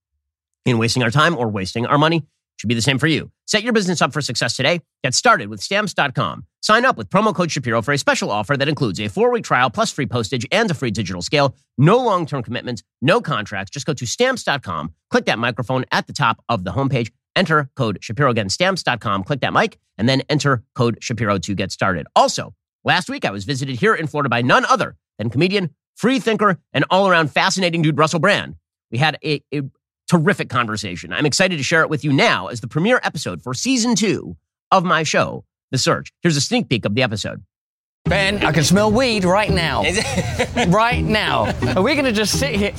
in 0.65 0.79
wasting 0.79 1.03
our 1.03 1.11
time 1.11 1.37
or 1.37 1.49
wasting 1.49 1.87
our 1.87 1.99
money. 1.99 2.27
Should 2.63 2.69
be 2.69 2.77
the 2.77 2.81
same 2.81 3.01
for 3.01 3.09
you. 3.09 3.29
Set 3.47 3.65
your 3.65 3.73
business 3.73 4.01
up 4.01 4.13
for 4.13 4.21
success 4.21 4.55
today. 4.55 4.83
Get 5.03 5.15
started 5.15 5.49
with 5.49 5.61
stamps.com. 5.61 6.47
Sign 6.61 6.85
up 6.85 6.97
with 6.97 7.11
promo 7.11 7.35
code 7.35 7.51
Shapiro 7.51 7.83
for 7.83 7.91
a 7.91 7.99
special 7.99 8.31
offer 8.31 8.57
that 8.57 8.69
includes 8.69 9.01
a 9.01 9.09
four 9.09 9.33
week 9.33 9.43
trial 9.43 9.69
plus 9.69 9.91
free 9.91 10.07
postage 10.07 10.47
and 10.53 10.71
a 10.71 10.75
free 10.75 10.93
digital 10.93 11.23
scale. 11.23 11.57
No 11.77 11.97
long 11.97 12.25
term 12.25 12.41
commitments, 12.41 12.85
no 13.01 13.21
contracts. 13.21 13.73
Just 13.73 13.85
go 13.85 13.95
to 13.95 14.07
stamps.com, 14.07 14.95
click 15.11 15.25
that 15.25 15.41
microphone 15.41 15.85
at 15.91 16.07
the 16.07 16.13
top 16.13 16.41
of 16.49 16.63
the 16.63 16.71
homepage, 16.71 17.11
enter 17.35 17.69
code 17.75 17.99
Shapiro 18.01 18.31
again, 18.31 18.49
stamps.com, 18.49 19.25
click 19.25 19.41
that 19.41 19.53
mic, 19.53 19.77
and 19.99 20.09
then 20.09 20.23
enter 20.29 20.63
code 20.77 20.99
Shapiro 21.01 21.39
to 21.39 21.57
get 21.57 21.73
started. 21.73 22.07
Also, 22.15 22.55
last 22.85 23.11
week 23.11 23.25
I 23.25 23.33
was 23.33 23.45
visited 23.45 23.75
here 23.75 23.97
in 23.97 24.07
Florida 24.07 24.29
by 24.29 24.43
none 24.43 24.65
other 24.67 24.95
than 25.19 25.31
comedian, 25.31 25.71
free 25.97 26.21
thinker, 26.21 26.61
and 26.73 26.85
all 26.91 27.09
around 27.09 27.33
fascinating 27.33 27.83
dude 27.83 27.99
Russell 27.99 28.21
Brand. 28.21 28.55
We 28.93 28.99
had 28.99 29.19
a, 29.25 29.43
a 29.53 29.63
terrific 30.09 30.49
conversation. 30.49 31.13
I'm 31.13 31.27
excited 31.27 31.57
to 31.57 31.63
share 31.63 31.83
it 31.83 31.91
with 31.91 32.05
you 32.05 32.13
now 32.13 32.49
as 32.49 32.61
the 32.61 32.69
premiere 32.69 33.01
episode 33.03 33.43
for 33.43 33.55
season 33.55 33.95
two 33.95 34.37
of 34.71 34.85
my 34.85 35.03
show, 35.03 35.45
The 35.71 35.79
Search. 35.79 36.13
Here's 36.23 36.37
a 36.37 36.41
sneak 36.41 36.69
peek 36.69 36.85
of 36.85 36.95
the 36.95 37.03
episode. 37.03 37.45
Ben, 38.05 38.45
I 38.45 38.53
can 38.53 38.65
smell 38.65 38.91
weed 38.91 39.25
right 39.25 39.51
now. 39.51 39.85
right 40.69 41.03
now. 41.03 41.55
Are 41.77 41.83
we 41.83 41.95
going 41.95 42.05
to 42.05 42.13
just 42.13 42.39
sit 42.39 42.57
here? 42.57 42.73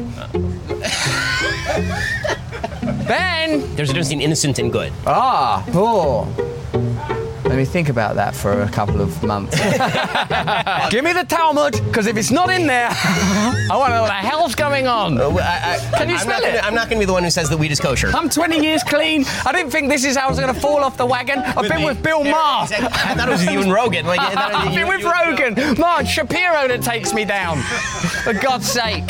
ben! 3.08 3.60
There's 3.74 3.90
a 3.90 3.92
difference 3.92 4.08
between 4.08 4.20
innocent 4.20 4.58
and 4.58 4.70
good. 4.70 4.92
Ah, 5.06 5.64
oh. 5.74 7.16
Let 7.50 7.56
me 7.56 7.64
think 7.64 7.88
about 7.88 8.14
that 8.14 8.36
for 8.36 8.62
a 8.62 8.68
couple 8.68 9.00
of 9.00 9.22
months. 9.24 9.56
Give 10.90 11.02
me 11.02 11.12
the 11.12 11.24
Talmud, 11.28 11.72
because 11.84 12.06
if 12.06 12.16
it's 12.16 12.30
not 12.30 12.48
in 12.48 12.68
there, 12.68 12.88
I 12.92 13.66
want 13.72 13.90
to 13.90 13.96
know 13.96 14.02
what 14.02 14.06
the 14.06 14.12
hell's 14.12 14.54
going 14.54 14.86
on. 14.86 15.18
Uh, 15.20 15.30
I, 15.30 15.80
I, 15.92 15.98
Can 15.98 16.08
you 16.08 16.14
I'm 16.14 16.20
smell 16.20 16.40
not 16.40 16.48
it? 16.48 16.54
Gonna, 16.54 16.66
I'm 16.68 16.74
not 16.76 16.88
going 16.88 16.98
to 16.98 17.02
be 17.02 17.06
the 17.06 17.12
one 17.12 17.24
who 17.24 17.30
says 17.30 17.50
the 17.50 17.56
weed 17.58 17.72
is 17.72 17.80
kosher. 17.80 18.12
I'm 18.14 18.28
20 18.30 18.60
years 18.64 18.84
clean. 18.84 19.24
I 19.44 19.50
didn't 19.52 19.72
think 19.72 19.88
this 19.88 20.04
is 20.04 20.16
how 20.16 20.26
I 20.26 20.30
was 20.30 20.38
going 20.38 20.54
to 20.54 20.60
fall 20.60 20.84
off 20.84 20.96
the 20.96 21.04
wagon. 21.06 21.40
I've 21.40 21.68
been 21.68 21.78
me. 21.78 21.86
with 21.86 22.00
Bill 22.04 22.24
Yeah, 22.24 22.30
Maher. 22.30 22.62
exactly. 22.64 22.88
I 22.92 23.14
thought 23.16 23.28
it 23.28 23.32
was 23.32 23.44
you 23.44 23.60
and 23.62 23.72
Rogan. 23.72 24.06
Like, 24.06 24.20
I 24.20 24.32
thought 24.32 24.54
I've 24.54 24.72
you- 24.72 24.78
been 24.78 24.88
with 24.88 25.00
you- 25.00 25.10
Rogan. 25.12 25.76
Marge 25.80 26.06
Shapiro 26.08 26.68
that 26.68 26.82
takes 26.82 27.12
me 27.12 27.24
down. 27.24 27.58
For 28.22 28.32
God's 28.32 28.70
sake. 28.70 29.08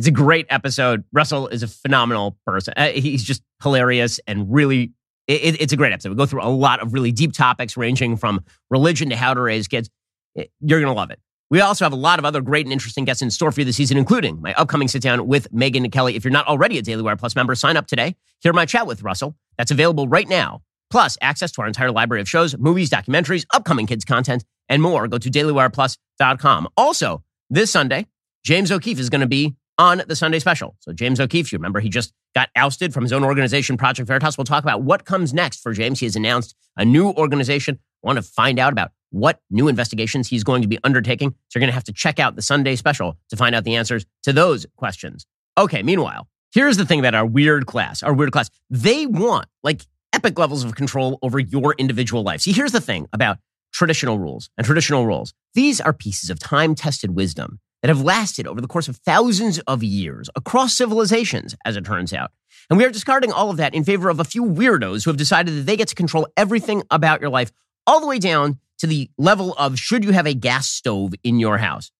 It's 0.00 0.08
a 0.08 0.12
great 0.12 0.46
episode. 0.48 1.04
Russell 1.12 1.48
is 1.48 1.62
a 1.62 1.68
phenomenal 1.68 2.38
person. 2.46 2.72
Uh, 2.74 2.88
he's 2.88 3.22
just 3.22 3.42
hilarious 3.62 4.18
and 4.26 4.50
really, 4.50 4.94
it, 5.26 5.60
it's 5.60 5.74
a 5.74 5.76
great 5.76 5.92
episode. 5.92 6.08
We 6.08 6.14
go 6.14 6.24
through 6.24 6.42
a 6.42 6.48
lot 6.48 6.80
of 6.80 6.94
really 6.94 7.12
deep 7.12 7.34
topics 7.34 7.76
ranging 7.76 8.16
from 8.16 8.42
religion 8.70 9.10
to 9.10 9.16
how 9.16 9.34
to 9.34 9.40
raise 9.42 9.68
kids. 9.68 9.90
You're 10.34 10.80
going 10.80 10.90
to 10.90 10.98
love 10.98 11.10
it. 11.10 11.20
We 11.50 11.60
also 11.60 11.84
have 11.84 11.92
a 11.92 11.96
lot 11.96 12.18
of 12.18 12.24
other 12.24 12.40
great 12.40 12.64
and 12.64 12.72
interesting 12.72 13.04
guests 13.04 13.20
in 13.20 13.30
store 13.30 13.52
for 13.52 13.60
you 13.60 13.66
this 13.66 13.76
season, 13.76 13.98
including 13.98 14.40
my 14.40 14.54
upcoming 14.54 14.88
sit 14.88 15.02
down 15.02 15.26
with 15.26 15.52
Megyn 15.52 15.84
and 15.84 15.92
Kelly. 15.92 16.16
If 16.16 16.24
you're 16.24 16.32
not 16.32 16.46
already 16.46 16.78
a 16.78 16.82
Daily 16.82 17.02
Wire 17.02 17.16
Plus 17.16 17.36
member, 17.36 17.54
sign 17.54 17.76
up 17.76 17.86
today. 17.86 18.16
Hear 18.40 18.54
my 18.54 18.64
chat 18.64 18.86
with 18.86 19.02
Russell. 19.02 19.36
That's 19.58 19.70
available 19.70 20.08
right 20.08 20.30
now. 20.30 20.62
Plus, 20.90 21.18
access 21.20 21.52
to 21.52 21.60
our 21.60 21.66
entire 21.66 21.92
library 21.92 22.22
of 22.22 22.28
shows, 22.28 22.56
movies, 22.56 22.88
documentaries, 22.88 23.44
upcoming 23.52 23.86
kids 23.86 24.06
content, 24.06 24.46
and 24.66 24.80
more. 24.80 25.08
Go 25.08 25.18
to 25.18 25.30
dailywireplus.com. 25.30 26.68
Also, 26.74 27.22
this 27.50 27.70
Sunday, 27.70 28.06
James 28.46 28.72
O'Keefe 28.72 28.98
is 28.98 29.10
going 29.10 29.20
to 29.20 29.26
be 29.26 29.56
on 29.80 30.02
the 30.06 30.14
Sunday 30.14 30.38
special. 30.38 30.76
So, 30.80 30.92
James 30.92 31.18
O'Keefe, 31.18 31.50
you 31.50 31.58
remember 31.58 31.80
he 31.80 31.88
just 31.88 32.12
got 32.34 32.50
ousted 32.54 32.92
from 32.92 33.02
his 33.02 33.12
own 33.12 33.24
organization, 33.24 33.78
Project 33.78 34.06
Veritas. 34.06 34.36
We'll 34.36 34.44
talk 34.44 34.62
about 34.62 34.82
what 34.82 35.06
comes 35.06 35.32
next 35.32 35.62
for 35.62 35.72
James. 35.72 35.98
He 35.98 36.06
has 36.06 36.16
announced 36.16 36.54
a 36.76 36.84
new 36.84 37.08
organization. 37.12 37.78
I 38.04 38.06
want 38.06 38.18
to 38.18 38.22
find 38.22 38.58
out 38.58 38.72
about 38.72 38.92
what 39.08 39.40
new 39.50 39.68
investigations 39.68 40.28
he's 40.28 40.44
going 40.44 40.62
to 40.62 40.68
be 40.68 40.78
undertaking. 40.84 41.30
So, 41.30 41.36
you're 41.58 41.60
going 41.60 41.70
to 41.70 41.74
have 41.74 41.84
to 41.84 41.92
check 41.92 42.18
out 42.20 42.36
the 42.36 42.42
Sunday 42.42 42.76
special 42.76 43.16
to 43.30 43.36
find 43.36 43.54
out 43.54 43.64
the 43.64 43.74
answers 43.74 44.04
to 44.24 44.34
those 44.34 44.66
questions. 44.76 45.26
Okay, 45.56 45.82
meanwhile, 45.82 46.28
Here's 46.52 46.76
the 46.76 46.84
thing 46.84 46.98
about 46.98 47.14
our 47.14 47.24
weird 47.24 47.66
class, 47.66 48.02
our 48.02 48.12
weird 48.12 48.32
class. 48.32 48.50
They 48.70 49.06
want 49.06 49.46
like 49.62 49.82
epic 50.12 50.36
levels 50.36 50.64
of 50.64 50.74
control 50.74 51.20
over 51.22 51.38
your 51.38 51.76
individual 51.78 52.24
life. 52.24 52.40
See, 52.40 52.50
here's 52.50 52.72
the 52.72 52.80
thing 52.80 53.06
about 53.12 53.38
traditional 53.72 54.18
rules 54.18 54.50
and 54.58 54.66
traditional 54.66 55.06
roles. 55.06 55.32
These 55.54 55.80
are 55.80 55.92
pieces 55.92 56.28
of 56.28 56.40
time 56.40 56.74
tested 56.74 57.14
wisdom 57.14 57.60
that 57.82 57.88
have 57.88 58.02
lasted 58.02 58.46
over 58.46 58.60
the 58.60 58.68
course 58.68 58.88
of 58.88 58.96
thousands 58.96 59.58
of 59.60 59.82
years 59.82 60.28
across 60.36 60.74
civilizations, 60.74 61.54
as 61.64 61.76
it 61.76 61.84
turns 61.84 62.12
out. 62.12 62.30
And 62.68 62.78
we 62.78 62.84
are 62.84 62.90
discarding 62.90 63.32
all 63.32 63.50
of 63.50 63.56
that 63.56 63.74
in 63.74 63.84
favor 63.84 64.10
of 64.10 64.20
a 64.20 64.24
few 64.24 64.44
weirdos 64.44 65.04
who 65.04 65.10
have 65.10 65.16
decided 65.16 65.54
that 65.54 65.66
they 65.66 65.76
get 65.76 65.88
to 65.88 65.94
control 65.94 66.26
everything 66.36 66.82
about 66.90 67.20
your 67.20 67.30
life, 67.30 67.50
all 67.86 68.00
the 68.00 68.06
way 68.06 68.18
down 68.18 68.58
to 68.78 68.86
the 68.86 69.10
level 69.18 69.54
of 69.54 69.78
should 69.78 70.04
you 70.04 70.12
have 70.12 70.26
a 70.26 70.34
gas 70.34 70.68
stove 70.68 71.12
in 71.22 71.38
your 71.38 71.58
house. 71.58 71.90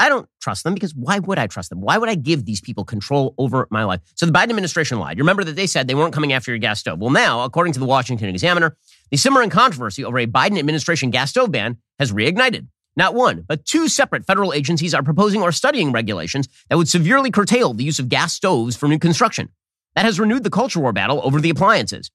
I 0.00 0.08
don't 0.08 0.28
trust 0.40 0.62
them 0.62 0.74
because 0.74 0.94
why 0.94 1.18
would 1.18 1.38
I 1.38 1.48
trust 1.48 1.70
them? 1.70 1.80
Why 1.80 1.98
would 1.98 2.08
I 2.08 2.14
give 2.14 2.44
these 2.44 2.60
people 2.60 2.84
control 2.84 3.34
over 3.36 3.66
my 3.70 3.82
life? 3.82 4.00
So 4.14 4.26
the 4.26 4.32
Biden 4.32 4.50
administration 4.50 5.00
lied. 5.00 5.18
You 5.18 5.22
remember 5.24 5.42
that 5.44 5.56
they 5.56 5.66
said 5.66 5.88
they 5.88 5.94
weren't 5.96 6.14
coming 6.14 6.32
after 6.32 6.52
your 6.52 6.58
gas 6.58 6.78
stove. 6.78 7.00
Well, 7.00 7.10
now, 7.10 7.42
according 7.42 7.72
to 7.72 7.80
the 7.80 7.86
Washington 7.86 8.28
Examiner, 8.28 8.76
the 9.10 9.16
simmering 9.16 9.50
controversy 9.50 10.04
over 10.04 10.18
a 10.18 10.26
Biden 10.26 10.58
administration 10.58 11.10
gas 11.10 11.30
stove 11.30 11.50
ban 11.50 11.78
has 11.98 12.12
reignited. 12.12 12.68
Not 12.98 13.14
one, 13.14 13.44
but 13.46 13.64
two 13.64 13.86
separate 13.86 14.26
federal 14.26 14.52
agencies 14.52 14.92
are 14.92 15.04
proposing 15.04 15.40
or 15.40 15.52
studying 15.52 15.92
regulations 15.92 16.48
that 16.68 16.76
would 16.76 16.88
severely 16.88 17.30
curtail 17.30 17.72
the 17.72 17.84
use 17.84 18.00
of 18.00 18.08
gas 18.08 18.34
stoves 18.34 18.74
for 18.74 18.88
new 18.88 18.98
construction. 18.98 19.50
That 19.94 20.04
has 20.04 20.18
renewed 20.18 20.42
the 20.42 20.50
culture 20.50 20.80
war 20.80 20.92
battle 20.92 21.20
over 21.22 21.40
the 21.40 21.48
appliances. 21.48 22.10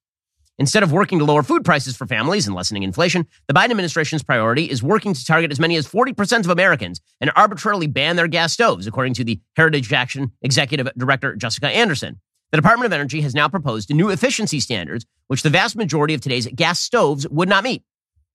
Instead 0.59 0.83
of 0.83 0.91
working 0.91 1.19
to 1.19 1.25
lower 1.25 1.41
food 1.41 1.63
prices 1.63 1.95
for 1.95 2.05
families 2.05 2.47
and 2.47 2.55
lessening 2.55 2.83
inflation, 2.83 3.25
the 3.47 3.53
Biden 3.53 3.71
administration's 3.71 4.23
priority 4.23 4.69
is 4.69 4.83
working 4.83 5.13
to 5.13 5.25
target 5.25 5.53
as 5.53 5.59
many 5.59 5.77
as 5.77 5.87
40% 5.87 6.41
of 6.41 6.49
Americans 6.49 6.99
and 7.21 7.31
arbitrarily 7.33 7.87
ban 7.87 8.17
their 8.17 8.27
gas 8.27 8.51
stoves, 8.51 8.85
according 8.85 9.13
to 9.13 9.23
the 9.23 9.39
Heritage 9.55 9.91
Action 9.93 10.33
Executive 10.41 10.89
Director 10.97 11.37
Jessica 11.37 11.69
Anderson. 11.69 12.19
The 12.51 12.57
Department 12.57 12.87
of 12.87 12.93
Energy 12.93 13.21
has 13.21 13.33
now 13.33 13.47
proposed 13.47 13.89
new 13.89 14.09
efficiency 14.09 14.59
standards, 14.59 15.05
which 15.27 15.43
the 15.43 15.49
vast 15.49 15.77
majority 15.77 16.13
of 16.13 16.19
today's 16.19 16.45
gas 16.47 16.81
stoves 16.81 17.25
would 17.29 17.47
not 17.47 17.63
meet. 17.63 17.83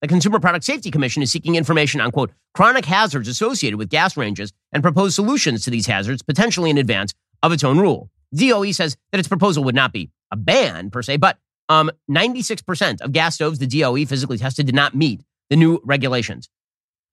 The 0.01 0.09
Consumer 0.09 0.39
Product 0.39 0.65
Safety 0.65 0.93
Commission 0.93 1.23
is 1.25 1.33
seeking 1.33 1.57
information 1.57 2.01
on, 2.01 2.13
quote, 2.13 2.31
chronic 2.55 2.85
hazards 2.85 3.27
associated 3.27 3.79
with 3.79 3.89
gas 3.89 4.17
ranges 4.17 4.53
and 4.73 4.83
proposed 4.83 5.17
solutions 5.17 5.65
to 5.65 5.71
these 5.71 5.87
hazards, 5.87 6.23
potentially 6.23 6.71
in 6.71 6.79
advance 6.79 7.15
of 7.43 7.53
its 7.53 7.65
own 7.65 7.79
rule. 7.81 8.09
DOE 8.33 8.71
says 8.71 8.97
that 9.11 9.19
its 9.19 9.27
proposal 9.29 9.65
would 9.65 9.75
not 9.75 9.93
be 9.93 10.11
a 10.31 10.37
ban 10.37 10.91
per 10.91 11.03
se, 11.03 11.17
but 11.17 11.39
um, 11.69 11.91
96% 12.09 13.01
of 13.01 13.13
gas 13.13 13.35
stoves 13.35 13.59
the 13.59 13.67
DOE 13.67 14.05
physically 14.05 14.39
tested 14.39 14.67
did 14.67 14.75
not 14.75 14.95
meet 14.95 15.23
the 15.51 15.57
new 15.57 15.81
regulations. 15.85 16.49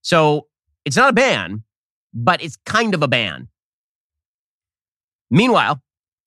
So 0.04 0.48
it's 0.86 0.96
not 0.96 1.10
a 1.10 1.14
ban, 1.14 1.64
but 2.14 2.44
it's 2.44 2.58
kind 2.66 2.94
of 2.94 3.02
a 3.02 3.08
ban. 3.08 3.48
Meanwhile, 5.32 5.82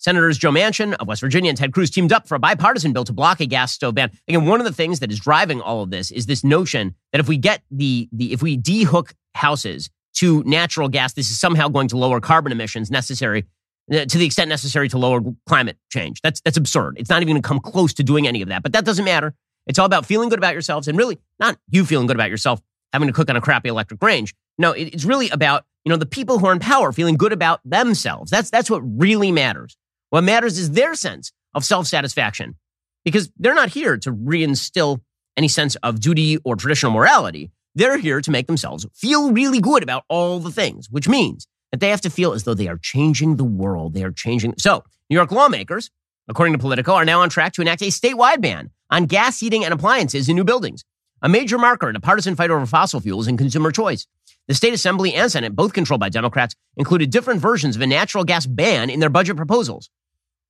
Senators 0.08 0.38
Joe 0.38 0.50
Manchin 0.50 0.94
of 0.94 1.06
West 1.06 1.20
Virginia 1.20 1.50
and 1.50 1.58
Ted 1.58 1.74
Cruz 1.74 1.90
teamed 1.90 2.14
up 2.14 2.26
for 2.26 2.34
a 2.34 2.38
bipartisan 2.38 2.94
bill 2.94 3.04
to 3.04 3.12
block 3.12 3.40
a 3.40 3.46
gas 3.46 3.74
stove 3.74 3.94
ban. 3.94 4.10
Again, 4.26 4.46
one 4.46 4.58
of 4.58 4.64
the 4.64 4.72
things 4.72 5.00
that 5.00 5.12
is 5.12 5.20
driving 5.20 5.60
all 5.60 5.82
of 5.82 5.90
this 5.90 6.10
is 6.10 6.24
this 6.24 6.42
notion 6.42 6.94
that 7.12 7.18
if 7.18 7.28
we 7.28 7.36
get 7.36 7.60
the, 7.70 8.08
the 8.10 8.32
if 8.32 8.40
we 8.40 8.56
dehook 8.56 9.12
houses 9.34 9.90
to 10.14 10.42
natural 10.44 10.88
gas, 10.88 11.12
this 11.12 11.30
is 11.30 11.38
somehow 11.38 11.68
going 11.68 11.88
to 11.88 11.98
lower 11.98 12.22
carbon 12.22 12.52
emissions 12.52 12.90
necessary 12.90 13.44
uh, 13.92 14.06
to 14.06 14.16
the 14.16 14.24
extent 14.24 14.48
necessary 14.48 14.88
to 14.88 14.96
lower 14.96 15.20
climate 15.46 15.76
change. 15.92 16.22
That's 16.22 16.40
that's 16.40 16.56
absurd. 16.56 16.96
It's 16.98 17.10
not 17.10 17.20
even 17.20 17.34
going 17.34 17.42
to 17.42 17.46
come 17.46 17.60
close 17.60 17.92
to 17.92 18.02
doing 18.02 18.26
any 18.26 18.40
of 18.40 18.48
that. 18.48 18.62
But 18.62 18.72
that 18.72 18.86
doesn't 18.86 19.04
matter. 19.04 19.34
It's 19.66 19.78
all 19.78 19.84
about 19.84 20.06
feeling 20.06 20.30
good 20.30 20.38
about 20.38 20.54
yourselves 20.54 20.88
and 20.88 20.96
really 20.96 21.18
not 21.38 21.58
you 21.68 21.84
feeling 21.84 22.06
good 22.06 22.16
about 22.16 22.30
yourself 22.30 22.62
having 22.94 23.08
to 23.08 23.12
cook 23.12 23.28
on 23.28 23.36
a 23.36 23.42
crappy 23.42 23.68
electric 23.68 24.02
range. 24.02 24.34
No, 24.56 24.72
it's 24.72 25.04
really 25.04 25.28
about 25.28 25.66
you 25.84 25.90
know 25.90 25.98
the 25.98 26.06
people 26.06 26.38
who 26.38 26.46
are 26.46 26.52
in 26.52 26.60
power 26.60 26.92
feeling 26.92 27.18
good 27.18 27.34
about 27.34 27.60
themselves. 27.62 28.30
That's 28.30 28.48
that's 28.48 28.70
what 28.70 28.80
really 28.80 29.32
matters. 29.32 29.76
What 30.10 30.24
matters 30.24 30.58
is 30.58 30.72
their 30.72 30.94
sense 30.94 31.32
of 31.54 31.64
self 31.64 31.86
satisfaction 31.86 32.56
because 33.04 33.30
they're 33.38 33.54
not 33.54 33.70
here 33.70 33.96
to 33.98 34.12
reinstill 34.12 35.00
any 35.36 35.48
sense 35.48 35.76
of 35.76 36.00
duty 36.00 36.38
or 36.44 36.56
traditional 36.56 36.92
morality. 36.92 37.50
They're 37.74 37.98
here 37.98 38.20
to 38.20 38.30
make 38.30 38.46
themselves 38.46 38.86
feel 38.94 39.32
really 39.32 39.60
good 39.60 39.82
about 39.82 40.04
all 40.08 40.40
the 40.40 40.50
things, 40.50 40.90
which 40.90 41.08
means 41.08 41.46
that 41.70 41.80
they 41.80 41.90
have 41.90 42.00
to 42.00 42.10
feel 42.10 42.32
as 42.32 42.44
though 42.44 42.54
they 42.54 42.68
are 42.68 42.78
changing 42.78 43.36
the 43.36 43.44
world. 43.44 43.94
They 43.94 44.02
are 44.02 44.10
changing. 44.10 44.54
So, 44.58 44.82
New 45.10 45.14
York 45.14 45.30
lawmakers, 45.30 45.90
according 46.26 46.54
to 46.54 46.58
Politico, 46.58 46.94
are 46.94 47.04
now 47.04 47.20
on 47.20 47.28
track 47.28 47.52
to 47.54 47.62
enact 47.62 47.82
a 47.82 47.86
statewide 47.86 48.40
ban 48.40 48.70
on 48.90 49.06
gas 49.06 49.38
heating 49.38 49.64
and 49.64 49.72
appliances 49.72 50.28
in 50.28 50.36
new 50.36 50.44
buildings, 50.44 50.84
a 51.22 51.28
major 51.28 51.58
marker 51.58 51.88
in 51.88 51.96
a 51.96 52.00
partisan 52.00 52.34
fight 52.34 52.50
over 52.50 52.66
fossil 52.66 53.00
fuels 53.00 53.26
and 53.26 53.38
consumer 53.38 53.70
choice. 53.70 54.06
The 54.48 54.54
state 54.54 54.72
assembly 54.72 55.14
and 55.14 55.30
Senate, 55.30 55.54
both 55.54 55.74
controlled 55.74 56.00
by 56.00 56.08
Democrats, 56.08 56.56
included 56.76 57.10
different 57.10 57.40
versions 57.40 57.76
of 57.76 57.82
a 57.82 57.86
natural 57.86 58.24
gas 58.24 58.46
ban 58.46 58.88
in 58.88 58.98
their 58.98 59.10
budget 59.10 59.36
proposals. 59.36 59.90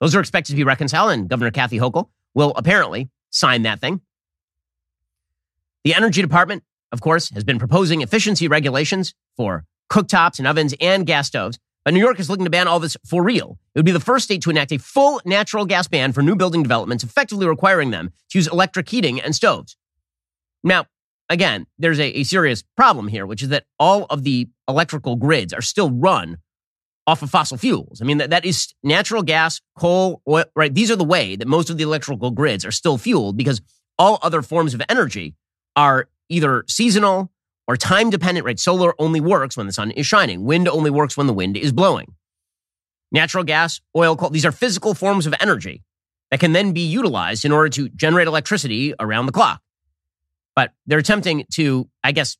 Those 0.00 0.14
are 0.14 0.20
expected 0.20 0.52
to 0.52 0.56
be 0.56 0.64
reconciled, 0.64 1.10
and 1.10 1.28
Governor 1.28 1.50
Kathy 1.50 1.78
Hochul 1.78 2.08
will 2.32 2.52
apparently 2.54 3.10
sign 3.30 3.62
that 3.62 3.80
thing. 3.80 4.00
The 5.82 5.94
Energy 5.94 6.22
Department, 6.22 6.62
of 6.92 7.00
course, 7.00 7.30
has 7.30 7.42
been 7.42 7.58
proposing 7.58 8.00
efficiency 8.00 8.46
regulations 8.46 9.14
for 9.36 9.64
cooktops 9.90 10.38
and 10.38 10.46
ovens 10.46 10.74
and 10.80 11.04
gas 11.04 11.26
stoves. 11.26 11.58
But 11.84 11.94
New 11.94 12.00
York 12.00 12.20
is 12.20 12.28
looking 12.28 12.44
to 12.44 12.50
ban 12.50 12.68
all 12.68 12.80
this 12.80 12.96
for 13.06 13.22
real. 13.22 13.58
It 13.74 13.78
would 13.78 13.86
be 13.86 13.92
the 13.92 14.00
first 14.00 14.26
state 14.26 14.42
to 14.42 14.50
enact 14.50 14.72
a 14.72 14.78
full 14.78 15.20
natural 15.24 15.64
gas 15.64 15.88
ban 15.88 16.12
for 16.12 16.22
new 16.22 16.36
building 16.36 16.62
developments, 16.62 17.02
effectively 17.02 17.46
requiring 17.46 17.90
them 17.90 18.12
to 18.30 18.38
use 18.38 18.46
electric 18.46 18.88
heating 18.88 19.20
and 19.20 19.34
stoves. 19.34 19.76
Now, 20.62 20.86
again, 21.28 21.66
there's 21.78 21.98
a, 21.98 22.18
a 22.18 22.24
serious 22.24 22.62
problem 22.76 23.08
here, 23.08 23.26
which 23.26 23.42
is 23.42 23.48
that 23.50 23.64
all 23.78 24.06
of 24.10 24.24
the 24.24 24.48
electrical 24.68 25.16
grids 25.16 25.52
are 25.52 25.62
still 25.62 25.90
run 25.90 26.38
off 27.06 27.22
of 27.22 27.30
fossil 27.30 27.56
fuels. 27.56 28.02
I 28.02 28.04
mean, 28.04 28.18
that, 28.18 28.30
that 28.30 28.44
is 28.44 28.74
natural 28.82 29.22
gas, 29.22 29.60
coal, 29.78 30.20
oil, 30.28 30.44
right? 30.54 30.74
These 30.74 30.90
are 30.90 30.96
the 30.96 31.04
way 31.04 31.36
that 31.36 31.48
most 31.48 31.70
of 31.70 31.78
the 31.78 31.84
electrical 31.84 32.30
grids 32.30 32.66
are 32.66 32.70
still 32.70 32.98
fueled 32.98 33.36
because 33.36 33.62
all 33.98 34.18
other 34.22 34.42
forms 34.42 34.74
of 34.74 34.82
energy 34.88 35.34
are 35.74 36.08
either 36.28 36.64
seasonal 36.68 37.30
or 37.66 37.76
time 37.76 38.10
dependent, 38.10 38.44
right? 38.44 38.60
Solar 38.60 38.94
only 38.98 39.20
works 39.20 39.56
when 39.56 39.66
the 39.66 39.72
sun 39.72 39.90
is 39.92 40.06
shining. 40.06 40.44
Wind 40.44 40.68
only 40.68 40.90
works 40.90 41.16
when 41.16 41.26
the 41.26 41.32
wind 41.32 41.56
is 41.56 41.72
blowing. 41.72 42.14
Natural 43.10 43.42
gas, 43.42 43.80
oil, 43.96 44.14
coal, 44.14 44.30
these 44.30 44.44
are 44.44 44.52
physical 44.52 44.92
forms 44.94 45.26
of 45.26 45.34
energy 45.40 45.82
that 46.30 46.40
can 46.40 46.52
then 46.52 46.72
be 46.72 46.82
utilized 46.82 47.44
in 47.44 47.52
order 47.52 47.70
to 47.70 47.88
generate 47.90 48.26
electricity 48.26 48.92
around 49.00 49.24
the 49.24 49.32
clock. 49.32 49.62
But 50.58 50.72
they're 50.86 50.98
attempting 50.98 51.44
to, 51.52 51.88
I 52.02 52.10
guess, 52.10 52.36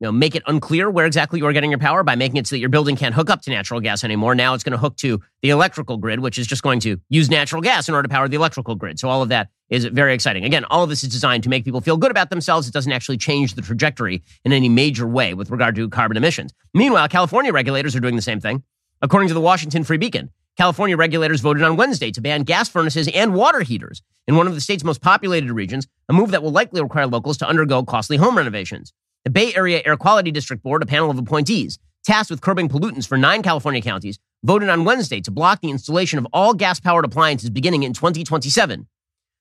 you 0.00 0.06
know, 0.06 0.12
make 0.12 0.34
it 0.34 0.42
unclear 0.46 0.88
where 0.88 1.04
exactly 1.04 1.38
you're 1.38 1.52
getting 1.52 1.70
your 1.70 1.78
power 1.78 2.02
by 2.02 2.16
making 2.16 2.38
it 2.38 2.46
so 2.46 2.56
that 2.56 2.60
your 2.60 2.70
building 2.70 2.96
can't 2.96 3.14
hook 3.14 3.28
up 3.28 3.42
to 3.42 3.50
natural 3.50 3.78
gas 3.80 4.04
anymore. 4.04 4.34
Now 4.34 4.54
it's 4.54 4.64
going 4.64 4.72
to 4.72 4.78
hook 4.78 4.96
to 4.98 5.20
the 5.42 5.50
electrical 5.50 5.98
grid, 5.98 6.20
which 6.20 6.38
is 6.38 6.46
just 6.46 6.62
going 6.62 6.80
to 6.80 6.98
use 7.10 7.28
natural 7.28 7.60
gas 7.60 7.86
in 7.86 7.94
order 7.94 8.08
to 8.08 8.08
power 8.08 8.26
the 8.26 8.36
electrical 8.36 8.74
grid. 8.74 8.98
So 8.98 9.10
all 9.10 9.20
of 9.20 9.28
that 9.28 9.50
is 9.68 9.84
very 9.84 10.14
exciting. 10.14 10.46
Again, 10.46 10.64
all 10.70 10.82
of 10.82 10.88
this 10.88 11.04
is 11.04 11.10
designed 11.10 11.42
to 11.42 11.50
make 11.50 11.62
people 11.62 11.82
feel 11.82 11.98
good 11.98 12.10
about 12.10 12.30
themselves. 12.30 12.66
It 12.66 12.72
doesn't 12.72 12.90
actually 12.90 13.18
change 13.18 13.52
the 13.52 13.60
trajectory 13.60 14.22
in 14.46 14.54
any 14.54 14.70
major 14.70 15.06
way 15.06 15.34
with 15.34 15.50
regard 15.50 15.74
to 15.74 15.90
carbon 15.90 16.16
emissions. 16.16 16.54
Meanwhile, 16.72 17.08
California 17.08 17.52
regulators 17.52 17.94
are 17.94 18.00
doing 18.00 18.16
the 18.16 18.22
same 18.22 18.40
thing. 18.40 18.62
According 19.02 19.28
to 19.28 19.34
the 19.34 19.42
Washington 19.42 19.84
Free 19.84 19.98
Beacon, 19.98 20.30
California 20.58 20.96
regulators 20.96 21.40
voted 21.40 21.62
on 21.62 21.76
Wednesday 21.76 22.10
to 22.10 22.20
ban 22.20 22.42
gas 22.42 22.68
furnaces 22.68 23.08
and 23.14 23.32
water 23.32 23.60
heaters 23.60 24.02
in 24.26 24.34
one 24.34 24.48
of 24.48 24.56
the 24.56 24.60
state's 24.60 24.82
most 24.82 25.00
populated 25.00 25.52
regions, 25.52 25.86
a 26.08 26.12
move 26.12 26.32
that 26.32 26.42
will 26.42 26.50
likely 26.50 26.82
require 26.82 27.06
locals 27.06 27.36
to 27.36 27.46
undergo 27.46 27.84
costly 27.84 28.16
home 28.16 28.36
renovations. 28.36 28.92
The 29.22 29.30
Bay 29.30 29.54
Area 29.54 29.80
Air 29.86 29.96
Quality 29.96 30.32
District 30.32 30.60
Board, 30.60 30.82
a 30.82 30.86
panel 30.86 31.12
of 31.12 31.18
appointees 31.18 31.78
tasked 32.02 32.28
with 32.28 32.40
curbing 32.40 32.68
pollutants 32.68 33.06
for 33.06 33.16
nine 33.16 33.40
California 33.40 33.80
counties, 33.80 34.18
voted 34.42 34.68
on 34.68 34.84
Wednesday 34.84 35.20
to 35.20 35.30
block 35.30 35.60
the 35.60 35.70
installation 35.70 36.18
of 36.18 36.26
all 36.32 36.54
gas 36.54 36.80
powered 36.80 37.04
appliances 37.04 37.50
beginning 37.50 37.84
in 37.84 37.92
2027. 37.92 38.88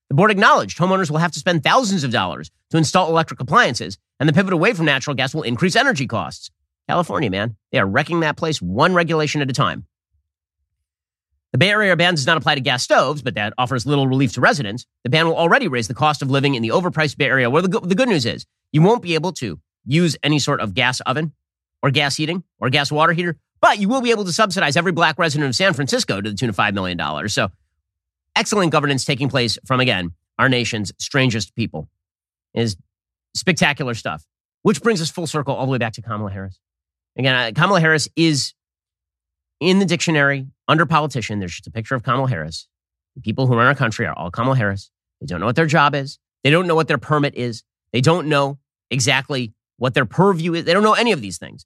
The 0.09 0.15
board 0.15 0.29
acknowledged 0.29 0.77
homeowners 0.77 1.09
will 1.09 1.17
have 1.17 1.31
to 1.31 1.39
spend 1.39 1.63
thousands 1.63 2.03
of 2.03 2.11
dollars 2.11 2.51
to 2.69 2.77
install 2.77 3.09
electric 3.09 3.39
appliances, 3.39 3.97
and 4.19 4.29
the 4.29 4.33
pivot 4.33 4.53
away 4.53 4.73
from 4.73 4.85
natural 4.85 5.15
gas 5.15 5.33
will 5.33 5.41
increase 5.41 5.75
energy 5.75 6.05
costs. 6.05 6.51
California, 6.87 7.31
man, 7.31 7.55
they 7.71 7.79
are 7.79 7.87
wrecking 7.87 8.19
that 8.19 8.37
place 8.37 8.61
one 8.61 8.93
regulation 8.93 9.41
at 9.41 9.49
a 9.49 9.53
time. 9.53 9.87
The 11.53 11.57
Bay 11.57 11.69
Area 11.69 11.95
ban 11.95 12.13
does 12.13 12.27
not 12.27 12.37
apply 12.37 12.55
to 12.55 12.61
gas 12.61 12.83
stoves, 12.83 13.21
but 13.21 13.35
that 13.35 13.53
offers 13.57 13.85
little 13.85 14.07
relief 14.07 14.33
to 14.33 14.41
residents. 14.41 14.85
The 15.03 15.09
ban 15.09 15.27
will 15.27 15.37
already 15.37 15.67
raise 15.67 15.87
the 15.87 15.93
cost 15.93 16.21
of 16.21 16.29
living 16.29 16.55
in 16.55 16.61
the 16.61 16.69
overpriced 16.69 17.17
Bay 17.17 17.25
Area, 17.25 17.49
where 17.49 17.61
the, 17.61 17.79
the 17.79 17.95
good 17.95 18.09
news 18.09 18.25
is 18.25 18.45
you 18.71 18.81
won't 18.81 19.01
be 19.01 19.15
able 19.15 19.31
to 19.33 19.59
use 19.85 20.17
any 20.23 20.39
sort 20.39 20.59
of 20.59 20.73
gas 20.73 20.99
oven 21.01 21.33
or 21.81 21.91
gas 21.91 22.17
heating 22.17 22.43
or 22.59 22.69
gas 22.69 22.91
water 22.91 23.13
heater, 23.13 23.37
but 23.61 23.79
you 23.79 23.87
will 23.87 24.01
be 24.01 24.11
able 24.11 24.25
to 24.25 24.33
subsidize 24.33 24.75
every 24.75 24.91
black 24.91 25.17
resident 25.17 25.47
of 25.47 25.55
San 25.55 25.73
Francisco 25.73 26.19
to 26.19 26.29
the 26.29 26.35
tune 26.35 26.49
of 26.49 26.55
$5 26.55 26.73
million. 26.73 27.29
So 27.29 27.49
excellent 28.35 28.71
governance 28.71 29.05
taking 29.05 29.29
place 29.29 29.57
from, 29.65 29.79
again, 29.79 30.11
our 30.37 30.49
nation's 30.49 30.91
strangest 30.99 31.55
people 31.55 31.89
is 32.53 32.75
spectacular 33.35 33.93
stuff, 33.93 34.25
which 34.63 34.81
brings 34.81 35.01
us 35.01 35.09
full 35.09 35.27
circle 35.27 35.55
all 35.55 35.65
the 35.65 35.71
way 35.71 35.77
back 35.77 35.93
to 35.93 36.01
Kamala 36.01 36.31
Harris. 36.31 36.59
Again, 37.17 37.53
Kamala 37.55 37.79
Harris 37.79 38.07
is 38.15 38.53
in 39.59 39.79
the 39.79 39.85
dictionary 39.85 40.47
under 40.67 40.85
politician. 40.85 41.39
There's 41.39 41.53
just 41.53 41.67
a 41.67 41.71
picture 41.71 41.95
of 41.95 42.03
Kamala 42.03 42.29
Harris. 42.29 42.67
The 43.15 43.21
people 43.21 43.47
who 43.47 43.55
run 43.55 43.67
our 43.67 43.75
country 43.75 44.05
are 44.05 44.13
all 44.13 44.31
Kamala 44.31 44.55
Harris. 44.55 44.91
They 45.19 45.27
don't 45.27 45.39
know 45.39 45.45
what 45.45 45.55
their 45.55 45.65
job 45.65 45.95
is. 45.95 46.19
They 46.43 46.49
don't 46.49 46.67
know 46.67 46.75
what 46.75 46.87
their 46.87 46.97
permit 46.97 47.35
is. 47.35 47.63
They 47.91 48.01
don't 48.01 48.27
know 48.27 48.59
exactly 48.91 49.53
what 49.77 49.93
their 49.93 50.05
purview 50.05 50.53
is. 50.53 50.65
They 50.65 50.73
don't 50.73 50.83
know 50.83 50.93
any 50.93 51.11
of 51.11 51.21
these 51.21 51.37
things. 51.37 51.65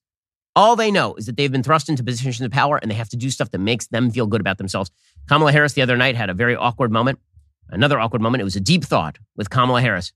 All 0.56 0.76
they 0.76 0.92
know 0.92 1.16
is 1.16 1.26
that 1.28 1.38
they've 1.38 1.52
been 1.52 1.64
thrust 1.64 1.88
into 1.88 2.04
positions 2.04 2.42
of 2.42 2.52
power 2.52 2.78
and 2.78 2.92
they 2.92 2.96
have 2.96 3.10
to 3.10 3.18
do 3.18 3.30
stuff 3.30 3.52
that 3.52 3.60
makes 3.60 3.88
them 3.88 4.12
feel 4.12 4.28
good 4.28 4.42
about 4.42 4.58
themselves. 4.58 4.92
Kamala 5.28 5.52
Harris 5.52 5.74
the 5.74 5.82
other 5.82 5.96
night 5.96 6.16
had 6.16 6.30
a 6.30 6.34
very 6.34 6.56
awkward 6.56 6.92
moment. 6.92 7.20
Another 7.70 8.00
awkward 8.00 8.22
moment. 8.22 8.42
It 8.42 8.46
was 8.46 8.58
a 8.58 8.62
deep 8.62 8.84
thought 8.84 9.18
with 9.38 9.50
Kamala 9.50 9.82
Harris. 9.82 10.12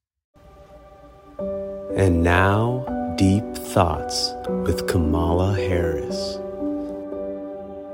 And 1.95 2.23
now, 2.23 3.13
Deep 3.17 3.55
Thoughts 3.55 4.34
with 4.65 4.88
Kamala 4.88 5.55
Harris. 5.55 6.38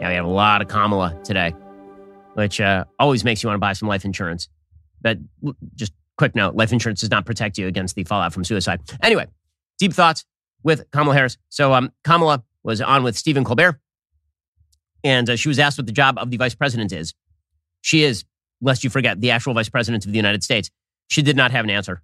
Yeah, 0.02 0.10
we 0.10 0.16
have 0.16 0.26
a 0.26 0.30
lot 0.30 0.64
of 0.64 0.68
Kamala 0.68 1.16
today, 1.24 1.54
which 2.34 2.60
uh, 2.60 2.86
always 2.98 3.24
makes 3.24 3.44
you 3.44 3.50
want 3.50 3.58
to 3.58 3.60
buy 3.60 3.74
some 3.74 3.88
life 3.88 4.04
insurance. 4.04 4.50
But 5.00 5.20
just 5.76 5.94
quick 6.18 6.36
note 6.36 6.56
life 6.56 6.74
insurance 6.74 7.02
does 7.02 7.12
not 7.12 7.24
protect 7.24 7.60
you 7.60 7.68
against 7.68 7.94
the 7.94 8.04
fallout 8.04 8.34
from 8.34 8.44
suicide. 8.44 8.82
Anyway, 9.04 9.28
deep 9.78 9.94
thoughts 9.94 10.26
with 10.64 10.90
Kamala 10.90 11.14
Harris. 11.14 11.38
So, 11.50 11.74
um, 11.76 11.92
Kamala 12.04 12.44
was 12.64 12.82
on 12.82 13.04
with 13.04 13.16
Stephen 13.16 13.44
Colbert, 13.44 13.80
and 15.04 15.30
uh, 15.30 15.36
she 15.36 15.50
was 15.50 15.60
asked 15.60 15.78
what 15.78 15.86
the 15.86 15.94
job 15.94 16.18
of 16.18 16.32
the 16.32 16.38
vice 16.38 16.56
president 16.56 16.92
is. 16.92 17.14
She 17.82 18.02
is, 18.04 18.26
lest 18.60 18.84
you 18.84 18.90
forget, 18.90 19.22
the 19.22 19.30
actual 19.30 19.54
vice 19.54 19.70
president 19.70 20.08
of 20.08 20.12
the 20.12 20.18
United 20.18 20.44
States. 20.44 20.72
She 21.10 21.22
did 21.22 21.36
not 21.36 21.52
have 21.52 21.64
an 21.64 21.70
answer. 21.70 22.02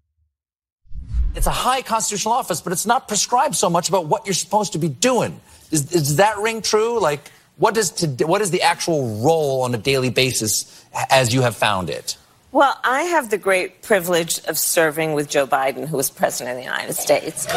It's 1.34 1.48
a 1.48 1.52
high 1.52 1.82
constitutional 1.82 2.36
office, 2.36 2.62
but 2.62 2.74
it's 2.74 2.86
not 2.86 3.08
prescribed 3.08 3.56
so 3.56 3.72
much 3.72 3.90
about 3.90 4.06
what 4.06 4.28
you're 4.28 4.36
supposed 4.36 4.74
to 4.74 4.80
be 4.80 4.90
doing. 4.90 5.40
Is, 5.72 5.86
does 5.86 6.16
that 6.18 6.38
ring 6.38 6.62
true? 6.62 7.00
Like, 7.00 7.32
what 7.58 7.78
is, 7.78 7.92
to, 7.92 8.26
what 8.26 8.42
is 8.42 8.52
the 8.52 8.62
actual 8.62 9.24
role 9.24 9.62
on 9.62 9.74
a 9.74 9.78
daily 9.78 10.10
basis 10.10 10.86
as 11.10 11.34
you 11.34 11.42
have 11.42 11.56
found 11.56 11.90
it? 11.90 12.18
Well, 12.52 12.80
I 12.84 13.04
have 13.04 13.30
the 13.30 13.38
great 13.38 13.82
privilege 13.82 14.40
of 14.46 14.58
serving 14.58 15.14
with 15.14 15.30
Joe 15.30 15.46
Biden, 15.46 15.88
who 15.88 15.98
was 15.98 16.10
president 16.10 16.58
of 16.58 16.58
the 16.58 16.64
United 16.64 16.94
States. 16.94 17.48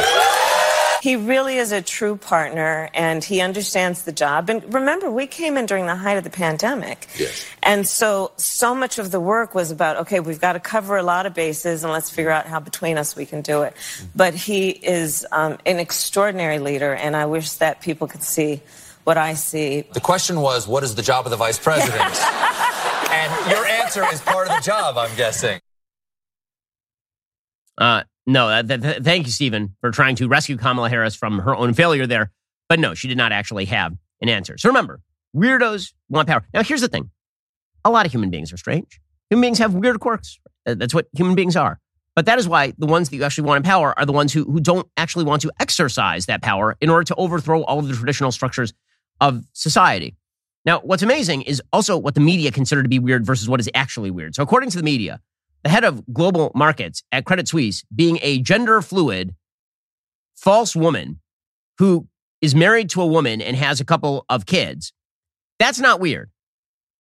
He 1.01 1.17
really 1.17 1.57
is 1.57 1.73
a 1.73 1.81
true 1.81 2.17
partner 2.17 2.91
and 2.93 3.25
he 3.25 3.41
understands 3.41 4.03
the 4.03 4.13
job. 4.13 4.51
And 4.51 4.75
remember, 4.75 5.11
we 5.11 5.27
came 5.27 5.57
in 5.57 5.65
during 5.65 5.87
the 5.87 5.97
height 5.97 6.19
of 6.19 6.25
the 6.25 6.31
pandemic. 6.31 7.09
Yes. 7.19 7.47
And 7.63 7.89
so, 7.89 8.33
so 8.37 8.75
much 8.75 8.99
of 8.99 9.11
the 9.11 9.21
work 9.21 9.55
was 9.55 9.71
about, 9.71 9.97
okay, 9.99 10.21
we've 10.21 10.41
got 10.41 10.53
to 10.55 10.61
cover 10.61 10.99
a 10.99 11.03
lot 11.03 11.25
of 11.25 11.33
bases 11.33 11.85
and 11.85 11.93
let's 11.93 12.11
figure 12.11 12.31
out 12.31 12.47
how 12.47 12.61
between 12.61 12.99
us 12.99 13.17
we 13.17 13.25
can 13.25 13.41
do 13.41 13.63
it. 13.63 13.75
But 14.15 14.35
he 14.35 14.69
is 14.69 15.27
um, 15.33 15.57
an 15.65 15.79
extraordinary 15.79 16.59
leader, 16.59 16.93
and 16.93 17.17
I 17.17 17.25
wish 17.27 17.53
that 17.53 17.81
people 17.81 18.07
could 18.07 18.23
see 18.23 18.61
what 19.05 19.19
I 19.19 19.35
see. 19.35 19.85
The 19.93 20.01
question 20.01 20.41
was, 20.41 20.69
what 20.69 20.83
is 20.83 20.95
the 20.95 21.03
job 21.03 21.27
of 21.27 21.31
the 21.31 21.37
vice 21.37 21.59
president? 21.59 22.01
and 23.11 23.51
your 23.51 23.65
answer 23.67 24.05
is 24.13 24.21
part 24.21 24.49
of 24.49 24.55
the 24.55 24.63
job, 24.63 24.97
I'm 24.97 25.15
guessing. 25.17 25.61
Uh, 27.79 28.03
no, 28.27 28.49
uh, 28.49 28.63
th- 28.63 28.83
th- 28.83 29.03
thank 29.03 29.27
you, 29.27 29.33
Stephen, 29.33 29.77
for 29.81 29.91
trying 29.91 30.17
to 30.17 30.29
rescue 30.29 30.57
Kamala 30.57 30.91
Harris 30.91 31.15
from 31.15 31.41
her 31.41 31.57
own 31.57 31.75
failure 31.75 32.07
there. 32.07 32.31
But 32.69 32.79
no, 32.79 32.95
she 32.95 33.09
did 33.09 33.17
not 33.17 33.33
actually 33.33 33.65
have 33.67 33.97
an 34.21 34.29
answer. 34.29 34.57
So 34.59 34.69
remember, 34.69 35.01
weirdos 35.35 35.93
want 36.09 36.29
power. 36.29 36.45
Now, 36.53 36.63
here's 36.63 36.83
the 36.83 36.89
thing 36.89 37.11
a 37.85 37.91
lot 37.91 38.07
of 38.07 38.13
human 38.13 38.31
beings 38.31 38.53
are 38.53 38.57
strange. 38.57 39.01
Human 39.31 39.41
beings 39.43 39.59
have 39.59 39.75
weird 39.75 39.99
quirks. 40.01 40.39
That's 40.67 40.95
what 40.95 41.07
human 41.17 41.35
beings 41.35 41.57
are. 41.57 41.81
But 42.15 42.27
that 42.27 42.39
is 42.39 42.47
why 42.49 42.75
the 42.77 42.87
ones 42.87 43.09
that 43.09 43.17
you 43.17 43.25
actually 43.25 43.47
want 43.47 43.59
in 43.59 43.63
power 43.63 43.99
are 43.99 44.05
the 44.05 44.13
ones 44.13 44.33
who, 44.33 44.45
who 44.45 44.61
don't 44.61 44.87
actually 44.97 45.25
want 45.25 45.43
to 45.43 45.53
exercise 45.59 46.27
that 46.27 46.43
power 46.43 46.77
in 46.81 46.91
order 46.91 47.05
to 47.05 47.15
overthrow 47.15 47.63
all 47.63 47.79
of 47.79 47.89
the 47.89 47.95
traditional 47.95 48.33
structures 48.33 48.75
of 49.21 49.45
society. 49.53 50.17
Now, 50.65 50.81
what's 50.81 51.03
amazing 51.03 51.43
is 51.43 51.63
also 51.73 51.97
what 51.97 52.15
the 52.15 52.21
media 52.21 52.53
consider 52.53 52.83
to 52.83 52.89
be 52.89 52.99
weird 52.99 53.25
versus 53.25 53.49
what 53.49 53.61
is 53.61 53.71
actually 53.75 54.11
weird. 54.11 54.35
So, 54.35 54.43
according 54.43 54.71
to 54.71 54.77
the 54.77 54.83
media, 54.83 55.21
the 55.63 55.71
head 55.71 55.85
of 55.85 56.03
global 56.13 56.53
markets 56.55 57.03
at 57.13 57.25
Credit 57.25 57.49
Suisse 57.49 57.85
being 57.95 58.19
a 58.23 58.41
gender 58.41 58.83
fluid, 58.83 59.35
false 60.37 60.75
woman 60.77 61.21
who 61.79 62.09
is 62.41 62.55
married 62.55 62.91
to 62.91 63.03
a 63.03 63.07
woman 63.07 63.41
and 63.41 63.57
has 63.57 63.81
a 63.81 63.85
couple 63.85 64.25
of 64.29 64.47
kids, 64.47 64.93
that's 65.59 65.79
not 65.79 66.01
weird. 66.01 66.31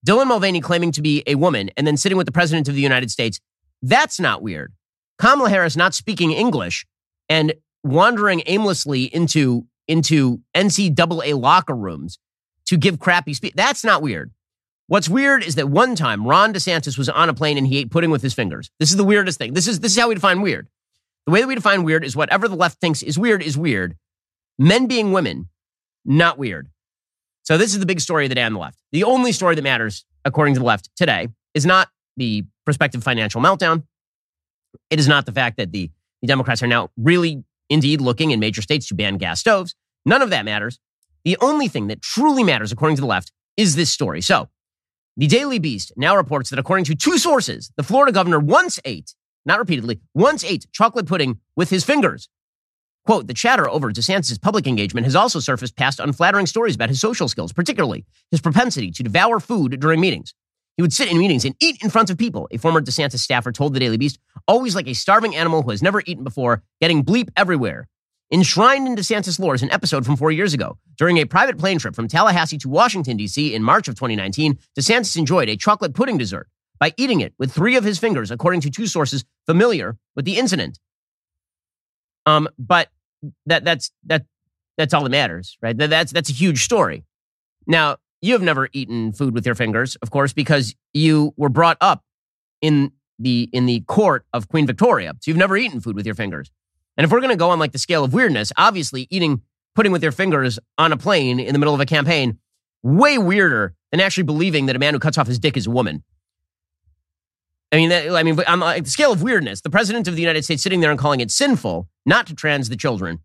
Dylan 0.06 0.28
Mulvaney 0.28 0.60
claiming 0.60 0.92
to 0.92 1.02
be 1.02 1.22
a 1.26 1.34
woman 1.34 1.70
and 1.76 1.86
then 1.86 1.96
sitting 1.96 2.16
with 2.16 2.26
the 2.26 2.32
president 2.32 2.68
of 2.68 2.74
the 2.74 2.80
United 2.80 3.10
States, 3.10 3.40
that's 3.82 4.18
not 4.18 4.42
weird. 4.42 4.72
Kamala 5.18 5.50
Harris 5.50 5.76
not 5.76 5.94
speaking 5.94 6.32
English 6.32 6.86
and 7.28 7.54
wandering 7.84 8.42
aimlessly 8.46 9.04
into, 9.04 9.66
into 9.90 10.40
NCAA 10.54 11.38
locker 11.38 11.74
rooms 11.74 12.18
to 12.66 12.76
give 12.76 13.00
crappy 13.00 13.34
speech, 13.34 13.54
that's 13.56 13.84
not 13.84 14.00
weird. 14.00 14.30
What's 14.86 15.08
weird 15.08 15.44
is 15.44 15.56
that 15.56 15.68
one 15.68 15.94
time 15.94 16.26
Ron 16.26 16.54
DeSantis 16.54 16.96
was 16.96 17.08
on 17.08 17.28
a 17.28 17.34
plane 17.34 17.58
and 17.58 17.66
he 17.66 17.78
ate 17.78 17.90
pudding 17.90 18.10
with 18.10 18.22
his 18.22 18.34
fingers. 18.34 18.70
This 18.78 18.90
is 18.90 18.96
the 18.96 19.04
weirdest 19.04 19.38
thing. 19.38 19.52
This 19.54 19.68
is 19.68 19.80
this 19.80 19.92
is 19.92 19.98
how 19.98 20.08
we 20.08 20.14
define 20.14 20.40
weird. 20.40 20.68
The 21.26 21.32
way 21.32 21.40
that 21.40 21.46
we 21.46 21.54
define 21.54 21.82
weird 21.82 22.04
is 22.04 22.16
whatever 22.16 22.48
the 22.48 22.56
left 22.56 22.80
thinks 22.80 23.02
is 23.02 23.18
weird 23.18 23.42
is 23.42 23.58
weird. 23.58 23.96
Men 24.58 24.86
being 24.86 25.12
women, 25.12 25.48
not 26.04 26.38
weird. 26.38 26.68
So 27.42 27.58
this 27.58 27.72
is 27.72 27.80
the 27.80 27.86
big 27.86 28.00
story 28.00 28.24
of 28.24 28.28
the 28.28 28.34
day 28.34 28.42
on 28.42 28.52
the 28.52 28.58
left. 28.58 28.78
The 28.92 29.04
only 29.04 29.32
story 29.32 29.54
that 29.54 29.62
matters, 29.62 30.04
according 30.24 30.54
to 30.54 30.60
the 30.60 30.66
left 30.66 30.90
today, 30.96 31.28
is 31.54 31.66
not 31.66 31.88
the 32.16 32.44
prospective 32.64 33.02
financial 33.02 33.40
meltdown. 33.40 33.84
It 34.90 35.00
is 35.00 35.08
not 35.08 35.26
the 35.26 35.32
fact 35.32 35.56
that 35.56 35.72
the, 35.72 35.90
the 36.20 36.28
Democrats 36.28 36.62
are 36.62 36.66
now 36.68 36.90
really 36.96 37.44
indeed 37.68 38.00
looking 38.00 38.32
in 38.32 38.40
major 38.40 38.60
states 38.60 38.88
to 38.88 38.94
ban 38.94 39.16
gas 39.16 39.40
stoves. 39.40 39.74
None 40.04 40.22
of 40.22 40.30
that 40.30 40.44
matters. 40.44 40.78
The 41.24 41.36
only 41.40 41.68
thing 41.68 41.88
that 41.88 42.02
truly 42.02 42.44
matters, 42.44 42.72
according 42.72 42.96
to 42.96 43.02
the 43.02 43.06
left, 43.06 43.32
is 43.56 43.76
this 43.76 43.90
story. 43.90 44.20
So 44.20 44.48
the 45.16 45.26
Daily 45.26 45.58
Beast 45.58 45.92
now 45.96 46.16
reports 46.16 46.50
that 46.50 46.58
according 46.58 46.84
to 46.86 46.94
two 46.94 47.18
sources, 47.18 47.70
the 47.76 47.82
Florida 47.82 48.12
governor 48.12 48.38
once 48.38 48.80
ate, 48.84 49.14
not 49.44 49.58
repeatedly, 49.58 50.00
once 50.14 50.44
ate 50.44 50.66
chocolate 50.72 51.06
pudding 51.06 51.38
with 51.56 51.70
his 51.70 51.84
fingers. 51.84 52.28
Quote, 53.04 53.26
the 53.26 53.34
chatter 53.34 53.68
over 53.68 53.90
DeSantis' 53.90 54.40
public 54.40 54.66
engagement 54.66 55.04
has 55.04 55.16
also 55.16 55.40
surfaced 55.40 55.76
past 55.76 56.00
unflattering 56.00 56.46
stories 56.46 56.74
about 56.74 56.90
his 56.90 57.00
social 57.00 57.28
skills, 57.28 57.52
particularly 57.52 58.04
his 58.30 58.40
propensity 58.40 58.90
to 58.90 59.02
devour 59.02 59.40
food 59.40 59.78
during 59.80 60.00
meetings. 60.00 60.34
He 60.76 60.82
would 60.82 60.92
sit 60.92 61.10
in 61.10 61.18
meetings 61.18 61.44
and 61.44 61.54
eat 61.60 61.82
in 61.82 61.90
front 61.90 62.10
of 62.10 62.16
people, 62.16 62.48
a 62.50 62.56
former 62.56 62.80
DeSantis 62.80 63.18
staffer 63.18 63.52
told 63.52 63.74
the 63.74 63.80
Daily 63.80 63.96
Beast, 63.96 64.18
always 64.46 64.74
like 64.74 64.86
a 64.86 64.94
starving 64.94 65.34
animal 65.34 65.62
who 65.62 65.70
has 65.70 65.82
never 65.82 66.02
eaten 66.06 66.24
before, 66.24 66.62
getting 66.80 67.04
bleep 67.04 67.28
everywhere. 67.36 67.88
Enshrined 68.32 68.86
in 68.86 68.94
DeSantis 68.94 69.40
lore 69.40 69.56
is 69.56 69.62
an 69.62 69.72
episode 69.72 70.06
from 70.06 70.14
four 70.16 70.30
years 70.30 70.54
ago. 70.54 70.78
During 70.96 71.18
a 71.18 71.24
private 71.24 71.58
plane 71.58 71.80
trip 71.80 71.96
from 71.96 72.06
Tallahassee 72.06 72.58
to 72.58 72.68
Washington, 72.68 73.16
D.C. 73.16 73.54
in 73.54 73.62
March 73.64 73.88
of 73.88 73.96
2019, 73.96 74.56
DeSantis 74.78 75.16
enjoyed 75.16 75.48
a 75.48 75.56
chocolate 75.56 75.94
pudding 75.94 76.16
dessert 76.16 76.48
by 76.78 76.94
eating 76.96 77.20
it 77.20 77.34
with 77.38 77.50
three 77.52 77.74
of 77.74 77.82
his 77.82 77.98
fingers, 77.98 78.30
according 78.30 78.60
to 78.60 78.70
two 78.70 78.86
sources 78.86 79.24
familiar 79.46 79.98
with 80.14 80.24
the 80.26 80.38
incident. 80.38 80.78
Um, 82.24 82.48
but 82.56 82.88
that 83.46 83.64
that's 83.64 83.90
that 84.06 84.26
that's 84.78 84.94
all 84.94 85.02
that 85.02 85.10
matters, 85.10 85.58
right? 85.60 85.76
That, 85.76 85.90
that's 85.90 86.12
that's 86.12 86.30
a 86.30 86.32
huge 86.32 86.62
story. 86.62 87.04
Now, 87.66 87.96
you 88.22 88.34
have 88.34 88.42
never 88.42 88.68
eaten 88.72 89.12
food 89.12 89.34
with 89.34 89.44
your 89.44 89.56
fingers, 89.56 89.96
of 89.96 90.10
course, 90.10 90.32
because 90.32 90.76
you 90.94 91.34
were 91.36 91.48
brought 91.48 91.78
up 91.80 92.04
in 92.62 92.92
the 93.18 93.50
in 93.52 93.66
the 93.66 93.80
court 93.80 94.24
of 94.32 94.48
Queen 94.48 94.66
Victoria. 94.66 95.14
So 95.20 95.30
you've 95.30 95.38
never 95.38 95.56
eaten 95.56 95.80
food 95.80 95.96
with 95.96 96.06
your 96.06 96.14
fingers. 96.14 96.50
And 96.96 97.04
if 97.04 97.10
we're 97.10 97.20
going 97.20 97.30
to 97.30 97.36
go 97.36 97.50
on 97.50 97.58
like 97.58 97.72
the 97.72 97.78
scale 97.78 98.04
of 98.04 98.12
weirdness, 98.12 98.52
obviously 98.56 99.06
eating 99.10 99.42
pudding 99.74 99.92
with 99.92 100.02
your 100.02 100.12
fingers 100.12 100.58
on 100.78 100.92
a 100.92 100.96
plane 100.96 101.40
in 101.40 101.52
the 101.52 101.58
middle 101.58 101.74
of 101.74 101.80
a 101.80 101.86
campaign, 101.86 102.38
way 102.82 103.18
weirder 103.18 103.74
than 103.90 104.00
actually 104.00 104.24
believing 104.24 104.66
that 104.66 104.76
a 104.76 104.78
man 104.78 104.94
who 104.94 105.00
cuts 105.00 105.18
off 105.18 105.26
his 105.26 105.38
dick 105.38 105.56
is 105.56 105.66
a 105.66 105.70
woman. 105.70 106.02
I 107.72 107.76
mean, 107.76 107.90
that, 107.90 108.10
I 108.10 108.22
mean, 108.22 108.38
on 108.46 108.60
like 108.60 108.84
the 108.84 108.90
scale 108.90 109.12
of 109.12 109.22
weirdness, 109.22 109.60
the 109.60 109.70
president 109.70 110.08
of 110.08 110.16
the 110.16 110.20
United 110.20 110.44
States 110.44 110.62
sitting 110.62 110.80
there 110.80 110.90
and 110.90 110.98
calling 110.98 111.20
it 111.20 111.30
sinful 111.30 111.88
not 112.04 112.26
to 112.26 112.34
trans 112.34 112.68
the 112.68 112.76
children, 112.76 113.20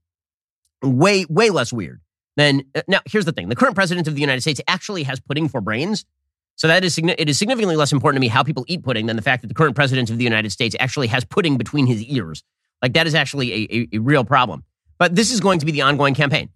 way, 0.83 1.25
way 1.27 1.49
less 1.49 1.73
weird 1.73 2.01
than. 2.37 2.63
Uh, 2.75 2.81
now, 2.87 2.99
here's 3.09 3.25
the 3.25 3.31
thing: 3.31 3.49
the 3.49 3.55
current 3.55 3.75
president 3.75 4.07
of 4.07 4.13
the 4.13 4.21
United 4.21 4.41
States 4.41 4.61
actually 4.67 5.03
has 5.03 5.19
pudding 5.19 5.49
for 5.49 5.61
brains, 5.61 6.05
so 6.55 6.67
that 6.67 6.83
is 6.83 6.97
it 6.97 7.27
is 7.27 7.39
significantly 7.39 7.75
less 7.75 7.91
important 7.91 8.17
to 8.17 8.21
me 8.21 8.27
how 8.27 8.43
people 8.43 8.65
eat 8.67 8.83
pudding 8.83 9.07
than 9.07 9.15
the 9.15 9.21
fact 9.23 9.41
that 9.41 9.47
the 9.47 9.55
current 9.55 9.75
president 9.75 10.11
of 10.11 10.19
the 10.19 10.23
United 10.23 10.51
States 10.51 10.75
actually 10.79 11.07
has 11.07 11.25
pudding 11.25 11.57
between 11.57 11.87
his 11.87 12.03
ears. 12.03 12.43
Like 12.85 12.93
that 12.93 13.07
is 13.07 13.15
actually 13.15 13.51
a, 13.51 13.75
a, 13.75 13.87
a 13.93 13.97
real 13.97 14.23
problem. 14.23 14.63
But 14.99 15.15
this 15.15 15.31
is 15.31 15.39
going 15.39 15.57
to 15.57 15.65
be 15.65 15.71
the 15.71 15.81
ongoing 15.81 16.13
campaign. 16.13 16.49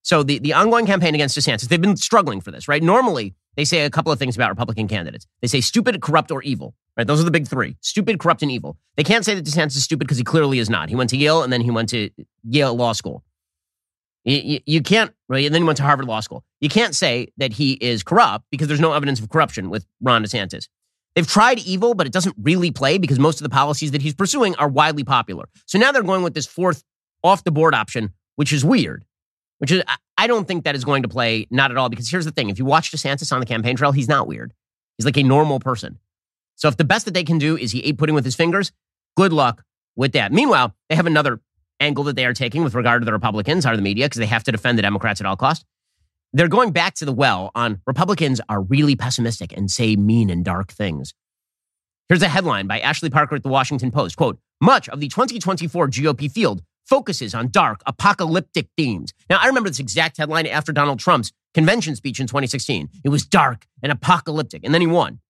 So 0.00 0.22
the, 0.22 0.38
the 0.38 0.54
ongoing 0.54 0.86
campaign 0.86 1.14
against 1.14 1.36
DeSantis, 1.36 1.68
they've 1.68 1.78
been 1.78 1.98
struggling 1.98 2.40
for 2.40 2.50
this, 2.50 2.68
right? 2.68 2.82
Normally, 2.82 3.34
they 3.56 3.66
say 3.66 3.84
a 3.84 3.90
couple 3.90 4.10
of 4.10 4.18
things 4.18 4.34
about 4.34 4.48
Republican 4.48 4.88
candidates. 4.88 5.26
They 5.42 5.46
say 5.46 5.60
stupid, 5.60 6.00
corrupt, 6.00 6.30
or 6.30 6.42
evil, 6.42 6.74
right? 6.96 7.06
Those 7.06 7.20
are 7.20 7.24
the 7.24 7.30
big 7.30 7.46
three 7.46 7.76
stupid, 7.82 8.18
corrupt, 8.18 8.40
and 8.40 8.50
evil. 8.50 8.78
They 8.96 9.04
can't 9.04 9.26
say 9.26 9.34
that 9.34 9.44
DeSantis 9.44 9.76
is 9.76 9.84
stupid 9.84 10.06
because 10.06 10.16
he 10.16 10.24
clearly 10.24 10.58
is 10.58 10.70
not. 10.70 10.88
He 10.88 10.96
went 10.96 11.10
to 11.10 11.18
Yale 11.18 11.42
and 11.42 11.52
then 11.52 11.60
he 11.60 11.70
went 11.70 11.90
to 11.90 12.08
Yale 12.44 12.74
Law 12.74 12.94
School. 12.94 13.22
You, 14.24 14.38
you, 14.38 14.60
you 14.64 14.82
can't, 14.82 15.12
right? 15.28 15.44
And 15.44 15.54
then 15.54 15.60
he 15.60 15.66
went 15.66 15.76
to 15.76 15.82
Harvard 15.82 16.06
Law 16.06 16.20
School. 16.20 16.44
You 16.62 16.70
can't 16.70 16.94
say 16.94 17.28
that 17.36 17.52
he 17.52 17.72
is 17.74 18.02
corrupt 18.02 18.46
because 18.50 18.68
there's 18.68 18.80
no 18.80 18.94
evidence 18.94 19.20
of 19.20 19.28
corruption 19.28 19.68
with 19.68 19.84
Ron 20.00 20.24
DeSantis. 20.24 20.68
They've 21.14 21.26
tried 21.26 21.60
evil, 21.60 21.94
but 21.94 22.06
it 22.06 22.12
doesn't 22.12 22.34
really 22.40 22.70
play 22.70 22.98
because 22.98 23.18
most 23.18 23.40
of 23.40 23.44
the 23.44 23.50
policies 23.50 23.92
that 23.92 24.02
he's 24.02 24.14
pursuing 24.14 24.56
are 24.56 24.68
widely 24.68 25.04
popular. 25.04 25.48
So 25.66 25.78
now 25.78 25.92
they're 25.92 26.02
going 26.02 26.22
with 26.22 26.34
this 26.34 26.46
fourth 26.46 26.82
off 27.22 27.44
the 27.44 27.52
board 27.52 27.74
option, 27.74 28.12
which 28.36 28.52
is 28.52 28.64
weird. 28.64 29.04
Which 29.58 29.70
is, 29.70 29.82
I 30.18 30.26
don't 30.26 30.46
think 30.46 30.64
that 30.64 30.74
is 30.74 30.84
going 30.84 31.02
to 31.04 31.08
play 31.08 31.46
not 31.50 31.70
at 31.70 31.76
all 31.76 31.88
because 31.88 32.10
here's 32.10 32.24
the 32.24 32.32
thing: 32.32 32.50
if 32.50 32.58
you 32.58 32.64
watch 32.64 32.90
DeSantis 32.90 33.32
on 33.32 33.40
the 33.40 33.46
campaign 33.46 33.76
trail, 33.76 33.92
he's 33.92 34.08
not 34.08 34.26
weird. 34.26 34.52
He's 34.98 35.06
like 35.06 35.16
a 35.16 35.22
normal 35.22 35.60
person. 35.60 35.98
So 36.56 36.68
if 36.68 36.76
the 36.76 36.84
best 36.84 37.04
that 37.04 37.14
they 37.14 37.24
can 37.24 37.38
do 37.38 37.56
is 37.56 37.72
he 37.72 37.80
ate 37.84 37.96
pudding 37.96 38.14
with 38.14 38.24
his 38.24 38.34
fingers, 38.34 38.72
good 39.16 39.32
luck 39.32 39.64
with 39.96 40.12
that. 40.12 40.32
Meanwhile, 40.32 40.74
they 40.88 40.96
have 40.96 41.06
another 41.06 41.40
angle 41.80 42.04
that 42.04 42.16
they 42.16 42.26
are 42.26 42.34
taking 42.34 42.64
with 42.64 42.74
regard 42.74 43.02
to 43.02 43.06
the 43.06 43.12
Republicans 43.12 43.64
are 43.64 43.76
the 43.76 43.82
media 43.82 44.06
because 44.06 44.18
they 44.18 44.26
have 44.26 44.44
to 44.44 44.52
defend 44.52 44.76
the 44.76 44.82
Democrats 44.82 45.20
at 45.20 45.26
all 45.26 45.36
costs. 45.36 45.64
They're 46.36 46.48
going 46.48 46.72
back 46.72 46.94
to 46.94 47.04
the 47.04 47.12
well 47.12 47.52
on 47.54 47.80
Republicans 47.86 48.40
are 48.48 48.60
really 48.60 48.96
pessimistic 48.96 49.56
and 49.56 49.70
say 49.70 49.94
mean 49.94 50.30
and 50.30 50.44
dark 50.44 50.72
things. 50.72 51.14
Here's 52.08 52.22
a 52.22 52.28
headline 52.28 52.66
by 52.66 52.80
Ashley 52.80 53.08
Parker 53.08 53.36
at 53.36 53.44
the 53.44 53.48
Washington 53.48 53.92
Post. 53.92 54.16
Quote, 54.16 54.40
much 54.60 54.88
of 54.88 54.98
the 54.98 55.06
2024 55.06 55.88
GOP 55.90 56.28
field 56.28 56.62
focuses 56.86 57.36
on 57.36 57.52
dark, 57.52 57.82
apocalyptic 57.86 58.66
themes. 58.76 59.14
Now, 59.30 59.38
I 59.40 59.46
remember 59.46 59.70
this 59.70 59.78
exact 59.78 60.16
headline 60.16 60.48
after 60.48 60.72
Donald 60.72 60.98
Trump's 60.98 61.30
convention 61.54 61.94
speech 61.94 62.18
in 62.18 62.26
2016. 62.26 62.88
It 63.04 63.10
was 63.10 63.24
dark 63.24 63.66
and 63.80 63.92
apocalyptic, 63.92 64.64
and 64.64 64.74
then 64.74 64.80
he 64.80 64.88
won. 64.88 65.20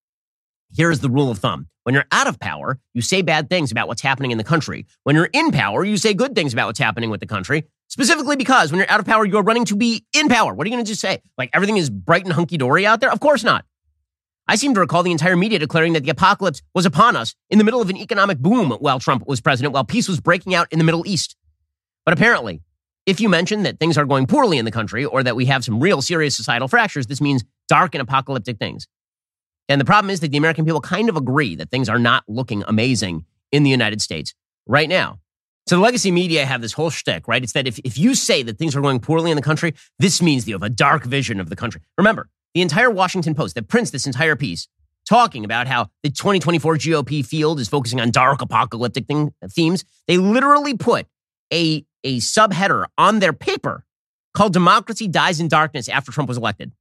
Here's 0.75 1.01
the 1.01 1.11
rule 1.11 1.31
of 1.31 1.37
thumb. 1.37 1.69
When 1.83 1.95
you're 1.95 2.07
out 2.13 2.29
of 2.29 2.41
power, 2.41 2.81
you 2.95 3.03
say 3.03 3.21
bad 3.21 3.51
things 3.51 3.71
about 3.71 3.89
what's 3.89 4.01
happening 4.01 4.31
in 4.31 4.39
the 4.39 4.45
country. 4.45 4.87
When 5.03 5.17
you're 5.17 5.29
in 5.35 5.51
power, 5.51 5.85
you 5.85 5.99
say 5.99 6.15
good 6.15 6.35
things 6.35 6.55
about 6.55 6.67
what's 6.67 6.79
happening 6.79 7.11
with 7.11 7.21
the 7.21 7.27
country. 7.27 7.65
Specifically 7.89 8.37
because 8.37 8.73
when 8.73 8.79
you're 8.79 8.91
out 8.91 9.01
of 9.01 9.07
power, 9.07 9.25
you're 9.25 9.43
running 9.43 9.65
to 9.67 9.77
be 9.77 10.05
in 10.13 10.29
power. 10.29 10.53
What 10.53 10.67
are 10.67 10.69
you 10.69 10.75
going 10.75 10.85
to 10.85 10.89
just 10.89 11.01
say? 11.01 11.21
Like 11.39 11.51
everything 11.53 11.77
is 11.77 11.91
bright 11.91 12.25
and 12.25 12.33
hunky 12.33 12.57
dory 12.57 12.87
out 12.87 13.01
there? 13.01 13.11
Of 13.11 13.21
course 13.21 13.45
not. 13.45 13.65
I 14.47 14.57
seem 14.57 14.75
to 14.75 14.81
recall 14.81 15.03
the 15.03 15.13
entire 15.13 15.37
media 15.37 15.59
declaring 15.59 15.95
that 15.95 16.03
the 16.03 16.11
apocalypse 16.11 16.61
was 16.75 16.85
upon 16.85 17.17
us 17.17 17.35
in 17.49 17.59
the 17.59 17.65
middle 17.65 17.81
of 17.81 17.89
an 17.89 17.97
economic 17.97 18.39
boom 18.39 18.73
while 18.73 18.99
Trump 18.99 19.27
was 19.27 19.41
president, 19.41 19.73
while 19.73 19.85
peace 19.85 20.09
was 20.09 20.21
breaking 20.21 20.55
out 20.55 20.71
in 20.71 20.79
the 20.79 20.85
Middle 20.85 21.07
East. 21.07 21.37
But 22.05 22.13
apparently, 22.13 22.61
if 23.07 23.21
you 23.21 23.29
mention 23.29 23.63
that 23.63 23.79
things 23.79 23.97
are 23.97 24.05
going 24.05 24.27
poorly 24.27 24.59
in 24.59 24.67
the 24.67 24.71
country 24.71 25.05
or 25.05 25.23
that 25.23 25.37
we 25.37 25.47
have 25.47 25.65
some 25.65 25.81
real 25.81 26.03
serious 26.03 26.37
societal 26.37 26.69
fractures, 26.69 27.07
this 27.07 27.21
means 27.21 27.43
dark 27.69 27.95
and 27.95 28.03
apocalyptic 28.03 28.59
things. 28.59 28.87
And 29.69 29.81
the 29.81 29.85
problem 29.87 30.11
is 30.11 30.21
that 30.21 30.31
the 30.31 30.37
American 30.37 30.67
people 30.67 30.83
kind 30.83 31.09
of 31.09 31.17
agree 31.17 31.55
that 31.57 31.71
things 31.71 31.89
are 31.89 31.99
not 31.99 32.25
looking 32.29 32.65
amazing 32.67 33.25
in 33.51 33.63
the 33.63 33.71
United 33.71 34.03
States 34.03 34.35
right 34.67 34.89
now. 34.89 35.21
So 35.67 35.77
the 35.77 35.83
legacy 35.83 36.11
media 36.11 36.45
have 36.45 36.61
this 36.61 36.73
whole 36.73 36.91
shtick, 36.91 37.27
right? 37.27 37.43
It's 37.43 37.53
that 37.53 37.67
if, 37.67 37.79
if 37.85 37.97
you 37.97 38.15
say 38.15 38.43
that 38.43 38.59
things 38.59 38.77
are 38.77 38.83
going 38.83 39.01
poorly 39.01 39.31
in 39.31 39.37
the 39.37 39.43
country, 39.43 39.75
this 39.99 40.21
means 40.21 40.47
you 40.47 40.55
have 40.55 40.63
a 40.63 40.69
dark 40.69 41.05
vision 41.05 41.41
of 41.41 41.49
the 41.49 41.57
country. 41.57 41.81
Remember, 41.97 42.29
the 42.53 42.61
entire 42.61 42.91
Washington 42.91 43.35
Post 43.35 43.55
that 43.55 43.69
prints 43.69 43.91
this 43.91 44.07
entire 44.07 44.37
piece 44.37 44.69
talking 45.09 45.45
about 45.45 45.67
how 45.67 45.89
the 46.03 46.11
2024 46.11 46.77
GOP 46.77 47.25
field 47.25 47.61
is 47.61 47.69
focusing 47.69 48.01
on 48.01 48.11
dark 48.11 48.43
apocalyptic 48.43 49.07
thing, 49.07 49.33
themes, 49.51 49.85
they 50.07 50.19
literally 50.19 50.77
put 50.77 51.07
a, 51.53 51.85
a 52.03 52.19
subheader 52.19 52.87
on 52.97 53.19
their 53.19 53.33
paper 53.33 53.85
called 54.35 54.53
Democracy 54.53 55.09
Dies 55.09 55.41
in 55.41 55.49
Darkness 55.49 55.89
after 55.89 56.13
Trump 56.13 56.29
was 56.29 56.39
elected. 56.39 56.73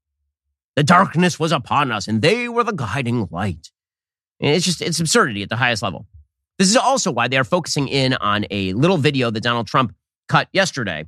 The 0.75 0.83
darkness 0.83 1.39
was 1.39 1.51
upon 1.51 1.91
us, 1.91 2.07
and 2.07 2.21
they 2.21 2.49
were 2.49 2.63
the 2.63 2.73
guiding 2.73 3.27
light. 3.29 3.71
And 4.39 4.55
it's 4.55 4.65
just, 4.65 4.81
it's 4.81 4.99
absurdity 4.99 5.43
at 5.43 5.49
the 5.49 5.55
highest 5.55 5.83
level. 5.83 6.07
This 6.63 6.69
is 6.69 6.77
also 6.77 7.11
why 7.11 7.27
they 7.27 7.35
are 7.35 7.43
focusing 7.43 7.89
in 7.89 8.13
on 8.13 8.45
a 8.49 8.71
little 8.71 8.95
video 8.95 9.29
that 9.29 9.41
Donald 9.41 9.67
Trump 9.67 9.93
cut 10.29 10.47
yesterday. 10.53 11.03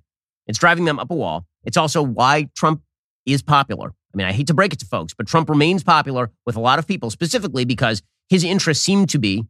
It's 0.47 0.59
driving 0.59 0.83
them 0.83 0.99
up 0.99 1.09
a 1.09 1.15
wall. 1.15 1.45
It's 1.63 1.77
also 1.77 2.03
why 2.03 2.49
Trump 2.57 2.81
is 3.25 3.41
popular. 3.41 3.87
I 3.87 4.17
mean, 4.17 4.27
I 4.27 4.33
hate 4.33 4.47
to 4.47 4.53
break 4.53 4.73
it 4.73 4.79
to 4.79 4.85
folks, 4.85 5.13
but 5.13 5.27
Trump 5.27 5.49
remains 5.49 5.81
popular 5.81 6.29
with 6.45 6.57
a 6.57 6.59
lot 6.59 6.77
of 6.77 6.85
people, 6.85 7.09
specifically 7.09 7.63
because 7.63 8.01
his 8.27 8.43
interests 8.43 8.83
seem 8.83 9.05
to 9.05 9.17
be 9.17 9.45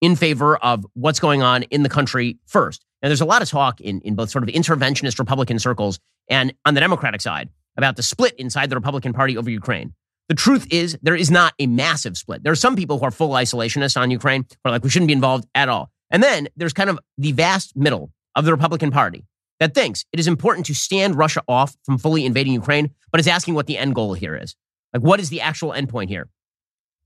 in 0.00 0.16
favor 0.16 0.56
of 0.56 0.86
what's 0.94 1.20
going 1.20 1.42
on 1.42 1.64
in 1.64 1.82
the 1.82 1.90
country 1.90 2.38
first. 2.46 2.86
Now, 3.02 3.10
there's 3.10 3.20
a 3.20 3.26
lot 3.26 3.42
of 3.42 3.50
talk 3.50 3.82
in, 3.82 4.00
in 4.00 4.14
both 4.14 4.30
sort 4.30 4.44
of 4.44 4.48
interventionist 4.48 5.18
Republican 5.18 5.58
circles 5.58 6.00
and 6.30 6.54
on 6.64 6.72
the 6.72 6.80
Democratic 6.80 7.20
side 7.20 7.50
about 7.76 7.96
the 7.96 8.02
split 8.02 8.32
inside 8.38 8.70
the 8.70 8.76
Republican 8.76 9.12
Party 9.12 9.36
over 9.36 9.50
Ukraine. 9.50 9.92
The 10.30 10.36
truth 10.36 10.68
is, 10.70 10.96
there 11.02 11.16
is 11.16 11.28
not 11.28 11.54
a 11.58 11.66
massive 11.66 12.16
split. 12.16 12.44
There 12.44 12.52
are 12.52 12.56
some 12.56 12.76
people 12.76 13.00
who 13.00 13.04
are 13.04 13.10
full 13.10 13.30
isolationists 13.30 14.00
on 14.00 14.12
Ukraine 14.12 14.46
who 14.48 14.68
are 14.68 14.70
like, 14.70 14.84
we 14.84 14.88
shouldn't 14.88 15.08
be 15.08 15.12
involved 15.12 15.44
at 15.56 15.68
all. 15.68 15.90
And 16.08 16.22
then 16.22 16.46
there's 16.56 16.72
kind 16.72 16.88
of 16.88 17.00
the 17.18 17.32
vast 17.32 17.76
middle 17.76 18.12
of 18.36 18.44
the 18.44 18.52
Republican 18.52 18.92
Party 18.92 19.26
that 19.58 19.74
thinks 19.74 20.04
it 20.12 20.20
is 20.20 20.28
important 20.28 20.66
to 20.66 20.74
stand 20.74 21.16
Russia 21.16 21.42
off 21.48 21.76
from 21.82 21.98
fully 21.98 22.24
invading 22.24 22.52
Ukraine, 22.52 22.90
but 23.10 23.18
is 23.18 23.26
asking 23.26 23.54
what 23.54 23.66
the 23.66 23.76
end 23.76 23.96
goal 23.96 24.14
here 24.14 24.36
is. 24.36 24.54
Like, 24.94 25.02
what 25.02 25.18
is 25.18 25.30
the 25.30 25.40
actual 25.40 25.72
endpoint 25.72 26.10
here? 26.10 26.28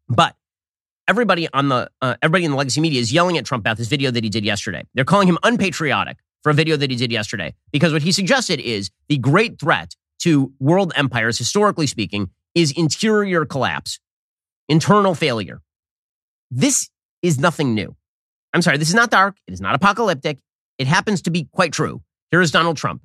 But 0.06 0.36
everybody 1.08 1.48
on 1.50 1.70
the 1.70 1.90
uh, 2.02 2.16
everybody 2.20 2.44
in 2.44 2.50
the 2.50 2.58
legacy 2.58 2.82
media 2.82 3.00
is 3.00 3.10
yelling 3.10 3.38
at 3.38 3.46
Trump 3.46 3.62
about 3.62 3.78
this 3.78 3.88
video 3.88 4.10
that 4.10 4.22
he 4.22 4.28
did 4.28 4.44
yesterday. 4.44 4.84
They're 4.92 5.06
calling 5.06 5.28
him 5.28 5.38
unpatriotic 5.42 6.18
for 6.42 6.50
a 6.50 6.54
video 6.54 6.76
that 6.76 6.90
he 6.90 6.96
did 6.96 7.10
yesterday 7.10 7.54
because 7.72 7.90
what 7.90 8.02
he 8.02 8.12
suggested 8.12 8.60
is 8.60 8.90
the 9.08 9.16
great 9.16 9.58
threat 9.58 9.94
to 10.18 10.52
world 10.60 10.92
empires, 10.94 11.38
historically 11.38 11.86
speaking, 11.86 12.28
is 12.54 12.72
interior 12.72 13.44
collapse, 13.44 13.98
internal 14.68 15.14
failure. 15.14 15.60
This 16.50 16.88
is 17.22 17.38
nothing 17.38 17.74
new. 17.74 17.96
I'm 18.52 18.62
sorry, 18.62 18.78
this 18.78 18.88
is 18.88 18.94
not 18.94 19.10
dark. 19.10 19.36
It 19.46 19.52
is 19.52 19.60
not 19.60 19.74
apocalyptic. 19.74 20.38
It 20.78 20.86
happens 20.86 21.22
to 21.22 21.30
be 21.30 21.48
quite 21.52 21.72
true. 21.72 22.02
Here 22.30 22.40
is 22.40 22.50
Donald 22.50 22.76
Trump. 22.76 23.02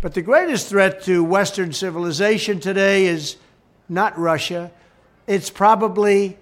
But 0.00 0.14
the 0.14 0.22
greatest 0.22 0.68
threat 0.68 1.02
to 1.04 1.24
Western 1.24 1.72
civilization 1.72 2.60
today 2.60 3.06
is 3.06 3.36
not 3.88 4.18
Russia. 4.18 4.70
It's 5.26 5.50
probably, 5.50 6.36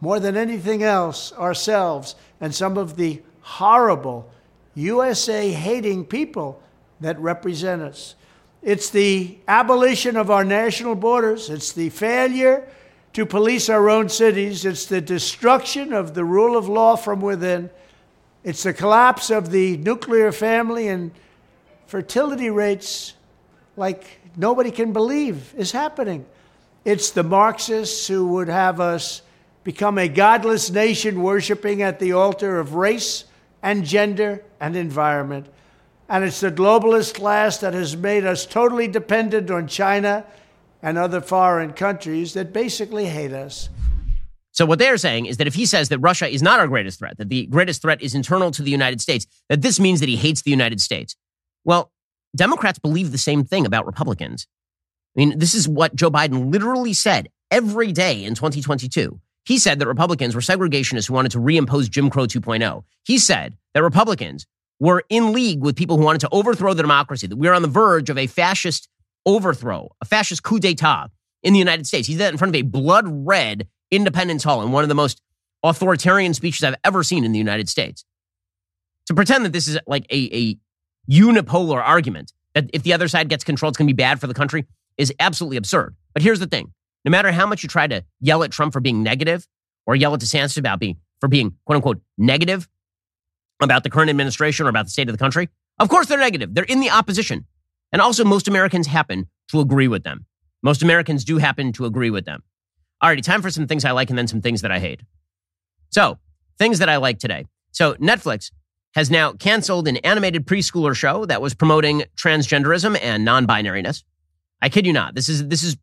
more 0.00 0.20
than 0.20 0.36
anything 0.36 0.82
else, 0.82 1.32
ourselves 1.32 2.14
and 2.40 2.54
some 2.54 2.76
of 2.76 2.96
the 2.96 3.22
horrible 3.40 4.30
USA 4.74 5.50
hating 5.50 6.04
people 6.04 6.60
that 7.00 7.18
represent 7.18 7.80
us. 7.80 8.14
It's 8.66 8.90
the 8.90 9.38
abolition 9.46 10.16
of 10.16 10.28
our 10.28 10.44
national 10.44 10.96
borders. 10.96 11.50
It's 11.50 11.70
the 11.70 11.88
failure 11.88 12.66
to 13.12 13.24
police 13.24 13.68
our 13.68 13.88
own 13.88 14.08
cities. 14.08 14.64
It's 14.64 14.86
the 14.86 15.00
destruction 15.00 15.92
of 15.92 16.14
the 16.14 16.24
rule 16.24 16.56
of 16.56 16.68
law 16.68 16.96
from 16.96 17.20
within. 17.20 17.70
It's 18.42 18.64
the 18.64 18.74
collapse 18.74 19.30
of 19.30 19.52
the 19.52 19.76
nuclear 19.76 20.32
family 20.32 20.88
and 20.88 21.12
fertility 21.86 22.50
rates 22.50 23.14
like 23.76 24.18
nobody 24.36 24.72
can 24.72 24.92
believe 24.92 25.54
is 25.56 25.70
happening. 25.70 26.26
It's 26.84 27.10
the 27.10 27.22
Marxists 27.22 28.08
who 28.08 28.26
would 28.30 28.48
have 28.48 28.80
us 28.80 29.22
become 29.62 29.96
a 29.96 30.08
godless 30.08 30.72
nation 30.72 31.22
worshiping 31.22 31.82
at 31.82 32.00
the 32.00 32.14
altar 32.14 32.58
of 32.58 32.74
race 32.74 33.26
and 33.62 33.84
gender 33.84 34.42
and 34.58 34.74
environment. 34.74 35.46
And 36.08 36.24
it's 36.24 36.40
the 36.40 36.52
globalist 36.52 37.14
class 37.14 37.58
that 37.58 37.74
has 37.74 37.96
made 37.96 38.24
us 38.24 38.46
totally 38.46 38.86
dependent 38.86 39.50
on 39.50 39.66
China 39.66 40.24
and 40.82 40.98
other 40.98 41.20
foreign 41.20 41.72
countries 41.72 42.34
that 42.34 42.52
basically 42.52 43.06
hate 43.06 43.32
us. 43.32 43.68
So, 44.52 44.64
what 44.64 44.78
they're 44.78 44.96
saying 44.96 45.26
is 45.26 45.36
that 45.36 45.46
if 45.46 45.54
he 45.54 45.66
says 45.66 45.90
that 45.90 45.98
Russia 45.98 46.28
is 46.28 46.42
not 46.42 46.60
our 46.60 46.68
greatest 46.68 46.98
threat, 46.98 47.18
that 47.18 47.28
the 47.28 47.46
greatest 47.46 47.82
threat 47.82 48.00
is 48.00 48.14
internal 48.14 48.50
to 48.52 48.62
the 48.62 48.70
United 48.70 49.00
States, 49.00 49.26
that 49.48 49.62
this 49.62 49.78
means 49.78 50.00
that 50.00 50.08
he 50.08 50.16
hates 50.16 50.42
the 50.42 50.50
United 50.50 50.80
States. 50.80 51.14
Well, 51.64 51.92
Democrats 52.34 52.78
believe 52.78 53.12
the 53.12 53.18
same 53.18 53.44
thing 53.44 53.66
about 53.66 53.84
Republicans. 53.84 54.46
I 55.16 55.20
mean, 55.20 55.38
this 55.38 55.54
is 55.54 55.68
what 55.68 55.94
Joe 55.94 56.10
Biden 56.10 56.52
literally 56.52 56.92
said 56.92 57.28
every 57.50 57.92
day 57.92 58.24
in 58.24 58.34
2022. 58.34 59.20
He 59.44 59.58
said 59.58 59.78
that 59.78 59.86
Republicans 59.86 60.34
were 60.34 60.40
segregationists 60.40 61.08
who 61.08 61.14
wanted 61.14 61.32
to 61.32 61.38
reimpose 61.38 61.90
Jim 61.90 62.10
Crow 62.10 62.24
2.0. 62.24 62.82
He 63.04 63.18
said 63.18 63.56
that 63.74 63.82
Republicans 63.82 64.46
were 64.78 65.04
in 65.08 65.32
league 65.32 65.62
with 65.62 65.76
people 65.76 65.96
who 65.96 66.04
wanted 66.04 66.20
to 66.20 66.28
overthrow 66.32 66.74
the 66.74 66.82
democracy, 66.82 67.26
that 67.26 67.36
we 67.36 67.48
are 67.48 67.54
on 67.54 67.62
the 67.62 67.68
verge 67.68 68.10
of 68.10 68.18
a 68.18 68.26
fascist 68.26 68.88
overthrow, 69.24 69.90
a 70.00 70.04
fascist 70.04 70.42
coup 70.42 70.58
d'etat 70.58 71.08
in 71.42 71.52
the 71.52 71.58
United 71.58 71.86
States. 71.86 72.06
He 72.06 72.14
did 72.14 72.20
that 72.20 72.32
in 72.32 72.38
front 72.38 72.54
of 72.54 72.58
a 72.58 72.62
blood 72.62 73.04
red 73.08 73.68
Independence 73.90 74.44
Hall 74.44 74.62
in 74.62 74.72
one 74.72 74.82
of 74.82 74.88
the 74.88 74.94
most 74.94 75.20
authoritarian 75.62 76.34
speeches 76.34 76.64
I've 76.64 76.76
ever 76.84 77.02
seen 77.02 77.24
in 77.24 77.32
the 77.32 77.38
United 77.38 77.68
States. 77.68 78.04
To 79.06 79.14
pretend 79.14 79.44
that 79.44 79.52
this 79.52 79.68
is 79.68 79.78
like 79.86 80.04
a, 80.10 80.28
a 80.36 80.58
unipolar 81.10 81.80
argument, 81.80 82.32
that 82.54 82.68
if 82.72 82.82
the 82.82 82.92
other 82.92 83.08
side 83.08 83.28
gets 83.28 83.44
control, 83.44 83.68
it's 83.68 83.78
going 83.78 83.86
to 83.86 83.94
be 83.94 83.96
bad 83.96 84.20
for 84.20 84.26
the 84.26 84.34
country, 84.34 84.66
is 84.98 85.12
absolutely 85.20 85.56
absurd. 85.56 85.94
But 86.12 86.22
here's 86.22 86.40
the 86.40 86.46
thing 86.46 86.72
no 87.04 87.10
matter 87.10 87.30
how 87.30 87.46
much 87.46 87.62
you 87.62 87.68
try 87.68 87.86
to 87.86 88.04
yell 88.20 88.42
at 88.42 88.50
Trump 88.50 88.72
for 88.72 88.80
being 88.80 89.02
negative 89.02 89.46
or 89.86 89.94
yell 89.94 90.14
at 90.14 90.20
DeSantis 90.20 90.58
about 90.58 90.80
being, 90.80 90.96
for 91.20 91.28
being 91.28 91.54
quote 91.64 91.76
unquote 91.76 92.00
negative, 92.18 92.68
about 93.62 93.82
the 93.82 93.90
current 93.90 94.10
administration 94.10 94.66
or 94.66 94.68
about 94.68 94.86
the 94.86 94.90
state 94.90 95.08
of 95.08 95.14
the 95.14 95.18
country? 95.18 95.48
Of 95.78 95.88
course 95.88 96.06
they're 96.06 96.18
negative. 96.18 96.54
They're 96.54 96.64
in 96.64 96.80
the 96.80 96.90
opposition. 96.90 97.46
And 97.92 98.02
also, 98.02 98.24
most 98.24 98.48
Americans 98.48 98.86
happen 98.86 99.28
to 99.48 99.60
agree 99.60 99.88
with 99.88 100.02
them. 100.02 100.26
Most 100.62 100.82
Americans 100.82 101.24
do 101.24 101.38
happen 101.38 101.72
to 101.74 101.84
agree 101.84 102.10
with 102.10 102.24
them. 102.24 102.42
Alrighty, 103.02 103.22
time 103.22 103.42
for 103.42 103.50
some 103.50 103.66
things 103.66 103.84
I 103.84 103.92
like 103.92 104.10
and 104.10 104.18
then 104.18 104.26
some 104.26 104.40
things 104.40 104.62
that 104.62 104.72
I 104.72 104.78
hate. 104.78 105.02
So, 105.90 106.18
things 106.58 106.78
that 106.80 106.88
I 106.88 106.96
like 106.96 107.18
today. 107.18 107.46
So, 107.72 107.94
Netflix 107.94 108.50
has 108.94 109.10
now 109.10 109.32
canceled 109.32 109.86
an 109.86 109.98
animated 109.98 110.46
preschooler 110.46 110.96
show 110.96 111.26
that 111.26 111.42
was 111.42 111.54
promoting 111.54 112.04
transgenderism 112.16 112.98
and 113.00 113.24
non-binariness. 113.24 114.02
I 114.62 114.70
kid 114.70 114.86
you 114.86 114.92
not. 114.92 115.14
This 115.14 115.28
is 115.28 115.46
this 115.48 115.62
is 115.62 115.76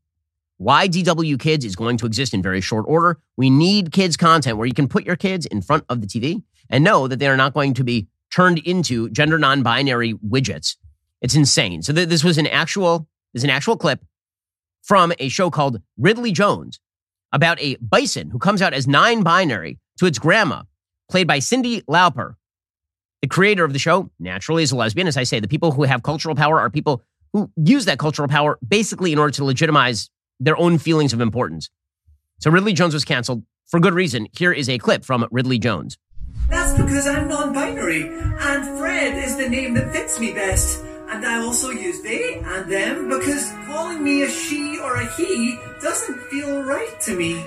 why 0.64 0.88
DW 0.88 1.38
Kids 1.40 1.66
is 1.66 1.76
going 1.76 1.98
to 1.98 2.06
exist 2.06 2.34
in 2.34 2.42
very 2.42 2.62
short 2.62 2.86
order. 2.88 3.20
We 3.36 3.50
need 3.50 3.92
kids 3.92 4.16
content 4.16 4.58
where 4.58 4.66
you 4.66 4.74
can 4.74 4.88
put 4.88 5.06
your 5.06 5.18
kids 5.18 5.46
in 5.46 5.62
front 5.62 5.84
of 5.90 6.00
the 6.00 6.08
TV 6.08 6.42
and 6.70 6.84
know 6.84 7.08
that 7.10 7.20
they 7.20 7.28
are 7.28 7.36
not 7.36 7.54
going 7.54 7.74
to 7.74 7.84
be 7.84 8.08
turned 8.32 8.60
into 8.60 9.10
gender 9.10 9.38
non-binary 9.38 10.14
widgets. 10.14 10.78
It's 11.22 11.36
insane. 11.36 11.82
So 11.82 11.92
th- 11.92 12.08
this 12.08 12.24
was 12.24 12.38
an 12.38 12.48
actual, 12.48 13.08
this 13.34 13.42
is 13.42 13.44
an 13.44 13.50
actual 13.50 13.76
clip 13.76 14.06
from 14.82 15.12
a 15.20 15.28
show 15.28 15.50
called 15.50 15.82
Ridley 15.98 16.32
Jones 16.32 16.80
about 17.34 17.62
a 17.62 17.76
bison 17.76 18.30
who 18.30 18.40
comes 18.40 18.62
out 18.62 18.74
as 18.74 18.88
non-binary 18.88 19.80
to 19.98 20.06
its 20.06 20.18
grandma, 20.18 20.64
played 21.10 21.28
by 21.28 21.40
Cyndi 21.40 21.84
Lauper. 21.86 22.36
The 23.22 23.28
creator 23.28 23.66
of 23.66 23.74
the 23.74 23.80
show 23.80 24.10
naturally 24.18 24.64
is 24.64 24.72
a 24.72 24.78
lesbian. 24.78 25.08
As 25.08 25.18
I 25.18 25.24
say, 25.24 25.42
the 25.42 25.48
people 25.48 25.74
who 25.74 25.84
have 25.84 26.04
cultural 26.04 26.36
power 26.36 26.60
are 26.60 26.70
people 26.70 27.02
who 27.34 27.52
use 27.58 27.86
that 27.86 28.00
cultural 28.00 28.30
power 28.30 28.58
basically 28.66 29.12
in 29.12 29.20
order 29.20 29.32
to 29.32 29.44
legitimize 29.44 30.10
their 30.44 30.58
own 30.58 30.78
feelings 30.78 31.14
of 31.14 31.22
importance. 31.22 31.70
So 32.40 32.52
Ridley 32.52 32.74
Jones 32.74 32.94
was 32.94 33.06
canceled 33.06 33.44
for 33.68 33.80
good 33.80 33.94
reason. 33.94 34.28
Here 34.38 34.52
is 34.52 34.70
a 34.70 34.78
clip 34.78 35.06
from 35.06 35.26
Ridley 35.32 35.58
Jones. 35.58 35.98
That's 36.50 36.80
because 36.80 37.08
I'm 37.08 37.30
non 37.30 37.54
binary, 37.54 38.04
and 38.04 38.78
Fred 38.78 39.24
is 39.24 39.38
the 39.38 39.48
name 39.48 39.74
that 39.76 39.94
fits 39.94 40.20
me 40.20 40.34
best. 40.34 40.84
And 41.10 41.26
I 41.26 41.38
also 41.38 41.70
use 41.70 42.02
they 42.02 42.42
and 42.44 42.72
them 42.72 43.08
because 43.08 43.52
calling 43.66 44.04
me 44.04 44.24
a 44.24 44.30
she 44.30 44.80
or 44.80 44.96
a 44.96 45.06
he 45.16 45.58
doesn't 45.82 46.20
feel 46.24 46.64
right 46.64 47.00
to 47.02 47.16
me. 47.16 47.46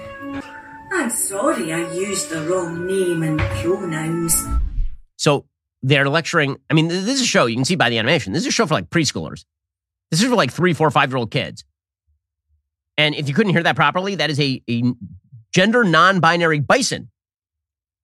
I'm 0.93 1.11
sorry 1.11 1.73
I 1.73 1.93
used 1.93 2.31
the 2.31 2.43
wrong 2.43 2.87
name 2.87 3.23
and 3.23 3.41
pronouns. 3.41 4.43
So 5.17 5.47
they're 5.83 6.09
lecturing. 6.09 6.59
I 6.71 6.75
mean, 6.75 6.89
this 6.89 7.07
is 7.07 7.23
a 7.23 7.27
show, 7.27 7.47
you 7.47 7.57
can 7.57 7.65
see 7.65 7.75
by 7.75 7.91
the 7.91 7.99
animation, 7.99 8.33
this 8.33 8.43
is 8.43 8.49
a 8.49 8.53
show 8.53 8.67
for 8.67 8.75
like 8.75 8.89
preschoolers. 8.89 9.45
This 10.11 10.23
is 10.23 10.29
for 10.29 10.37
like 10.37 10.53
three, 10.53 10.73
four, 10.73 10.91
five 10.91 11.11
year 11.11 11.19
old 11.19 11.31
kids. 11.31 11.65
And 12.99 13.15
if 13.15 13.29
you 13.29 13.35
couldn't 13.35 13.53
hear 13.53 13.63
that 13.63 13.77
properly, 13.77 14.15
that 14.17 14.31
is 14.31 14.41
a, 14.41 14.63
a 14.69 14.83
gender 15.53 15.85
non 15.85 16.21
binary 16.21 16.61
bison 16.61 17.11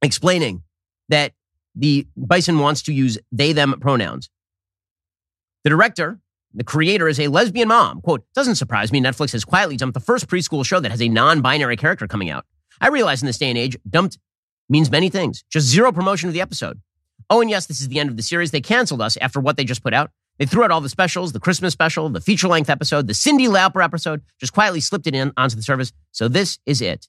explaining 0.02 0.62
that 1.08 1.32
the 1.74 2.06
bison 2.16 2.58
wants 2.58 2.82
to 2.82 2.92
use 2.92 3.18
they 3.30 3.52
them 3.52 3.74
pronouns. 3.80 4.28
The 5.64 5.70
director, 5.70 6.20
the 6.52 6.64
creator, 6.64 7.08
is 7.08 7.20
a 7.20 7.28
lesbian 7.28 7.68
mom. 7.68 8.00
Quote, 8.00 8.24
doesn't 8.34 8.56
surprise 8.56 8.92
me. 8.92 9.00
Netflix 9.00 9.32
has 9.32 9.44
quietly 9.44 9.76
dumped 9.76 9.94
the 9.94 10.00
first 10.00 10.28
preschool 10.28 10.66
show 10.66 10.80
that 10.80 10.90
has 10.90 11.00
a 11.00 11.08
non 11.08 11.40
binary 11.40 11.76
character 11.76 12.06
coming 12.06 12.30
out. 12.30 12.44
I 12.80 12.88
realize 12.88 13.22
in 13.22 13.26
this 13.26 13.38
day 13.38 13.48
and 13.48 13.58
age, 13.58 13.76
dumped 13.88 14.18
means 14.68 14.90
many 14.90 15.08
things. 15.08 15.44
Just 15.50 15.68
zero 15.68 15.92
promotion 15.92 16.28
of 16.28 16.34
the 16.34 16.40
episode. 16.40 16.80
Oh, 17.30 17.40
and 17.40 17.48
yes, 17.48 17.66
this 17.66 17.80
is 17.80 17.88
the 17.88 18.00
end 18.00 18.10
of 18.10 18.16
the 18.16 18.22
series. 18.22 18.50
They 18.50 18.60
canceled 18.60 19.00
us 19.00 19.16
after 19.18 19.40
what 19.40 19.56
they 19.56 19.64
just 19.64 19.82
put 19.82 19.94
out. 19.94 20.10
They 20.38 20.46
threw 20.46 20.64
out 20.64 20.70
all 20.70 20.80
the 20.80 20.88
specials, 20.88 21.32
the 21.32 21.40
Christmas 21.40 21.72
special, 21.72 22.08
the 22.08 22.20
feature 22.20 22.48
length 22.48 22.70
episode, 22.70 23.06
the 23.06 23.12
Cyndi 23.12 23.48
Lauper 23.48 23.84
episode, 23.84 24.22
just 24.40 24.52
quietly 24.52 24.80
slipped 24.80 25.06
it 25.06 25.14
in 25.14 25.32
onto 25.36 25.56
the 25.56 25.62
service. 25.62 25.92
So 26.10 26.28
this 26.28 26.58
is 26.66 26.80
it. 26.80 27.08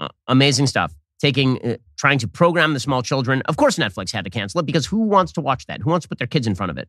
Uh, 0.00 0.08
amazing 0.26 0.66
stuff. 0.66 0.92
Taking, 1.20 1.64
uh, 1.64 1.76
trying 1.96 2.18
to 2.18 2.28
program 2.28 2.74
the 2.74 2.80
small 2.80 3.02
children. 3.02 3.42
Of 3.42 3.56
course, 3.56 3.78
Netflix 3.78 4.12
had 4.12 4.24
to 4.24 4.30
cancel 4.30 4.60
it 4.60 4.66
because 4.66 4.86
who 4.86 4.98
wants 4.98 5.32
to 5.32 5.40
watch 5.40 5.66
that? 5.66 5.80
Who 5.82 5.90
wants 5.90 6.04
to 6.04 6.08
put 6.08 6.18
their 6.18 6.26
kids 6.26 6.46
in 6.46 6.54
front 6.54 6.70
of 6.70 6.78
it? 6.78 6.88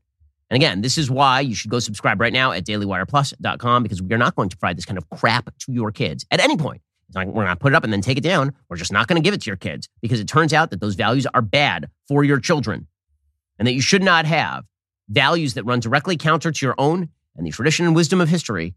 And 0.50 0.56
again, 0.56 0.82
this 0.82 0.98
is 0.98 1.10
why 1.10 1.40
you 1.40 1.56
should 1.56 1.72
go 1.72 1.80
subscribe 1.80 2.20
right 2.20 2.34
now 2.34 2.52
at 2.52 2.66
dailywireplus.com 2.66 3.84
because 3.84 4.02
we 4.02 4.14
are 4.14 4.18
not 4.18 4.36
going 4.36 4.50
to 4.50 4.58
provide 4.58 4.78
this 4.78 4.86
kind 4.86 4.98
of 4.98 5.10
crap 5.10 5.56
to 5.60 5.72
your 5.72 5.92
kids 5.92 6.26
at 6.32 6.40
any 6.40 6.58
point. 6.58 6.82
We're 7.16 7.26
not 7.26 7.34
going 7.34 7.48
to 7.48 7.56
put 7.58 7.74
it 7.74 7.76
up 7.76 7.84
and 7.84 7.94
then 7.94 8.02
take 8.02 8.18
it 8.18 8.24
down. 8.24 8.54
We're 8.70 8.78
just 8.78 8.92
not 8.92 9.08
going 9.08 9.22
to 9.22 9.26
give 9.26 9.36
it 9.36 9.42
to 9.42 9.48
your 9.48 9.56
kids 9.56 9.88
because 10.02 10.20
it 10.20 10.28
turns 10.28 10.52
out 10.52 10.72
that 10.72 10.82
those 10.82 10.96
values 10.96 11.28
are 11.34 11.44
bad 11.44 11.90
for 12.08 12.24
your 12.24 12.40
children 12.40 12.88
and 13.60 13.68
that 13.68 13.74
you 13.74 13.82
should 13.82 14.04
not 14.04 14.26
have 14.26 14.66
values 15.10 15.54
that 15.54 15.64
run 15.64 15.80
directly 15.80 16.18
counter 16.18 16.52
to 16.52 16.66
your 16.66 16.76
own 16.78 17.10
and 17.36 17.46
the 17.46 17.52
tradition 17.52 17.86
and 17.86 17.96
wisdom 17.96 18.22
of 18.22 18.30
history 18.30 18.74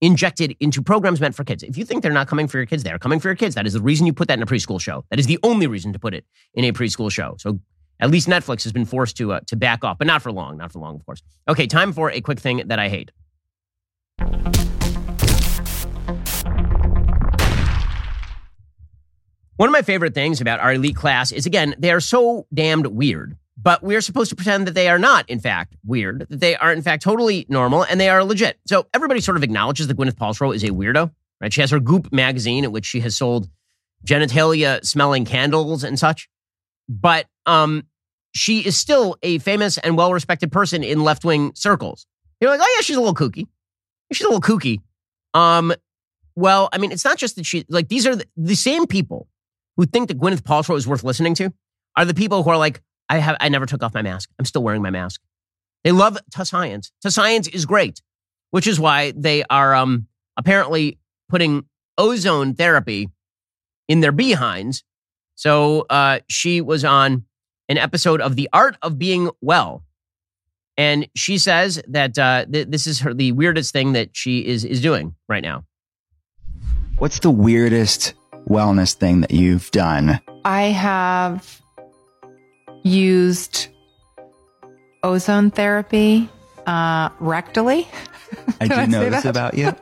injected 0.00 0.56
into 0.60 0.82
programs 0.82 1.20
meant 1.20 1.34
for 1.34 1.44
kids. 1.44 1.62
If 1.62 1.78
you 1.78 1.84
think 1.84 2.02
they're 2.02 2.12
not 2.12 2.28
coming 2.28 2.46
for 2.46 2.58
your 2.58 2.66
kids, 2.66 2.82
they 2.82 2.92
are 2.92 2.98
coming 2.98 3.20
for 3.20 3.28
your 3.28 3.36
kids. 3.36 3.54
That 3.54 3.66
is 3.66 3.72
the 3.72 3.80
reason 3.80 4.06
you 4.06 4.12
put 4.12 4.28
that 4.28 4.38
in 4.38 4.42
a 4.42 4.46
preschool 4.46 4.80
show. 4.80 5.04
That 5.10 5.18
is 5.18 5.26
the 5.26 5.38
only 5.42 5.66
reason 5.66 5.92
to 5.92 5.98
put 5.98 6.14
it 6.14 6.24
in 6.54 6.64
a 6.64 6.72
preschool 6.72 7.10
show. 7.10 7.36
So 7.38 7.60
at 8.00 8.10
least 8.10 8.28
Netflix 8.28 8.64
has 8.64 8.72
been 8.72 8.84
forced 8.84 9.16
to 9.18 9.32
uh, 9.32 9.40
to 9.46 9.56
back 9.56 9.84
off, 9.84 9.98
but 9.98 10.06
not 10.06 10.20
for 10.20 10.32
long. 10.32 10.56
Not 10.56 10.72
for 10.72 10.80
long, 10.80 10.96
of 10.96 11.06
course. 11.06 11.22
Okay, 11.48 11.66
time 11.66 11.92
for 11.92 12.10
a 12.10 12.20
quick 12.20 12.40
thing 12.40 12.62
that 12.66 12.78
I 12.78 12.88
hate. 12.88 13.12
One 19.56 19.68
of 19.68 19.72
my 19.72 19.82
favorite 19.82 20.14
things 20.14 20.40
about 20.40 20.58
our 20.58 20.74
elite 20.74 20.96
class 20.96 21.30
is 21.30 21.46
again, 21.46 21.76
they 21.78 21.92
are 21.92 22.00
so 22.00 22.46
damned 22.52 22.88
weird 22.88 23.36
but 23.56 23.82
we're 23.82 24.00
supposed 24.00 24.30
to 24.30 24.36
pretend 24.36 24.66
that 24.66 24.74
they 24.74 24.88
are 24.88 24.98
not, 24.98 25.28
in 25.30 25.38
fact, 25.38 25.76
weird, 25.84 26.26
that 26.28 26.40
they 26.40 26.56
are, 26.56 26.72
in 26.72 26.82
fact, 26.82 27.02
totally 27.02 27.46
normal 27.48 27.84
and 27.84 28.00
they 28.00 28.08
are 28.08 28.24
legit. 28.24 28.58
So 28.66 28.86
everybody 28.92 29.20
sort 29.20 29.36
of 29.36 29.42
acknowledges 29.42 29.86
that 29.86 29.96
Gwyneth 29.96 30.14
Paltrow 30.14 30.54
is 30.54 30.64
a 30.64 30.70
weirdo, 30.70 31.12
right? 31.40 31.52
She 31.52 31.60
has 31.60 31.70
her 31.70 31.80
Goop 31.80 32.12
magazine 32.12 32.64
at 32.64 32.72
which 32.72 32.84
she 32.84 33.00
has 33.00 33.16
sold 33.16 33.48
genitalia 34.04 34.84
smelling 34.84 35.24
candles 35.24 35.84
and 35.84 35.98
such. 35.98 36.28
But 36.88 37.26
um, 37.46 37.84
she 38.34 38.60
is 38.60 38.76
still 38.76 39.16
a 39.22 39.38
famous 39.38 39.78
and 39.78 39.96
well 39.96 40.12
respected 40.12 40.52
person 40.52 40.82
in 40.82 41.02
left 41.02 41.24
wing 41.24 41.52
circles. 41.54 42.06
You're 42.40 42.50
like, 42.50 42.60
oh, 42.62 42.74
yeah, 42.76 42.82
she's 42.82 42.96
a 42.96 43.00
little 43.00 43.14
kooky. 43.14 43.46
She's 44.12 44.26
a 44.26 44.28
little 44.28 44.40
kooky. 44.40 44.80
Um, 45.32 45.72
well, 46.36 46.68
I 46.72 46.78
mean, 46.78 46.92
it's 46.92 47.04
not 47.04 47.16
just 47.16 47.36
that 47.36 47.46
she, 47.46 47.64
like, 47.68 47.88
these 47.88 48.06
are 48.06 48.16
the, 48.16 48.26
the 48.36 48.56
same 48.56 48.86
people 48.86 49.28
who 49.76 49.86
think 49.86 50.08
that 50.08 50.18
Gwyneth 50.18 50.42
Paltrow 50.42 50.76
is 50.76 50.86
worth 50.86 51.04
listening 51.04 51.34
to 51.36 51.52
are 51.96 52.04
the 52.04 52.14
people 52.14 52.42
who 52.42 52.50
are 52.50 52.58
like, 52.58 52.82
I 53.08 53.18
have 53.18 53.36
I 53.40 53.48
never 53.48 53.66
took 53.66 53.82
off 53.82 53.94
my 53.94 54.02
mask. 54.02 54.30
I'm 54.38 54.44
still 54.44 54.62
wearing 54.62 54.82
my 54.82 54.90
mask. 54.90 55.20
They 55.84 55.92
love 55.92 56.18
to 56.32 56.44
science. 56.44 56.90
To 57.02 57.10
science 57.10 57.46
is 57.48 57.66
great, 57.66 58.00
which 58.50 58.66
is 58.66 58.80
why 58.80 59.12
they 59.16 59.44
are 59.50 59.74
um, 59.74 60.06
apparently 60.36 60.98
putting 61.28 61.64
ozone 61.98 62.54
therapy 62.54 63.10
in 63.88 64.00
their 64.00 64.12
behinds. 64.12 64.82
So 65.34 65.84
uh, 65.90 66.20
she 66.28 66.60
was 66.60 66.84
on 66.84 67.24
an 67.68 67.78
episode 67.78 68.20
of 68.20 68.36
The 68.36 68.48
Art 68.52 68.76
of 68.82 68.98
Being 68.98 69.30
Well, 69.40 69.84
and 70.76 71.08
she 71.14 71.38
says 71.38 71.82
that 71.88 72.18
uh, 72.18 72.46
th- 72.50 72.68
this 72.68 72.86
is 72.86 73.00
her 73.00 73.12
the 73.12 73.32
weirdest 73.32 73.72
thing 73.72 73.92
that 73.92 74.10
she 74.12 74.46
is 74.46 74.64
is 74.64 74.80
doing 74.80 75.14
right 75.28 75.42
now. 75.42 75.64
What's 76.98 77.18
the 77.18 77.30
weirdest 77.30 78.14
wellness 78.48 78.94
thing 78.94 79.20
that 79.22 79.32
you've 79.32 79.70
done? 79.72 80.20
I 80.44 80.64
have 80.64 81.60
used 82.84 83.68
ozone 85.02 85.50
therapy 85.50 86.28
uh, 86.66 87.10
rectally. 87.10 87.86
I 88.60 88.68
do 88.68 88.86
know 88.86 89.10
this 89.10 89.24
about 89.24 89.54
you. 89.54 89.74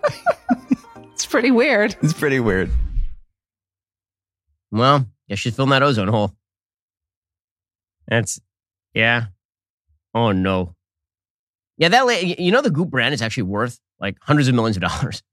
it's 1.13 1.27
pretty 1.27 1.51
weird. 1.51 1.95
It's 2.03 2.15
pretty 2.15 2.41
weird. 2.41 2.71
Well, 4.71 5.07
yeah, 5.27 5.37
she's 5.37 5.55
filling 5.55 5.71
that 5.71 5.83
ozone 5.83 6.09
hole. 6.09 6.35
That's, 8.09 8.41
yeah. 8.95 9.27
Oh 10.15 10.33
no. 10.33 10.75
Yeah, 11.79 11.89
that 11.89 12.39
you 12.39 12.53
know 12.53 12.63
the 12.63 12.71
Goop 12.71 12.91
brand 12.91 13.15
is 13.15 13.23
actually 13.23 13.45
worth 13.45 13.79
like 14.01 14.17
hundreds 14.23 14.49
of 14.49 14.55
millions 14.55 14.77
of 14.77 14.83
dollars. 14.83 15.23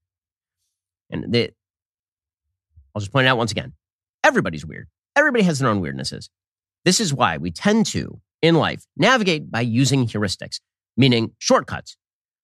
And 1.11 1.34
they, 1.34 1.49
I'll 2.93 2.99
just 2.99 3.11
point 3.11 3.26
it 3.26 3.30
out 3.30 3.38
once 3.39 3.51
again. 3.51 3.74
Everybody's 4.24 4.63
weird. 4.63 4.88
Everybody 5.15 5.43
has 5.43 5.57
their 5.57 5.67
own 5.67 5.82
weirdnesses. 5.82 6.30
This 6.86 6.99
is 6.99 7.13
why 7.13 7.38
we 7.38 7.51
tend 7.51 7.86
to, 7.88 8.19
in 8.41 8.55
life, 8.55 8.86
navigate 8.97 9.51
by 9.51 9.61
using 9.61 10.05
heuristics, 10.07 10.59
meaning 10.95 11.34
shortcuts. 11.38 11.97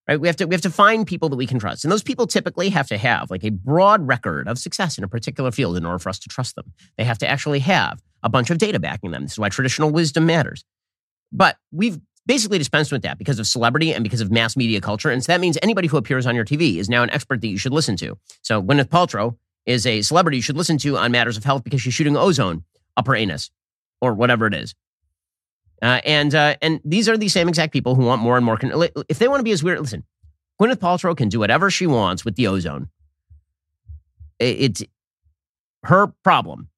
Right? 0.08 0.20
We 0.20 0.28
have 0.28 0.36
to 0.38 0.46
we 0.46 0.54
have 0.54 0.62
to 0.62 0.70
find 0.70 1.08
people 1.08 1.30
that 1.30 1.36
we 1.36 1.48
can 1.48 1.58
trust. 1.58 1.84
And 1.84 1.92
those 1.92 2.04
people 2.04 2.28
typically 2.28 2.70
have 2.70 2.88
to 2.90 2.98
have 2.98 3.32
like 3.32 3.44
a 3.44 3.50
broad 3.50 4.08
record 4.08 4.48
of 4.48 4.60
success 4.60 4.98
in 4.98 5.04
a 5.04 5.08
particular 5.08 5.52
field 5.52 5.78
in 5.78 5.86
order 5.86 5.98
for 5.98 6.10
us 6.10 6.20
to 6.20 6.30
trust 6.30 6.56
them. 6.56 6.74
They 6.98 7.04
have 7.04 7.18
to 7.20 7.28
actually 7.28 7.60
have 7.60 8.04
a 8.22 8.30
bunch 8.30 8.52
of 8.52 8.60
data 8.60 8.80
backing 8.80 9.12
them. 9.12 9.24
This 9.24 9.34
is 9.34 9.40
why 9.40 9.50
traditional 9.50 9.90
wisdom 9.90 10.28
matters. 10.28 10.64
But 11.32 11.58
we've 11.72 12.00
basically 12.28 12.60
dispensed 12.60 12.92
with 12.92 13.02
that 13.02 13.18
because 13.18 13.40
of 13.40 13.48
celebrity 13.48 13.94
and 13.94 14.04
because 14.04 14.22
of 14.22 14.32
mass 14.32 14.56
media 14.56 14.80
culture. 14.80 15.10
And 15.10 15.24
so 15.24 15.32
that 15.32 15.42
means 15.42 15.58
anybody 15.62 15.88
who 15.88 15.98
appears 15.98 16.28
on 16.28 16.36
your 16.36 16.46
TV 16.46 16.78
is 16.78 16.88
now 16.88 17.02
an 17.02 17.10
expert 17.10 17.42
that 17.42 17.48
you 17.48 17.58
should 17.58 17.74
listen 17.74 17.96
to. 17.98 18.18
So 18.42 18.62
Gwyneth 18.62 18.90
Paltrow 18.90 19.38
is 19.66 19.88
a 19.88 20.02
celebrity 20.04 20.38
you 20.38 20.44
should 20.44 20.58
listen 20.58 20.78
to 20.80 20.98
on 20.98 21.12
matters 21.12 21.38
of 21.38 21.44
health 21.44 21.64
because 21.64 21.82
she's 21.82 21.94
shooting 21.94 22.16
ozone 22.16 22.64
up 22.98 23.08
her 23.08 23.16
anus 23.16 23.50
or 24.02 24.14
whatever 24.14 24.48
it 24.48 24.54
is. 24.54 24.76
Uh, 25.82 26.00
and 26.06 26.34
uh, 26.34 26.56
and 26.62 26.80
these 26.86 27.10
are 27.10 27.18
the 27.18 27.28
same 27.28 27.50
exact 27.50 27.74
people 27.74 27.96
who 27.96 28.04
want 28.04 28.22
more 28.22 28.38
and 28.38 28.46
more. 28.46 28.58
Con- 28.58 28.72
if 29.10 29.20
they 29.20 29.28
want 29.28 29.40
to 29.40 29.44
be 29.44 29.52
as 29.52 29.64
weird, 29.64 29.80
listen, 29.80 30.04
Gwyneth 30.60 30.78
Paltrow 30.78 31.16
can 31.16 31.30
do 31.30 31.40
whatever 31.40 31.70
she 31.70 31.86
wants 31.86 32.24
with 32.24 32.36
the 32.36 32.48
ozone. 32.48 32.90
It's 34.40 34.84
her 35.84 36.08
problem. 36.24 36.70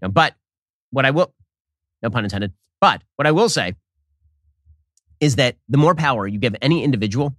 But 0.00 0.34
what 0.90 1.06
I 1.06 1.10
will, 1.10 1.32
no 2.02 2.10
pun 2.10 2.24
intended, 2.24 2.52
but 2.80 3.02
what 3.16 3.26
I 3.26 3.32
will 3.32 3.48
say 3.48 3.74
is 5.20 5.36
that 5.36 5.56
the 5.68 5.78
more 5.78 5.94
power 5.94 6.26
you 6.26 6.38
give 6.38 6.54
any 6.60 6.84
individual, 6.84 7.34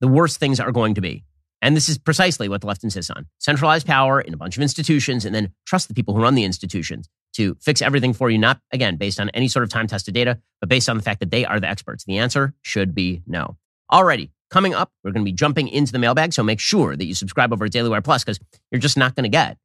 the 0.00 0.08
worse 0.08 0.36
things 0.36 0.58
are 0.58 0.72
going 0.72 0.94
to 0.94 1.00
be. 1.00 1.24
And 1.64 1.74
this 1.74 1.88
is 1.88 1.96
precisely 1.96 2.46
what 2.46 2.60
the 2.60 2.66
left 2.66 2.84
insists 2.84 3.10
on 3.10 3.26
centralized 3.38 3.86
power 3.86 4.20
in 4.20 4.34
a 4.34 4.36
bunch 4.36 4.58
of 4.58 4.62
institutions 4.62 5.24
and 5.24 5.34
then 5.34 5.50
trust 5.66 5.88
the 5.88 5.94
people 5.94 6.14
who 6.14 6.20
run 6.20 6.34
the 6.34 6.44
institutions 6.44 7.08
to 7.36 7.56
fix 7.58 7.80
everything 7.80 8.12
for 8.12 8.28
you, 8.28 8.36
not 8.36 8.60
again 8.70 8.96
based 8.96 9.18
on 9.18 9.30
any 9.30 9.48
sort 9.48 9.62
of 9.62 9.70
time 9.70 9.86
tested 9.86 10.12
data, 10.12 10.38
but 10.60 10.68
based 10.68 10.90
on 10.90 10.98
the 10.98 11.02
fact 11.02 11.20
that 11.20 11.30
they 11.30 11.46
are 11.46 11.58
the 11.58 11.66
experts. 11.66 12.04
The 12.04 12.18
answer 12.18 12.52
should 12.60 12.94
be 12.94 13.22
no. 13.26 13.56
Alrighty, 13.90 14.28
coming 14.50 14.74
up, 14.74 14.92
we're 15.02 15.12
going 15.12 15.24
to 15.24 15.30
be 15.30 15.32
jumping 15.32 15.68
into 15.68 15.90
the 15.90 15.98
mailbag. 15.98 16.34
So 16.34 16.42
make 16.42 16.60
sure 16.60 16.96
that 16.96 17.04
you 17.06 17.14
subscribe 17.14 17.50
over 17.50 17.64
at 17.64 17.72
Daily 17.72 17.88
Wire 17.88 18.02
Plus 18.02 18.22
because 18.22 18.38
you're 18.70 18.78
just 18.78 18.98
not 18.98 19.14
going 19.14 19.24
to 19.24 19.30
get 19.30 19.56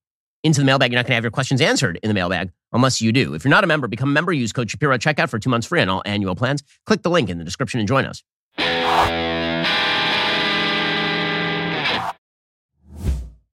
into 0.41 0.61
the 0.61 0.65
mailbag. 0.65 0.93
You're 0.93 0.99
not 0.99 1.03
going 1.03 1.11
to 1.11 1.15
have 1.15 1.25
your 1.25 1.31
questions 1.31 1.59
answered 1.59 1.99
in 2.01 2.07
the 2.07 2.13
mailbag 2.13 2.49
unless 2.71 3.01
you 3.01 3.11
do. 3.11 3.33
If 3.33 3.43
you're 3.43 3.49
not 3.49 3.65
a 3.65 3.67
member, 3.67 3.89
become 3.89 4.09
a 4.09 4.13
member. 4.13 4.31
Use 4.31 4.53
code 4.53 4.71
Shapiro 4.71 4.93
at 4.93 5.01
checkout 5.01 5.27
for 5.27 5.37
two 5.37 5.49
months 5.49 5.67
free 5.67 5.81
on 5.81 5.89
all 5.89 6.01
annual 6.05 6.33
plans. 6.33 6.63
Click 6.85 7.01
the 7.01 7.09
link 7.09 7.29
in 7.29 7.39
the 7.39 7.43
description 7.43 7.81
and 7.81 7.89
join 7.89 8.05
us. 8.05 8.23